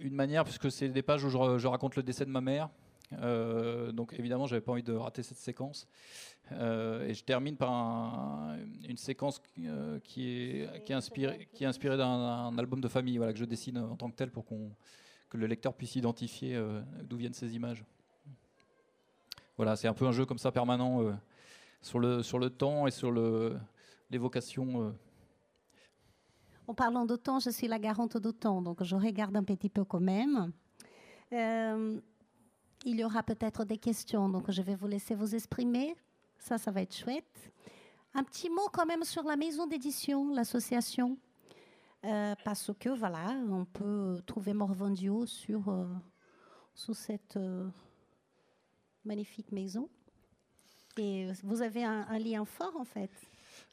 une 0.00 0.14
manière, 0.14 0.44
puisque 0.44 0.70
c'est 0.70 0.88
des 0.88 1.02
pages 1.02 1.24
où 1.24 1.28
je, 1.28 1.58
je 1.58 1.66
raconte 1.66 1.96
le 1.96 2.02
décès 2.02 2.24
de 2.24 2.30
ma 2.30 2.40
mère. 2.40 2.70
Euh, 3.12 3.92
donc 3.92 4.14
évidemment, 4.18 4.46
j'avais 4.46 4.60
pas 4.62 4.72
envie 4.72 4.82
de 4.82 4.92
rater 4.94 5.22
cette 5.22 5.38
séquence. 5.38 5.86
Euh, 6.52 7.06
et 7.06 7.14
je 7.14 7.24
termine 7.24 7.56
par 7.56 7.70
un- 7.72 8.58
une 8.88 8.96
séquence 8.96 9.38
qui, 9.38 9.66
euh, 9.68 9.98
qui 10.00 10.28
est, 10.28 10.84
qui 10.84 10.92
est 10.92 10.94
inspirée, 10.94 11.48
qui 11.52 11.64
est 11.64 11.66
inspirée 11.66 11.96
d'un 11.96 12.08
un 12.08 12.58
album 12.58 12.80
de 12.80 12.88
famille 12.88 13.16
voilà, 13.18 13.32
que 13.32 13.38
je 13.38 13.44
dessine 13.44 13.78
en 13.78 13.96
tant 13.96 14.10
que 14.10 14.16
tel 14.16 14.30
pour 14.30 14.44
qu'on, 14.44 14.70
que 15.30 15.36
le 15.36 15.46
lecteur 15.46 15.74
puisse 15.74 15.96
identifier 15.96 16.60
d'où 17.04 17.16
viennent 17.16 17.32
ces 17.34 17.54
images. 17.54 17.84
Voilà, 19.56 19.76
c'est 19.76 19.88
un 19.88 19.94
peu 19.94 20.06
un 20.06 20.12
jeu 20.12 20.26
comme 20.26 20.38
ça 20.38 20.50
permanent 20.52 21.16
sur, 21.80 21.98
le, 21.98 22.22
sur 22.22 22.38
le 22.38 22.50
temps 22.50 22.86
et 22.86 22.90
sur 22.90 23.10
le, 23.10 23.56
l'évocation. 24.10 24.94
En 26.66 26.74
parlant 26.74 27.04
d'autant, 27.06 27.38
je 27.40 27.50
suis 27.50 27.68
la 27.68 27.78
garante 27.78 28.16
d'autant, 28.16 28.60
donc 28.62 28.82
je 28.82 28.96
regarde 28.96 29.36
un 29.36 29.44
petit 29.44 29.68
peu 29.70 29.84
quand 29.84 30.00
même. 30.00 30.52
Il 32.84 32.96
y 32.96 33.04
aura 33.04 33.22
peut-être 33.22 33.64
des 33.64 33.78
questions, 33.78 34.28
donc 34.28 34.50
je 34.50 34.62
vais 34.62 34.74
vous 34.74 34.86
laisser 34.86 35.14
vous 35.14 35.34
exprimer. 35.34 35.94
Ça, 36.38 36.58
ça 36.58 36.70
va 36.70 36.82
être 36.82 36.94
chouette. 36.94 37.52
Un 38.12 38.22
petit 38.22 38.50
mot 38.50 38.68
quand 38.72 38.86
même 38.86 39.04
sur 39.04 39.22
la 39.24 39.36
maison 39.36 39.66
d'édition, 39.66 40.32
l'association, 40.34 41.16
Euh, 42.06 42.34
parce 42.44 42.70
que 42.78 42.90
voilà, 42.90 43.34
on 43.50 43.64
peut 43.64 44.20
trouver 44.26 44.52
Morvandio 44.52 45.24
sur 45.24 45.70
euh, 45.70 45.86
sous 46.74 46.92
cette 46.92 47.38
euh, 47.38 47.66
magnifique 49.06 49.50
maison. 49.50 49.88
Et 50.98 51.28
vous 51.42 51.62
avez 51.62 51.82
un, 51.82 52.06
un 52.10 52.18
lien 52.18 52.44
fort 52.44 52.76
en 52.78 52.84
fait. 52.84 53.10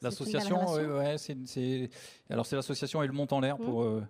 L'association, 0.02 0.58
ouais, 0.74 0.86
ouais, 0.86 1.90
alors 2.30 2.46
c'est 2.46 2.56
l'association 2.56 3.04
et 3.04 3.08
le 3.08 3.12
Monte 3.12 3.34
en 3.34 3.42
l'air 3.42 3.58
pour, 3.58 3.84
euh, 3.84 4.02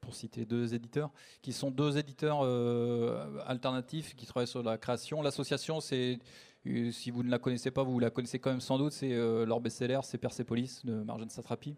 pour 0.00 0.14
citer 0.14 0.44
deux 0.44 0.74
éditeurs, 0.74 1.10
qui 1.42 1.52
sont 1.52 1.70
deux 1.70 1.98
éditeurs 1.98 2.40
euh, 2.42 3.38
alternatifs 3.46 4.14
qui 4.16 4.26
travaillent 4.26 4.46
sur 4.46 4.62
la 4.62 4.78
création. 4.78 5.22
L'association, 5.22 5.80
c'est, 5.80 6.18
euh, 6.66 6.90
si 6.90 7.10
vous 7.10 7.22
ne 7.22 7.30
la 7.30 7.38
connaissez 7.38 7.70
pas, 7.70 7.82
vous 7.82 7.98
la 7.98 8.10
connaissez 8.10 8.38
quand 8.38 8.50
même 8.50 8.60
sans 8.60 8.78
doute, 8.78 8.92
c'est 8.92 9.12
euh, 9.12 9.46
leur 9.46 9.60
best-seller, 9.60 10.00
c'est 10.02 10.18
Persepolis 10.18 10.80
de 10.84 11.02
Marjane 11.02 11.30
Satrapi. 11.30 11.76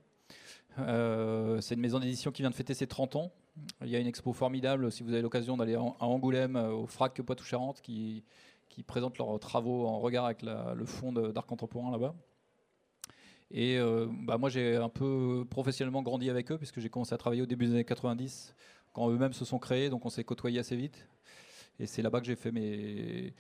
C'est 0.77 1.75
une 1.75 1.81
maison 1.81 1.99
d'édition 1.99 2.31
qui 2.33 2.43
vient 2.43 2.51
de 2.51 2.55
fêter 2.55 2.73
ses 2.73 2.87
30 2.87 3.17
ans. 3.17 3.33
Il 3.83 3.89
y 3.89 3.97
a 3.97 3.99
une 3.99 4.07
expo 4.07 4.33
formidable, 4.33 4.91
si 4.91 5.03
vous 5.03 5.13
avez 5.13 5.21
l'occasion 5.21 5.59
d'aller 5.59 5.75
à 5.75 6.07
Angoulême, 6.07 6.57
au 6.57 6.87
FRAC 6.87 7.21
Poitou-Charentes, 7.21 7.83
qui, 7.83 8.25
présente 8.87 9.19
leurs 9.19 9.39
travaux 9.39 9.87
en 9.87 9.99
regard 9.99 10.25
avec 10.25 10.41
le 10.43 10.85
fond 10.87 11.13
d'art 11.13 11.45
contemporain 11.45 11.91
là-bas. 11.91 12.15
Et 13.53 13.79
euh, 13.79 14.09
bah, 14.11 14.39
moi, 14.39 14.49
j'ai 14.49 14.77
un 14.77 14.89
peu 14.89 15.45
professionnellement 15.49 16.03
grandi 16.03 16.31
avec 16.31 16.51
eux, 16.51 16.57
puisque 16.57 16.81
j'ai 16.81 16.89
commencé 16.89 17.15
à 17.15 17.19
travailler 17.19 17.43
au 17.43 17.47
début 17.47 17.67
des 17.67 17.73
années 17.73 17.85
90, 17.85 18.55
quand 18.95 19.11
eux-mêmes 19.11 19.35
se 19.35 19.45
sont 19.45 19.59
créés, 19.59 19.91
donc 19.91 20.05
on 20.07 20.09
s'est 20.09 20.25
côtoyés 20.25 20.59
assez 20.59 20.75
vite. 20.75 21.07
Et 21.79 21.87
c'est 21.87 22.01
là-bas 22.01 22.21
que 22.21 22.27
j'ai 22.27 22.37
fait 22.37 22.51
mes, 22.51 23.35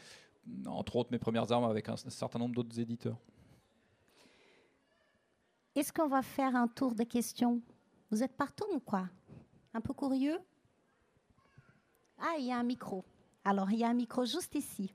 entre 0.66 0.96
autres 0.96 1.10
mes 1.12 1.18
premières 1.18 1.50
armes 1.50 1.64
avec 1.64 1.88
un 1.88 1.96
certain 1.96 2.38
nombre 2.38 2.54
d'autres 2.54 2.78
éditeurs. 2.78 3.16
Est-ce 5.74 5.92
qu'on 5.92 6.08
va 6.08 6.20
faire 6.20 6.54
un 6.54 6.68
tour 6.68 6.94
de 6.94 7.04
questions? 7.04 7.62
Vous 8.10 8.22
êtes 8.22 8.36
partant 8.36 8.66
ou 8.74 8.80
quoi? 8.80 9.08
Un 9.72 9.80
peu 9.80 9.94
curieux? 9.94 10.38
Ah, 12.18 12.34
il 12.38 12.44
y 12.44 12.52
a 12.52 12.58
un 12.58 12.62
micro. 12.62 13.04
Alors, 13.44 13.70
il 13.70 13.78
y 13.78 13.84
a 13.84 13.88
un 13.88 13.94
micro 13.94 14.26
juste 14.26 14.54
ici. 14.54 14.92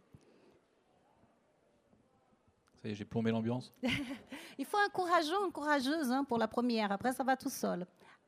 J'ai 2.94 3.06
plombé 3.06 3.32
l'ambiance. 3.32 3.74
Il 4.58 4.66
faut 4.66 4.78
un 4.78 4.90
courageux, 4.90 5.36
une 5.46 5.52
courageuse 5.52 6.12
hein, 6.12 6.24
pour 6.24 6.38
la 6.38 6.48
première. 6.48 6.92
Après, 6.92 7.14
ça 7.14 7.24
va 7.24 7.36
tout 7.36 7.50
seul. 7.50 7.86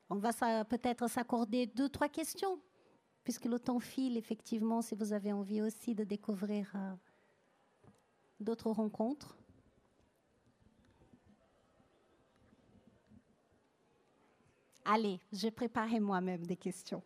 On 0.09 0.15
va 0.15 0.31
peut-être 0.65 1.07
s'accorder 1.07 1.67
deux, 1.67 1.89
trois 1.89 2.09
questions, 2.09 2.59
puisque 3.23 3.45
le 3.45 3.59
temps 3.59 3.79
file, 3.79 4.17
effectivement, 4.17 4.81
si 4.81 4.95
vous 4.95 5.13
avez 5.13 5.31
envie 5.31 5.61
aussi 5.61 5.93
de 5.93 6.03
découvrir 6.03 6.71
euh, 6.75 6.93
d'autres 8.39 8.71
rencontres. 8.71 9.37
Allez, 14.85 15.19
j'ai 15.31 15.51
préparé 15.51 15.99
moi-même 15.99 16.45
des 16.45 16.57
questions. 16.57 17.03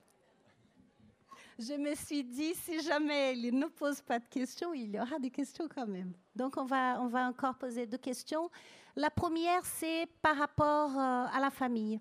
je 1.60 1.74
me 1.74 1.94
suis 1.96 2.24
dit, 2.24 2.56
si 2.56 2.82
jamais 2.82 3.38
il 3.38 3.60
ne 3.60 3.68
pose 3.68 4.02
pas 4.02 4.20
de 4.20 4.28
questions, 4.28 4.74
il 4.74 4.96
y 4.96 5.00
aura 5.00 5.20
des 5.20 5.30
questions 5.30 5.68
quand 5.68 5.88
même. 5.88 6.14
Donc, 6.36 6.58
on 6.58 6.66
va, 6.66 7.00
on 7.02 7.08
va 7.08 7.28
encore 7.28 7.56
poser 7.56 7.86
deux 7.86 7.98
questions. 7.98 8.50
La 8.96 9.10
première, 9.10 9.66
c'est 9.66 10.08
par 10.22 10.38
rapport 10.38 10.92
euh, 10.92 11.26
à 11.32 11.40
la 11.40 11.50
famille. 11.50 12.00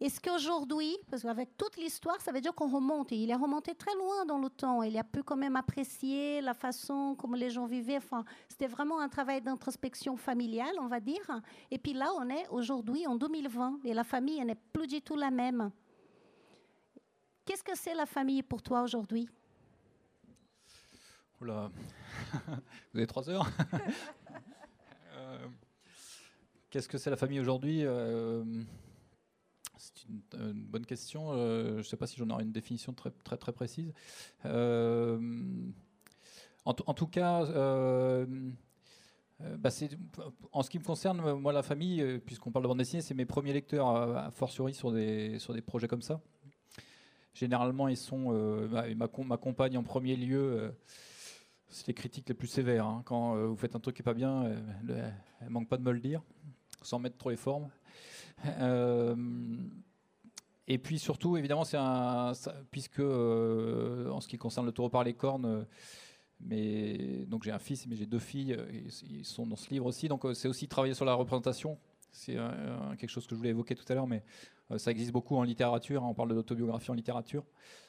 Est-ce 0.00 0.20
qu'aujourd'hui, 0.20 0.96
parce 1.10 1.22
qu'avec 1.22 1.56
toute 1.56 1.76
l'histoire, 1.76 2.20
ça 2.20 2.30
veut 2.30 2.40
dire 2.40 2.54
qu'on 2.54 2.70
remonte, 2.70 3.10
et 3.10 3.16
il 3.16 3.30
est 3.30 3.34
remonté 3.34 3.74
très 3.74 3.94
loin 3.96 4.24
dans 4.26 4.38
le 4.38 4.48
temps, 4.48 4.82
il 4.84 4.96
a 4.96 5.02
pu 5.02 5.24
quand 5.24 5.36
même 5.36 5.56
apprécier 5.56 6.40
la 6.40 6.54
façon 6.54 7.16
comme 7.16 7.34
les 7.34 7.50
gens 7.50 7.66
vivaient. 7.66 7.96
Enfin, 7.96 8.24
c'était 8.48 8.68
vraiment 8.68 9.00
un 9.00 9.08
travail 9.08 9.42
d'introspection 9.42 10.16
familiale, 10.16 10.74
on 10.78 10.86
va 10.86 11.00
dire. 11.00 11.28
Et 11.72 11.78
puis 11.78 11.94
là, 11.94 12.10
on 12.16 12.30
est 12.30 12.46
aujourd'hui 12.50 13.08
en 13.08 13.16
2020, 13.16 13.80
et 13.84 13.92
la 13.92 14.04
famille 14.04 14.40
n'est 14.44 14.54
plus 14.54 14.86
du 14.86 15.02
tout 15.02 15.16
la 15.16 15.32
même. 15.32 15.72
Qu'est-ce 17.44 17.64
que 17.64 17.76
c'est 17.76 17.94
la 17.94 18.06
famille 18.06 18.44
pour 18.44 18.62
toi 18.62 18.82
aujourd'hui? 18.82 19.28
Oula, 21.40 21.70
vous 22.92 22.98
avez 22.98 23.06
trois 23.06 23.28
heures. 23.30 23.48
Euh, 25.16 25.48
qu'est-ce 26.70 26.88
que 26.88 26.96
c'est 26.96 27.10
la 27.10 27.16
famille 27.16 27.40
aujourd'hui 27.40 27.80
euh, 27.84 28.44
c'est 29.78 30.04
une, 30.08 30.64
bonne 30.64 30.86
question. 30.86 31.30
Euh, 31.32 31.74
je 31.74 31.78
ne 31.78 31.82
sais 31.82 31.96
pas 31.96 32.06
si 32.06 32.16
j'en 32.16 32.28
aurai 32.30 32.42
une 32.42 32.52
définition 32.52 32.92
très 32.92 33.10
très, 33.24 33.36
très 33.36 33.52
précise. 33.52 33.92
Euh, 34.44 35.18
en, 36.64 36.74
tout 36.74 37.06
cas, 37.06 37.44
euh, 37.44 38.26
bah, 39.40 39.70
en 40.52 40.62
ce 40.62 40.68
qui 40.70 40.78
me 40.78 40.84
concerne, 40.84 41.32
moi, 41.34 41.52
la 41.52 41.62
famille, 41.62 42.20
puisqu'on 42.26 42.50
parle 42.50 42.64
de 42.64 42.68
bande 42.68 42.78
dessinée, 42.78 43.00
c'est 43.00 43.14
mes 43.14 43.24
premiers 43.24 43.54
lecteurs, 43.54 43.88
a 43.88 44.30
fortiori 44.30 44.74
sur 44.74 44.92
des, 44.92 45.38
sur 45.38 45.54
des 45.54 45.62
projets 45.62 45.88
comme 45.88 46.02
ça. 46.02 46.20
Généralement, 47.32 47.88
ils 47.88 47.96
sont. 47.96 48.32
m'accompagnent 49.24 49.78
en 49.78 49.84
premier 49.84 50.16
lieu 50.16 50.74
c'est 51.68 51.88
les 51.88 51.94
critiques 51.94 52.28
les 52.28 52.34
plus 52.34 52.48
sévères. 52.48 52.86
Hein. 52.86 53.02
Quand 53.04 53.36
vous 53.36 53.56
faites 53.56 53.76
un 53.76 53.80
truc 53.80 53.96
qui 53.96 54.02
n'est 54.02 54.04
pas 54.04 54.14
bien, 54.14 54.44
elle 54.88 55.14
ne 55.42 55.48
manque 55.50 55.68
pas 55.68 55.76
de 55.76 55.82
me 55.82 55.92
le 55.92 56.00
dire, 56.00 56.22
sans 56.82 56.98
mettre 56.98 57.16
trop 57.16 57.30
les 57.30 57.36
formes. 57.36 57.68
Euh, 58.46 59.16
et 60.66 60.78
puis 60.78 60.98
surtout, 60.98 61.36
évidemment, 61.36 61.64
c'est 61.64 61.78
un, 61.78 62.32
puisque 62.70 63.00
euh, 63.00 64.10
en 64.10 64.20
ce 64.20 64.28
qui 64.28 64.38
concerne 64.38 64.66
le 64.66 64.72
taureau 64.72 64.90
par 64.90 65.04
les 65.04 65.14
cornes, 65.14 65.46
euh, 65.46 65.64
mais 66.40 67.24
donc 67.26 67.42
j'ai 67.42 67.50
un 67.50 67.58
fils, 67.58 67.86
mais 67.86 67.96
j'ai 67.96 68.06
deux 68.06 68.18
filles, 68.18 68.56
ils 69.10 69.24
sont 69.24 69.46
dans 69.46 69.56
ce 69.56 69.70
livre 69.70 69.86
aussi. 69.86 70.08
Donc 70.08 70.24
c'est 70.34 70.48
aussi 70.48 70.68
travailler 70.68 70.94
sur 70.94 71.04
la 71.04 71.14
représentation. 71.14 71.78
C'est 72.10 72.36
quelque 72.98 73.10
chose 73.10 73.26
que 73.26 73.34
je 73.34 73.38
voulais 73.38 73.50
évoquer 73.50 73.74
tout 73.74 73.84
à 73.88 73.94
l'heure, 73.94 74.06
mais 74.06 74.22
ça 74.76 74.90
existe 74.90 75.12
beaucoup 75.12 75.36
en 75.36 75.42
littérature. 75.42 76.02
Hein. 76.02 76.08
on 76.08 76.14
parle 76.14 76.30
de 76.30 76.34
l'autobiographie 76.34 76.90
en 76.90 76.94
littérature, 76.94 77.44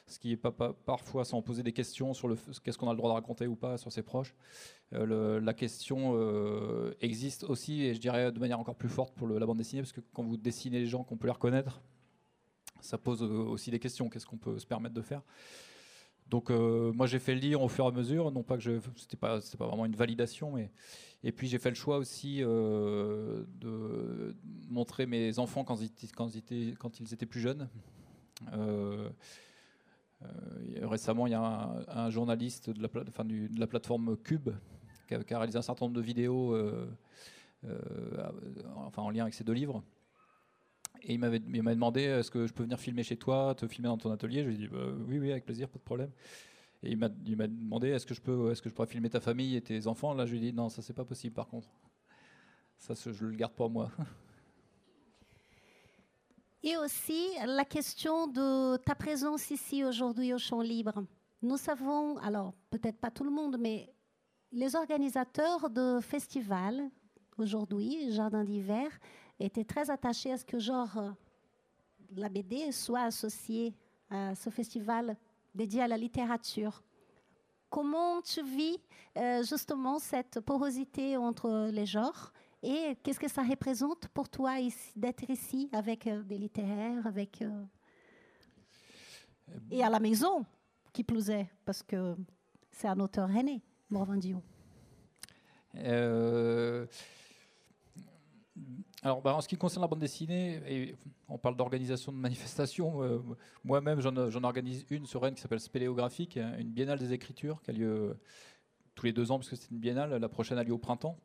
ce 0.06 0.18
qui 0.18 0.32
est 0.32 0.36
pas, 0.36 0.52
parfois 0.52 1.24
sans 1.24 1.42
poser 1.42 1.62
des 1.62 1.72
questions 1.72 2.14
sur 2.14 2.28
le 2.28 2.36
qu'est-ce 2.62 2.78
qu'on 2.78 2.88
a 2.88 2.92
le 2.92 2.96
droit 2.96 3.10
de 3.10 3.14
raconter 3.14 3.46
ou 3.46 3.56
pas 3.56 3.76
sur 3.76 3.92
ses 3.92 4.02
proches. 4.02 4.34
Euh, 4.92 5.40
la 5.40 5.54
question 5.54 6.12
euh, 6.14 6.94
existe 7.00 7.44
aussi, 7.44 7.82
et 7.82 7.94
je 7.94 8.00
dirais 8.00 8.32
de 8.32 8.38
manière 8.38 8.58
encore 8.58 8.76
plus 8.76 8.88
forte 8.88 9.14
pour 9.14 9.28
la 9.28 9.46
bande 9.46 9.58
dessinée, 9.58 9.82
parce 9.82 9.92
que 9.92 10.00
quand 10.12 10.22
vous 10.22 10.36
dessinez 10.36 10.80
les 10.80 10.86
gens 10.86 11.04
qu'on 11.04 11.16
peut 11.16 11.26
les 11.26 11.32
reconnaître, 11.32 11.80
ça 12.80 12.98
pose 12.98 13.22
euh, 13.22 13.26
aussi 13.26 13.70
des 13.70 13.78
questions. 13.78 14.08
Qu'est-ce 14.08 14.26
qu'on 14.26 14.38
peut 14.38 14.58
se 14.58 14.66
permettre 14.66 14.94
de 14.94 15.02
faire? 15.02 15.22
Donc 16.30 16.50
moi 16.50 17.06
j'ai 17.06 17.18
fait 17.18 17.34
le 17.34 17.40
lire 17.40 17.62
au 17.62 17.68
fur 17.68 17.84
et 17.84 17.88
à 17.88 17.90
mesure, 17.90 18.30
non 18.30 18.42
pas 18.42 18.56
que 18.56 18.62
je, 18.62 18.72
c'était 18.96 19.16
pas 19.16 19.40
pas 19.58 19.66
vraiment 19.66 19.86
une 19.86 19.96
validation, 19.96 20.52
mais 20.52 20.70
et 21.22 21.32
puis 21.32 21.48
j'ai 21.48 21.58
fait 21.58 21.70
le 21.70 21.76
choix 21.76 21.98
aussi 21.98 22.38
de 22.40 23.46
montrer 24.68 25.06
mes 25.06 25.38
enfants 25.38 25.64
quand 25.64 25.80
ils, 25.80 25.90
quand 26.12 26.34
ils, 26.34 26.38
étaient, 26.38 26.74
quand 26.78 27.00
ils 27.00 27.12
étaient 27.12 27.26
plus 27.26 27.40
jeunes. 27.40 27.68
récemment, 30.82 31.26
il 31.26 31.30
y 31.30 31.34
a 31.34 31.84
un, 31.88 32.10
journaliste 32.10 32.70
de 32.70 32.82
la, 32.82 32.88
de 33.24 33.60
la 33.60 33.66
plateforme 33.66 34.16
Cube 34.16 34.50
qui 35.18 35.34
a, 35.34 35.38
réalisé 35.38 35.58
un 35.58 35.62
certain 35.62 35.86
nombre 35.86 35.96
de 35.96 36.02
vidéos 36.02 36.54
euh, 36.54 36.88
euh, 37.64 37.78
enfin, 38.76 39.02
en 39.02 39.10
lien 39.10 39.22
avec 39.22 39.34
ces 39.34 39.44
deux 39.44 39.52
livres. 39.52 39.82
Et 41.02 41.14
il 41.14 41.18
m'avait 41.18 41.38
demandé 41.38 42.02
est-ce 42.02 42.30
que 42.30 42.46
je 42.46 42.52
peux 42.52 42.62
venir 42.62 42.78
filmer 42.78 43.02
chez 43.02 43.16
toi, 43.16 43.54
te 43.54 43.66
filmer 43.66 43.88
dans 43.88 43.98
ton 43.98 44.10
atelier? 44.10 44.42
Je 44.42 44.48
lui 44.48 44.54
ai 44.54 44.58
dit 44.58 44.68
bah, 44.68 44.86
oui, 45.06 45.18
oui, 45.18 45.30
avec 45.30 45.44
plaisir, 45.44 45.68
pas 45.68 45.78
de 45.78 45.84
problème. 45.84 46.10
Et 46.82 46.90
il 46.92 46.98
m'a 46.98 47.08
demandé 47.08 47.88
est-ce 47.88 48.06
que 48.06 48.14
je 48.14 48.20
peux, 48.20 48.50
est-ce 48.50 48.62
que 48.62 48.68
je 48.68 48.74
pourrais 48.74 48.88
filmer 48.88 49.10
ta 49.10 49.20
famille 49.20 49.56
et 49.56 49.60
tes 49.60 49.86
enfants? 49.86 50.14
Là, 50.14 50.26
je 50.26 50.32
lui 50.32 50.38
ai 50.38 50.50
dit 50.50 50.52
non, 50.52 50.68
ça 50.68 50.82
c'est 50.82 50.94
pas 50.94 51.04
possible 51.04 51.34
par 51.34 51.48
contre. 51.48 51.68
Ça, 52.78 52.94
je 52.94 53.26
le 53.26 53.36
garde 53.36 53.52
pour 53.52 53.68
moi. 53.68 53.90
Et 56.62 56.76
aussi 56.76 57.26
la 57.46 57.64
question 57.64 58.26
de 58.26 58.76
ta 58.76 58.94
présence 58.94 59.50
ici 59.50 59.82
aujourd'hui 59.82 60.34
au 60.34 60.38
Champ 60.38 60.60
Libre. 60.60 61.04
Nous 61.40 61.56
savons, 61.56 62.18
alors 62.18 62.52
peut-être 62.68 62.98
pas 62.98 63.10
tout 63.10 63.24
le 63.24 63.30
monde, 63.30 63.56
mais 63.58 63.90
les 64.52 64.76
organisateurs 64.76 65.70
de 65.70 66.00
festivals, 66.00 66.82
aujourd'hui, 67.38 68.12
Jardin 68.12 68.44
d'hiver, 68.44 68.90
étaient 69.40 69.64
très 69.64 69.90
attachés 69.90 70.32
à 70.32 70.36
ce 70.36 70.44
que 70.44 70.58
genre 70.58 70.96
euh, 70.96 71.10
la 72.16 72.28
BD 72.28 72.70
soit 72.72 73.02
associée 73.02 73.74
à 74.10 74.34
ce 74.34 74.50
festival 74.50 75.16
dédié 75.54 75.82
à 75.82 75.88
la 75.88 75.96
littérature. 75.96 76.82
Comment 77.68 78.20
tu 78.22 78.42
vis 78.42 78.78
euh, 79.16 79.42
justement 79.42 79.98
cette 79.98 80.40
porosité 80.40 81.16
entre 81.16 81.70
les 81.72 81.86
genres 81.86 82.32
et 82.62 82.96
qu'est-ce 83.02 83.20
que 83.20 83.30
ça 83.30 83.42
représente 83.42 84.08
pour 84.08 84.28
toi 84.28 84.56
d'être 84.94 85.30
ici 85.30 85.70
avec 85.72 86.06
euh, 86.06 86.22
des 86.22 86.36
littéraires, 86.38 87.06
avec 87.06 87.42
et 89.70 89.82
à 89.82 89.90
la 89.90 90.00
maison, 90.00 90.44
qui 90.92 91.04
plus 91.04 91.30
est, 91.30 91.48
parce 91.64 91.82
que 91.82 92.16
c'est 92.70 92.88
un 92.88 92.98
auteur 93.00 93.30
aîné. 93.30 93.62
Euh, 95.76 96.86
alors, 99.02 99.22
bah, 99.22 99.34
en 99.34 99.40
ce 99.40 99.48
qui 99.48 99.56
concerne 99.56 99.82
la 99.82 99.88
bande 99.88 100.00
dessinée, 100.00 100.94
on 101.28 101.38
parle 101.38 101.56
d'organisation 101.56 102.12
de 102.12 102.18
manifestations. 102.18 103.02
Euh, 103.02 103.18
moi-même, 103.64 104.00
j'en 104.00 104.44
organise 104.44 104.84
une 104.90 105.06
sur 105.06 105.22
Rennes 105.22 105.34
qui 105.34 105.40
s'appelle 105.40 105.60
Spéléographique, 105.60 106.36
une 106.36 106.70
biennale 106.70 106.98
des 106.98 107.12
écritures 107.12 107.62
qui 107.62 107.70
a 107.70 107.72
lieu 107.72 108.18
tous 108.94 109.06
les 109.06 109.12
deux 109.12 109.30
ans, 109.30 109.38
parce 109.38 109.48
que 109.48 109.56
c'est 109.56 109.70
une 109.70 109.78
biennale. 109.78 110.14
La 110.14 110.28
prochaine 110.28 110.58
a 110.58 110.64
lieu 110.64 110.74
au 110.74 110.78
printemps. 110.78 111.18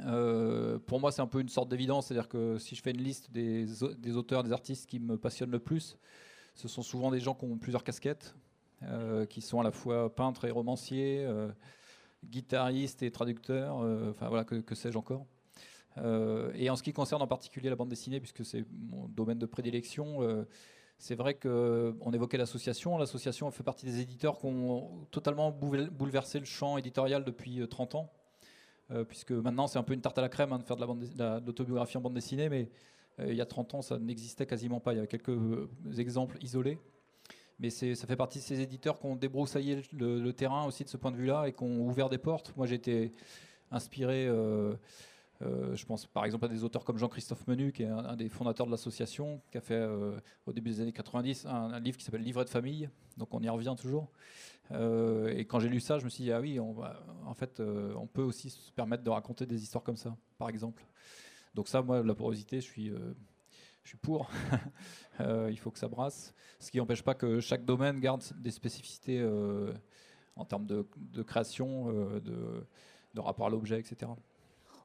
Euh, 0.00 0.78
pour 0.78 1.00
moi, 1.00 1.12
c'est 1.12 1.22
un 1.22 1.26
peu 1.26 1.40
une 1.40 1.48
sorte 1.48 1.70
d'évidence, 1.70 2.08
c'est-à-dire 2.08 2.28
que 2.28 2.58
si 2.58 2.74
je 2.74 2.82
fais 2.82 2.90
une 2.90 3.02
liste 3.02 3.30
des, 3.30 3.82
auteurs, 4.16 4.42
des 4.42 4.52
artistes 4.52 4.86
qui 4.86 5.00
me 5.00 5.16
passionnent 5.16 5.50
le 5.50 5.58
plus, 5.58 5.96
ce 6.54 6.68
sont 6.68 6.82
souvent 6.82 7.10
des 7.10 7.20
gens 7.20 7.34
qui 7.34 7.46
ont 7.46 7.56
plusieurs 7.56 7.84
casquettes. 7.84 8.34
Euh, 8.82 9.24
qui 9.24 9.40
sont 9.40 9.58
à 9.58 9.64
la 9.64 9.70
fois 9.70 10.14
peintres 10.14 10.44
et 10.44 10.50
romanciers, 10.50 11.24
euh, 11.24 11.48
guitaristes 12.26 13.02
et 13.02 13.10
traducteurs, 13.10 13.80
euh, 13.80 14.10
enfin 14.10 14.28
voilà, 14.28 14.44
que, 14.44 14.74
sais-je 14.74 14.98
encore. 14.98 15.24
Et 15.98 16.70
en 16.70 16.76
ce 16.76 16.82
qui 16.82 16.92
concerne 16.92 17.22
en 17.22 17.26
particulier 17.26 17.70
la 17.70 17.76
bande 17.76 17.88
dessinée, 17.88 18.20
puisque 18.20 18.44
c'est 18.44 18.64
mon 18.90 19.08
domaine 19.08 19.38
de 19.38 19.46
prédilection, 19.46 20.46
c'est 20.98 21.14
vrai 21.14 21.34
qu'on 21.34 22.12
évoquait 22.12 22.36
l'association. 22.36 22.98
L'association 22.98 23.50
fait 23.50 23.62
partie 23.62 23.86
des 23.86 24.00
éditeurs 24.00 24.38
qui 24.38 24.46
ont 24.46 25.06
totalement 25.10 25.50
bouleversé 25.50 26.38
le 26.38 26.44
champ 26.44 26.76
éditorial 26.76 27.24
depuis 27.24 27.66
30 27.68 27.94
ans. 27.94 28.12
puisque 29.08 29.32
maintenant 29.32 29.66
c'est 29.66 29.78
un 29.78 29.82
peu 29.82 29.94
une 29.94 30.02
tarte 30.02 30.18
à 30.18 30.22
la 30.22 30.28
crème 30.28 30.52
hein, 30.52 30.58
de 30.58 30.64
faire 30.64 30.76
de 30.76 31.46
l'autobiographie 31.46 31.96
en 31.96 32.02
bande 32.02 32.14
dessinée, 32.14 32.48
mais 32.48 32.68
il 33.18 33.34
y 33.34 33.40
a 33.40 33.46
30 33.46 33.74
ans 33.74 33.82
ça 33.82 33.98
n'existait 33.98 34.46
quasiment 34.46 34.80
pas. 34.80 34.92
Il 34.92 34.98
y 34.98 35.02
a 35.02 35.06
quelques 35.06 35.38
exemples 35.98 36.36
isolés 36.42 36.78
mais 37.58 37.70
ça 37.70 38.06
fait 38.06 38.16
partie 38.16 38.38
de 38.38 38.44
ces 38.44 38.60
éditeurs 38.60 38.98
qui 38.98 39.06
ont 39.06 39.16
débroussaillé 39.16 39.82
le, 39.92 40.30
terrain 40.32 40.66
aussi 40.66 40.84
de 40.84 40.88
ce 40.88 40.96
point 40.96 41.10
de 41.10 41.16
vue-là 41.16 41.46
et 41.48 41.52
qui 41.52 41.62
ont 41.62 41.86
ouvert 41.86 42.08
des 42.08 42.18
portes. 42.18 42.52
Moi, 42.56 42.66
j'ai 42.66 42.74
été 42.74 43.12
inspiré, 43.70 44.26
euh, 44.26 44.32
euh, 44.34 44.74
je 45.40 45.84
pense 45.84 46.06
par 46.06 46.24
exemple 46.24 46.46
à 46.46 46.48
des 46.48 46.64
auteurs 46.64 46.84
comme 46.84 46.98
Jean-Christophe 46.98 47.46
Menu, 47.46 47.72
qui 47.72 47.82
est 47.82 47.88
un, 47.88 48.16
des 48.16 48.28
fondateurs 48.28 48.66
de 48.66 48.70
l'association, 48.70 49.40
qui 49.50 49.58
a 49.58 49.60
fait 49.60 49.74
euh, 49.74 50.18
au 50.46 50.52
début 50.52 50.70
des 50.70 50.80
années 50.80 50.92
90 50.92 51.46
un, 51.46 51.78
livre 51.80 51.96
qui 51.98 52.04
s'appelle 52.04 52.22
Livret 52.22 52.44
de 52.44 52.50
famille, 52.50 52.88
donc 53.16 53.32
on 53.34 53.42
y 53.42 53.48
revient 53.48 53.74
toujours. 53.78 54.10
et 54.72 55.44
quand 55.48 55.60
j'ai 55.60 55.68
lu 55.68 55.80
ça, 55.80 55.98
je 55.98 56.04
me 56.04 56.10
suis 56.10 56.24
dit, 56.24 56.32
ah 56.32 56.40
oui, 56.40 56.58
en 56.58 57.34
fait, 57.34 57.60
on 57.60 58.06
peut 58.06 58.22
aussi 58.22 58.50
se 58.50 58.72
permettre 58.72 59.02
de 59.02 59.10
raconter 59.10 59.46
des 59.46 59.62
histoires 59.62 59.84
comme 59.84 59.96
ça, 59.96 60.16
par 60.38 60.48
exemple. 60.48 60.84
Donc 61.54 61.68
ça, 61.68 61.82
moi, 61.82 62.02
la 62.02 62.14
porosité, 62.14 62.60
je 62.60 62.66
suis 62.66 62.92
je 63.86 63.90
suis 63.90 63.98
pour. 63.98 64.28
Euh, 65.18 65.48
il 65.50 65.58
faut 65.58 65.70
que 65.70 65.78
ça 65.78 65.88
brasse. 65.88 66.34
Ce 66.58 66.70
qui 66.70 66.76
n'empêche 66.76 67.02
pas 67.02 67.14
que 67.14 67.40
chaque 67.40 67.64
domaine 67.64 68.00
garde 68.00 68.22
des 68.36 68.50
spécificités 68.50 69.18
euh, 69.18 69.72
en 70.36 70.44
termes 70.44 70.66
de, 70.66 70.86
création, 71.22 71.88
euh, 71.88 72.20
de, 72.20 73.20
rapport 73.20 73.46
à 73.46 73.48
l'objet, 73.48 73.80
etc. 73.80 74.12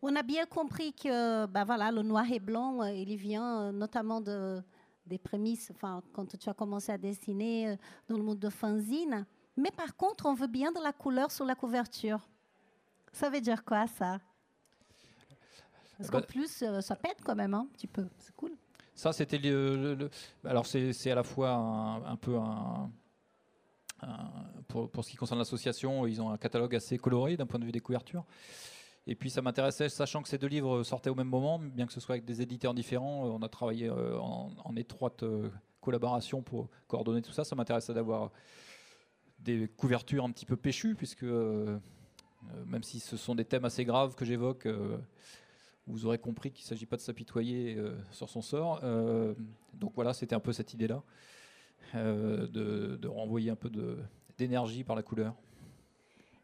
On 0.01 0.15
a 0.15 0.23
bien 0.23 0.45
compris 0.45 0.93
que 0.93 1.45
bah 1.45 1.63
voilà, 1.63 1.91
le 1.91 2.01
noir 2.01 2.25
et 2.31 2.39
blanc, 2.39 2.83
il 2.85 3.15
vient 3.17 3.71
notamment 3.71 4.19
de, 4.19 4.61
des 5.05 5.19
prémices, 5.19 5.71
enfin, 5.71 6.01
quand 6.13 6.37
tu 6.37 6.49
as 6.49 6.53
commencé 6.53 6.91
à 6.91 6.97
dessiner 6.97 7.77
dans 8.07 8.17
le 8.17 8.23
monde 8.23 8.39
de 8.39 8.49
fanzine. 8.49 9.25
Mais 9.57 9.71
par 9.71 9.95
contre, 9.95 10.25
on 10.25 10.33
veut 10.33 10.47
bien 10.47 10.71
de 10.71 10.81
la 10.81 10.93
couleur 10.93 11.31
sur 11.31 11.45
la 11.45 11.55
couverture. 11.55 12.27
Ça 13.11 13.29
veut 13.29 13.41
dire 13.41 13.63
quoi, 13.63 13.85
ça? 13.87 14.19
Parce 15.97 16.09
qu'en 16.09 16.19
bah 16.19 16.25
plus, 16.25 16.63
ça 16.81 16.95
pète 16.95 17.17
quand 17.23 17.35
même, 17.35 17.53
hein, 17.53 17.67
un 17.69 17.73
petit 17.73 17.87
peu. 17.87 18.07
C'est 18.17 18.35
cool. 18.35 18.53
Ça, 18.95 19.13
c'était 19.13 19.37
le, 19.37 20.09
Alors, 20.43 20.65
c'est 20.65 21.11
à 21.11 21.15
la 21.15 21.23
fois 21.23 21.51
un, 21.51 22.15
peu 22.15 22.37
un, 22.37 22.89
pour, 24.67 24.89
pour, 24.89 25.03
ce 25.03 25.11
qui 25.11 25.17
concerne 25.17 25.39
l'association, 25.39 26.07
ils 26.07 26.21
ont 26.21 26.31
un 26.31 26.37
catalogue 26.37 26.75
assez 26.75 26.97
coloré 26.97 27.37
d'un 27.37 27.45
point 27.45 27.59
de 27.59 27.65
vue 27.65 27.71
des 27.71 27.79
couvertures. 27.79 28.25
Et 29.07 29.15
puis 29.15 29.29
ça 29.29 29.41
m'intéressait, 29.41 29.89
sachant 29.89 30.21
que 30.21 30.29
ces 30.29 30.37
deux 30.37 30.47
livres 30.47 30.83
sortaient 30.83 31.09
au 31.09 31.15
même 31.15 31.27
moment, 31.27 31.59
bien 31.59 31.87
que 31.87 31.93
ce 31.93 31.99
soit 31.99 32.13
avec 32.13 32.25
des 32.25 32.41
éditeurs 32.41 32.73
différents, 32.73 33.25
on 33.25 33.41
a 33.41 33.49
travaillé 33.49 33.89
en, 33.89 34.51
en 34.63 34.75
étroite 34.75 35.23
collaboration 35.81 36.41
pour 36.41 36.69
coordonner 36.87 37.21
tout 37.21 37.31
ça. 37.31 37.43
Ça 37.43 37.55
m'intéressait 37.55 37.93
d'avoir 37.93 38.31
des 39.39 39.67
couvertures 39.67 40.23
un 40.23 40.31
petit 40.31 40.45
peu 40.45 40.55
péchues, 40.55 40.95
puisque 40.95 41.23
euh, 41.23 41.77
même 42.65 42.83
si 42.83 42.99
ce 42.99 43.17
sont 43.17 43.35
des 43.35 43.45
thèmes 43.45 43.65
assez 43.65 43.83
graves 43.83 44.15
que 44.15 44.23
j'évoque, 44.23 44.65
euh, 44.67 44.97
vous 45.87 46.05
aurez 46.05 46.19
compris 46.19 46.51
qu'il 46.51 46.63
ne 46.63 46.67
s'agit 46.67 46.85
pas 46.85 46.95
de 46.95 47.01
s'apitoyer 47.01 47.75
euh, 47.75 47.95
sur 48.11 48.29
son 48.29 48.41
sort. 48.41 48.81
donc 49.73 49.93
voilà, 49.95 50.13
c'était 50.13 50.35
un 50.35 50.39
peu 50.39 50.53
cette 50.53 50.73
idée-là, 50.73 51.03
de, 51.93 53.07
renvoyer 53.07 53.49
un 53.49 53.55
peu 53.55 53.69
d'énergie 54.37 54.83
par 54.83 54.95
la 54.95 55.03
couleur. 55.03 55.35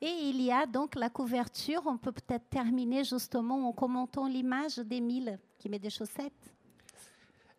Et 0.02 0.10
il 0.10 0.42
y 0.42 0.52
a 0.52 0.66
donc 0.66 0.96
la 0.96 1.10
couverture. 1.10 1.82
On 1.86 1.98
peut 1.98 2.12
peut-être 2.12 2.50
terminer 2.50 3.04
justement 3.04 3.68
en 3.68 3.74
commentant 3.74 4.28
l'image 4.28 4.78
d'Émile 4.78 5.40
qui 5.58 5.70
met 5.70 5.80
des 5.80 5.90
chaussettes. 5.90 6.54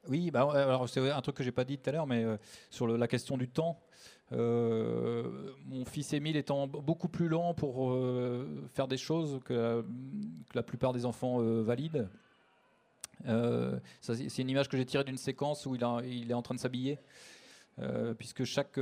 Oui, 0.08 0.30
bah, 0.30 0.48
alors 0.54 0.88
c'est 0.88 1.10
un 1.10 1.20
truc 1.20 1.36
que 1.36 1.42
j'ai 1.42 1.52
pas 1.52 1.64
dit 1.64 1.76
tout 1.76 1.90
à 1.90 1.92
l'heure, 1.92 2.06
mais 2.06 2.24
sur 2.70 2.86
la 2.86 3.08
question 3.08 3.36
du 3.36 3.48
temps, 3.48 3.78
euh, 4.32 5.52
mon 5.66 5.84
fils 5.86 6.12
Émile 6.12 6.36
étant 6.36 6.66
beaucoup 6.66 7.08
plus 7.08 7.28
lent 7.28 7.54
pour 7.54 7.92
euh, 7.92 8.46
faire 8.74 8.86
des 8.86 8.98
choses 8.98 9.40
que 9.44 9.84
la, 10.54 10.62
plupart 10.62 10.92
des 10.92 11.06
enfants 11.06 11.40
euh, 11.40 11.62
valides. 11.62 12.08
c'est 14.00 14.38
une 14.38 14.50
image 14.50 14.68
que 14.68 14.76
j'ai 14.76 14.84
tirée 14.84 15.04
d'une 15.04 15.16
séquence 15.16 15.64
où 15.64 15.74
il, 15.74 15.82
il, 16.04 16.30
est 16.30 16.34
en 16.34 16.42
train 16.42 16.54
de 16.54 16.60
s'habiller, 16.60 16.98
puisque 18.18 18.44
chaque 18.44 18.78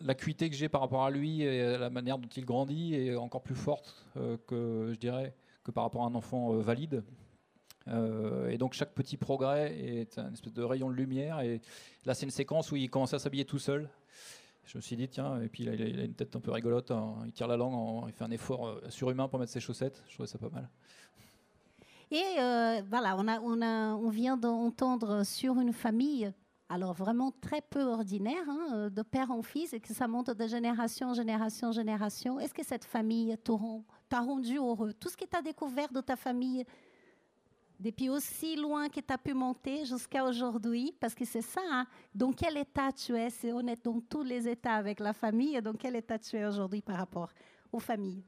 l'acuité 0.00 0.48
que 0.48 0.56
j'ai 0.56 0.68
par 0.68 0.80
rapport 0.80 1.04
à 1.04 1.10
lui 1.10 1.42
et 1.42 1.76
la 1.76 1.90
manière 1.90 2.18
dont 2.18 2.28
il 2.28 2.44
grandit 2.44 2.94
est 2.94 3.16
encore 3.16 3.42
plus 3.42 3.54
forte 3.54 4.06
que 4.46 4.90
je 4.92 4.98
dirais 4.98 5.34
que 5.64 5.70
par 5.70 5.84
rapport 5.84 6.04
à 6.04 6.06
un 6.06 6.14
enfant 6.14 6.52
valide. 6.58 7.02
Euh, 7.88 8.48
et 8.48 8.58
donc 8.58 8.72
chaque 8.72 8.92
petit 8.94 9.16
progrès 9.16 9.78
est 9.78 10.18
un 10.18 10.32
espèce 10.32 10.52
de 10.52 10.62
rayon 10.62 10.90
de 10.90 10.94
lumière. 10.94 11.40
Et 11.40 11.60
là, 12.04 12.14
c'est 12.14 12.26
une 12.26 12.30
séquence 12.30 12.72
où 12.72 12.76
il 12.76 12.90
commence 12.90 13.14
à 13.14 13.18
s'habiller 13.18 13.44
tout 13.44 13.58
seul. 13.58 13.88
Je 14.64 14.78
me 14.78 14.82
suis 14.82 14.96
dit, 14.96 15.08
tiens, 15.08 15.40
et 15.40 15.48
puis 15.48 15.62
là, 15.62 15.74
il 15.74 16.00
a 16.00 16.04
une 16.04 16.14
tête 16.14 16.34
un 16.34 16.40
peu 16.40 16.50
rigolote. 16.50 16.90
Hein. 16.90 17.14
il 17.24 17.32
tire 17.32 17.46
la 17.46 17.56
langue, 17.56 18.04
il 18.08 18.12
fait 18.12 18.24
un 18.24 18.30
effort 18.32 18.66
euh, 18.66 18.80
surhumain 18.88 19.28
pour 19.28 19.38
mettre 19.38 19.52
ses 19.52 19.60
chaussettes. 19.60 20.02
Je 20.08 20.14
trouvais 20.14 20.26
ça 20.26 20.38
pas 20.38 20.48
mal. 20.48 20.68
Et 22.10 22.22
euh, 22.38 22.82
voilà, 22.88 23.16
on, 23.16 23.28
a, 23.28 23.40
on, 23.40 23.62
a, 23.62 23.94
on 23.94 24.08
vient 24.10 24.36
d'entendre 24.36 25.24
sur 25.24 25.58
une 25.60 25.72
famille, 25.72 26.32
alors 26.68 26.92
vraiment 26.92 27.32
très 27.40 27.60
peu 27.60 27.82
ordinaire, 27.82 28.48
hein, 28.48 28.90
de 28.90 29.02
père 29.02 29.30
en 29.30 29.42
fils, 29.42 29.72
et 29.72 29.80
que 29.80 29.94
ça 29.94 30.08
monte 30.08 30.30
de 30.30 30.46
génération 30.46 31.10
en 31.10 31.14
génération 31.14 31.68
en 31.68 31.72
génération. 31.72 32.40
Est-ce 32.40 32.54
que 32.54 32.64
cette 32.64 32.84
famille 32.84 33.36
t'a 34.08 34.20
rendu 34.20 34.56
heureux? 34.56 34.92
Tout 34.92 35.08
ce 35.08 35.16
que 35.16 35.24
tu 35.24 35.36
as 35.36 35.42
découvert 35.42 35.92
de 35.92 36.00
ta 36.00 36.16
famille, 36.16 36.64
depuis 37.78 38.08
aussi 38.08 38.56
loin 38.56 38.88
que 38.88 39.00
tu 39.00 39.12
as 39.12 39.18
pu 39.18 39.34
monter 39.34 39.84
jusqu'à 39.84 40.24
aujourd'hui, 40.24 40.94
parce 40.98 41.14
que 41.14 41.24
c'est 41.24 41.42
ça, 41.42 41.60
hein. 41.70 41.86
dans 42.14 42.32
quel 42.32 42.56
état 42.56 42.90
tu 42.92 43.16
es, 43.16 43.30
c'est 43.30 43.52
honnête, 43.52 43.84
dans 43.84 44.00
tous 44.00 44.22
les 44.22 44.48
états 44.48 44.74
avec 44.74 45.00
la 45.00 45.12
famille, 45.12 45.60
dans 45.60 45.74
quel 45.74 45.96
état 45.96 46.18
tu 46.18 46.36
es 46.36 46.46
aujourd'hui 46.46 46.82
par 46.82 46.96
rapport 46.96 47.30
aux 47.72 47.80
familles? 47.80 48.24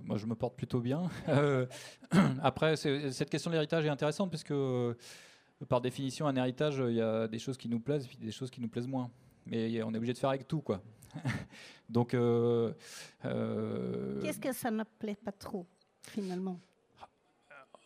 Moi, 0.00 0.16
je 0.16 0.26
me 0.26 0.34
porte 0.34 0.56
plutôt 0.56 0.80
bien. 0.80 1.08
Euh, 1.28 1.66
après, 2.42 2.76
cette 2.76 3.30
question 3.30 3.50
de 3.50 3.54
l'héritage 3.54 3.84
est 3.84 3.90
intéressante 3.90 4.30
parce 4.30 4.44
que, 4.44 4.54
euh, 4.54 4.94
par 5.66 5.80
définition, 5.80 6.26
un 6.26 6.36
héritage, 6.36 6.82
il 6.86 6.94
y 6.94 7.00
a 7.00 7.26
des 7.28 7.38
choses 7.38 7.56
qui 7.56 7.68
nous 7.68 7.80
plaisent 7.80 8.08
et 8.20 8.24
des 8.24 8.32
choses 8.32 8.50
qui 8.50 8.60
nous 8.60 8.68
plaisent 8.68 8.86
moins. 8.86 9.10
Mais 9.46 9.82
on 9.82 9.92
est 9.92 9.96
obligé 9.96 10.12
de 10.12 10.18
faire 10.18 10.30
avec 10.30 10.46
tout, 10.46 10.60
quoi. 10.60 10.82
Donc. 11.88 12.14
Euh, 12.14 12.72
Qu'est-ce 14.20 14.38
que 14.38 14.52
ça 14.52 14.70
ne 14.70 14.84
plaît 14.84 15.16
pas 15.16 15.32
trop, 15.32 15.66
finalement? 16.02 16.60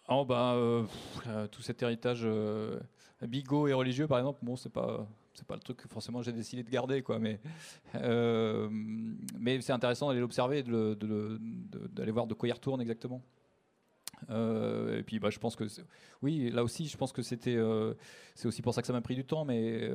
Oh, 0.09 0.25
bah, 0.25 0.55
euh, 0.55 0.85
euh, 1.29 1.47
tout 1.47 1.63
cet 1.63 1.83
héritage 1.83 2.23
euh, 2.25 2.79
bigot 3.23 3.69
et 3.69 3.73
religieux, 3.73 4.07
par 4.07 4.19
exemple, 4.19 4.41
bon, 4.43 4.57
c'est 4.57 4.73
pas 4.73 5.07
c'est 5.35 5.47
pas 5.47 5.55
le 5.55 5.61
truc 5.61 5.79
que 5.79 5.89
forcément 5.89 6.21
j'ai 6.21 6.33
décidé 6.33 6.63
de 6.63 6.69
garder, 6.69 7.03
quoi. 7.03 7.19
Mais 7.19 7.41
mais 9.39 9.61
c'est 9.61 9.73
intéressant 9.73 10.09
d'aller 10.09 10.21
l'observer, 10.21 10.63
d'aller 10.63 12.11
voir 12.11 12.27
de 12.27 12.35
quoi 12.35 12.49
il 12.49 12.53
retourne 12.53 12.81
exactement. 12.81 13.23
Et 14.31 15.03
puis, 15.05 15.19
bah, 15.19 15.31
je 15.31 15.39
pense 15.39 15.57
que 15.57 15.65
oui, 16.23 16.51
là 16.51 16.63
aussi, 16.63 16.87
je 16.87 16.97
pense 16.97 17.13
que 17.13 17.23
c'était 17.23 17.59
c'est 18.35 18.49
aussi 18.49 18.63
pour 18.63 18.75
ça 18.75 18.81
que 18.81 18.87
ça 18.87 18.93
m'a 18.93 19.01
pris 19.01 19.15
du 19.15 19.25
temps, 19.25 19.45
mais 19.45 19.91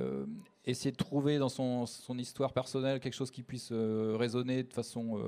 essayer 0.65 0.91
de 0.91 0.97
trouver 0.97 1.37
dans 1.37 1.49
son, 1.49 1.85
son, 1.85 2.17
histoire 2.17 2.53
personnelle 2.53 2.99
quelque 2.99 3.13
chose 3.13 3.31
qui 3.31 3.43
puisse 3.43 3.71
résonner 3.71 4.63
de 4.63 4.73
façon 4.73 5.21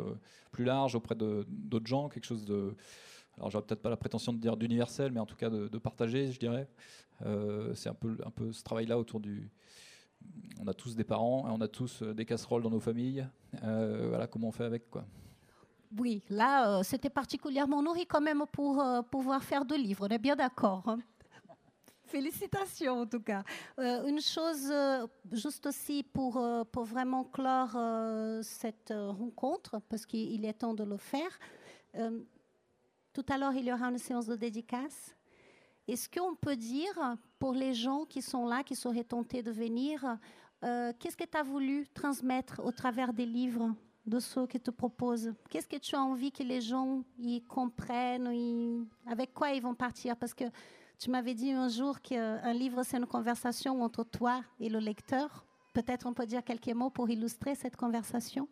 plus 0.51 0.65
large 0.65 0.95
auprès 0.95 1.15
d'autres 1.15 1.87
gens, 1.87 2.09
quelque 2.09 2.25
chose 2.25 2.45
de 2.45 2.75
alors 3.39 3.49
j'aurais 3.49 3.65
peut-être 3.65 3.81
pas 3.81 3.89
la 3.89 3.97
prétention 3.97 4.33
de 4.33 4.37
dire 4.37 4.57
d'universel, 4.57 5.11
mais 5.11 5.19
en 5.19 5.25
tout 5.25 5.37
cas 5.37 5.49
de, 5.49 5.77
partager, 5.77 6.31
je 6.31 6.39
dirais. 6.39 6.67
Euh, 7.25 7.73
c'est 7.73 7.89
un 7.89 7.93
peu, 7.93 8.17
un 8.25 8.31
peu 8.31 8.51
ce 8.51 8.63
travail-là 8.63 8.99
autour 8.99 9.19
du. 9.19 9.49
On 10.59 10.67
a 10.67 10.73
tous 10.73 10.95
des 10.95 11.05
parents, 11.05 11.45
on 11.47 11.61
a 11.61 11.67
tous 11.69 12.01
euh, 12.01 12.13
des 12.13 12.25
casseroles 12.25 12.63
dans 12.63 12.69
nos 12.69 12.81
familles. 12.81 13.25
Euh, 13.63 14.07
voilà 14.09 14.27
comment 14.27 14.49
on 14.49 14.51
fait 14.51 14.65
avec 14.65 14.89
quoi. 14.89 15.05
Oui, 15.97 16.21
là, 16.29 16.83
c'était 16.83 17.09
particulièrement 17.09 17.81
nourri 17.81 18.05
quand 18.05 18.21
même 18.21 18.45
pour 18.51 18.83
pouvoir 19.09 19.43
faire 19.43 19.65
deux 19.65 19.77
livres. 19.77 20.05
On 20.07 20.13
est 20.13 20.19
bien 20.19 20.35
d'accord. 20.35 20.83
Hein. 20.87 20.99
Félicitations 22.05 23.01
en 23.01 23.05
tout 23.05 23.21
cas. 23.21 23.43
une 23.77 24.21
chose, 24.21 24.73
juste 25.31 25.65
aussi 25.65 26.03
pour, 26.03 26.43
pour 26.71 26.83
vraiment 26.83 27.23
clore 27.23 27.77
cette 28.43 28.93
rencontre, 28.95 29.79
parce 29.89 30.05
qu'il 30.05 30.45
est 30.45 30.53
temps 30.53 30.73
de 30.73 30.83
le 30.83 30.97
faire. 30.97 31.39
Tout 33.13 33.25
à 33.29 33.37
l'heure, 33.37 33.53
il 33.53 33.65
y 33.65 33.73
aura 33.73 33.87
une 33.87 33.97
séance 33.97 34.27
de 34.27 34.35
dédicace. 34.35 35.15
Est-ce 35.87 36.07
qu'on 36.07 36.35
peut 36.35 36.55
dire, 36.55 37.17
pour 37.39 37.53
les 37.53 37.73
gens 37.73 38.05
qui 38.05 38.21
sont 38.21 38.47
là, 38.47 38.63
qui 38.63 38.75
seraient 38.75 39.03
tentés 39.03 39.41
de 39.41 39.51
venir, 39.51 40.17
euh, 40.63 40.93
qu'est-ce 40.99 41.17
que 41.17 41.23
tu 41.23 41.37
as 41.37 41.41
voulu 41.41 41.87
transmettre 41.93 42.61
au 42.63 42.71
travers 42.71 43.11
des 43.11 43.25
livres? 43.25 43.73
De 44.09 44.19
ceux 44.19 44.47
que 44.47 44.57
tu 44.57 44.71
proposes. 44.71 45.31
Qu'est-ce 45.49 45.67
que 45.67 45.77
tu 45.77 45.95
as 45.95 46.01
envie 46.01 46.31
que 46.31 46.43
les 46.43 46.61
gens 46.61 47.03
y 47.19 47.41
comprennent 47.41 48.87
Avec 49.07 49.33
quoi 49.33 49.51
ils 49.51 49.61
vont 49.61 49.75
partir? 49.75 50.17
Parce 50.17 50.33
que 50.33 50.45
tu 50.97 51.09
m'avais 51.09 51.33
dit 51.33 51.51
un 51.51 51.69
jour 51.69 52.01
qu'un 52.01 52.53
livre, 52.53 52.83
c'est 52.83 52.97
une 52.97 53.05
conversation 53.05 53.81
entre 53.81 54.03
toi 54.03 54.43
et 54.59 54.67
le 54.67 54.79
lecteur. 54.79 55.45
Peut-être 55.73 56.05
on 56.07 56.13
peut 56.13 56.25
dire 56.25 56.43
quelques 56.43 56.73
mots 56.73 56.89
pour 56.89 57.09
illustrer 57.09 57.55
cette 57.55 57.75
conversation. 57.75 58.47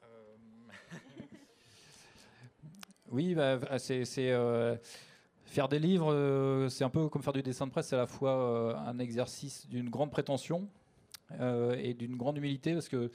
Oui, 3.10 3.34
bah, 3.34 3.58
c'est 3.78 4.06
euh, 4.18 4.74
faire 5.44 5.68
des 5.68 5.78
livres, 5.78 6.10
euh, 6.14 6.70
c'est 6.70 6.82
un 6.82 6.88
peu 6.88 7.10
comme 7.10 7.22
faire 7.22 7.34
du 7.34 7.42
dessin 7.42 7.66
de 7.66 7.70
presse, 7.70 7.88
c'est 7.88 7.94
à 7.94 7.98
la 7.98 8.06
fois 8.06 8.30
euh, 8.30 8.74
un 8.74 8.98
exercice 8.98 9.68
d'une 9.68 9.90
grande 9.90 10.10
prétention 10.10 10.66
et 11.78 11.94
d'une 11.94 12.16
grande 12.16 12.36
humilité 12.38 12.72
parce 12.72 12.88
que 12.88 13.10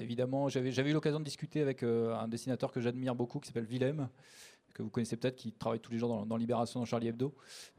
évidemment, 0.00 0.48
j'avais 0.48 0.70
eu 0.70 0.92
l'occasion 0.92 1.18
de 1.18 1.24
discuter 1.24 1.60
avec 1.60 1.82
un 1.82 2.28
dessinateur 2.28 2.72
que 2.72 2.80
j'admire 2.80 3.14
beaucoup 3.14 3.40
qui 3.40 3.48
s'appelle 3.48 3.66
Willem, 3.66 4.08
que 4.74 4.82
vous 4.82 4.90
connaissez 4.90 5.16
peut-être, 5.16 5.36
qui 5.36 5.52
travaille 5.52 5.80
tous 5.80 5.90
les 5.90 5.98
jours 5.98 6.24
dans, 6.24 6.36
Libération, 6.36 6.80
dans 6.80 6.86
Charlie 6.86 7.08
Hebdo. 7.08 7.34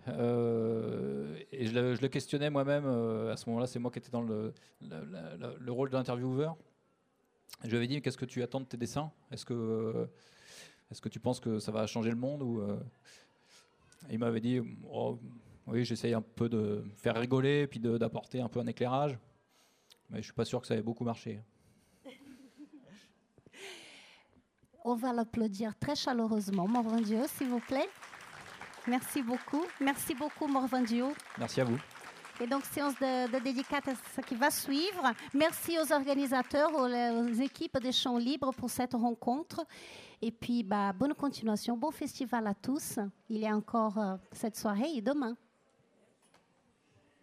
et 0.08 0.12
je 0.12 2.02
le, 2.02 2.08
questionnais 2.08 2.50
moi-même. 2.50 2.86
à 2.86 3.38
ce 3.38 3.48
moment-là, 3.50 3.68
c'est 3.68 3.80
moi 3.80 3.92
qui 3.92 4.00
étais 4.00 4.12
dans 4.12 4.22
le, 4.22 4.54
le 4.82 5.72
rôle 5.72 5.90
de 5.90 5.96
l'intervieweur. 5.96 6.58
Je 7.64 7.70
lui 7.70 7.78
avais 7.78 7.88
dit 7.88 8.02
Qu'est-ce 8.02 8.18
que 8.18 8.26
tu 8.26 8.44
attends 8.44 8.60
de 8.60 8.66
tes 8.66 8.78
dessins? 8.78 9.12
Est-ce 9.32 9.46
que 9.46 10.08
est-ce 10.92 11.02
que 11.02 11.10
tu 11.10 11.20
penses 11.20 11.40
que 11.40 11.60
ça 11.60 11.72
va 11.72 11.86
changer 11.86 12.10
le 12.10 12.16
monde 12.16 12.42
ou 12.42 12.62
euh, 12.62 12.78
Il 14.10 14.20
m'avait 14.20 14.40
dit 14.40 14.62
oh, 14.90 15.20
oui, 15.68 15.84
j'essaye 15.84 16.14
un 16.14 16.22
peu 16.22 16.50
de 16.50 16.84
faire 16.96 17.16
rigoler 17.16 17.68
puis 17.68 17.80
d'apporter 17.80 18.42
un 18.42 18.48
peu 18.48 18.60
un 18.60 18.68
éclairage, 18.68 19.18
mais 20.10 20.20
je 20.20 20.24
suis 20.24 20.34
pas 20.34 20.46
sûr 20.46 20.62
que 20.62 20.68
ça 20.68 20.76
ait 20.76 20.82
beaucoup 20.82 21.04
marché. 21.04 21.42
On 24.86 24.96
va 24.96 25.12
l'applaudir 25.12 25.78
très 25.78 25.96
chaleureusement, 25.96 26.66
Morvan 26.66 27.02
Dieu, 27.02 27.20
s'il 27.28 27.48
vous 27.50 27.60
plaît. 27.60 27.90
Merci 28.88 29.22
beaucoup. 29.22 29.66
Merci 29.82 30.16
beaucoup, 30.16 30.48
Morvan 30.48 30.82
Dieu. 30.82 31.08
Merci 31.38 31.60
à 31.60 31.66
vous. 31.66 31.78
Et 32.40 32.48
donc, 32.48 32.64
séance 32.64 32.94
de, 32.96 33.30
de 33.34 33.44
dédicace 33.44 33.84
qui 34.26 34.36
va 34.36 34.50
suivre. 34.50 35.12
Merci 35.34 35.78
aux 35.78 35.92
organisateurs, 35.92 36.72
aux, 36.74 36.86
aux 36.86 37.34
équipes 37.34 37.78
des 37.80 37.92
Champs 37.92 38.18
Libres 38.18 38.54
pour 38.54 38.70
cette 38.70 38.94
rencontre. 38.94 39.66
Et 40.22 40.32
puis, 40.32 40.64
bah, 40.64 40.94
bonne 40.94 41.16
continuation, 41.16 41.76
bon 41.76 41.92
festival 41.92 42.48
à 42.48 42.54
tous. 42.54 43.00
Il 43.28 43.40
y 43.40 43.48
a 43.48 43.56
encore 43.56 43.98
euh, 43.98 44.16
cette 44.32 44.56
soirée 44.56 44.92
et 44.96 45.02
demain. 45.02 45.36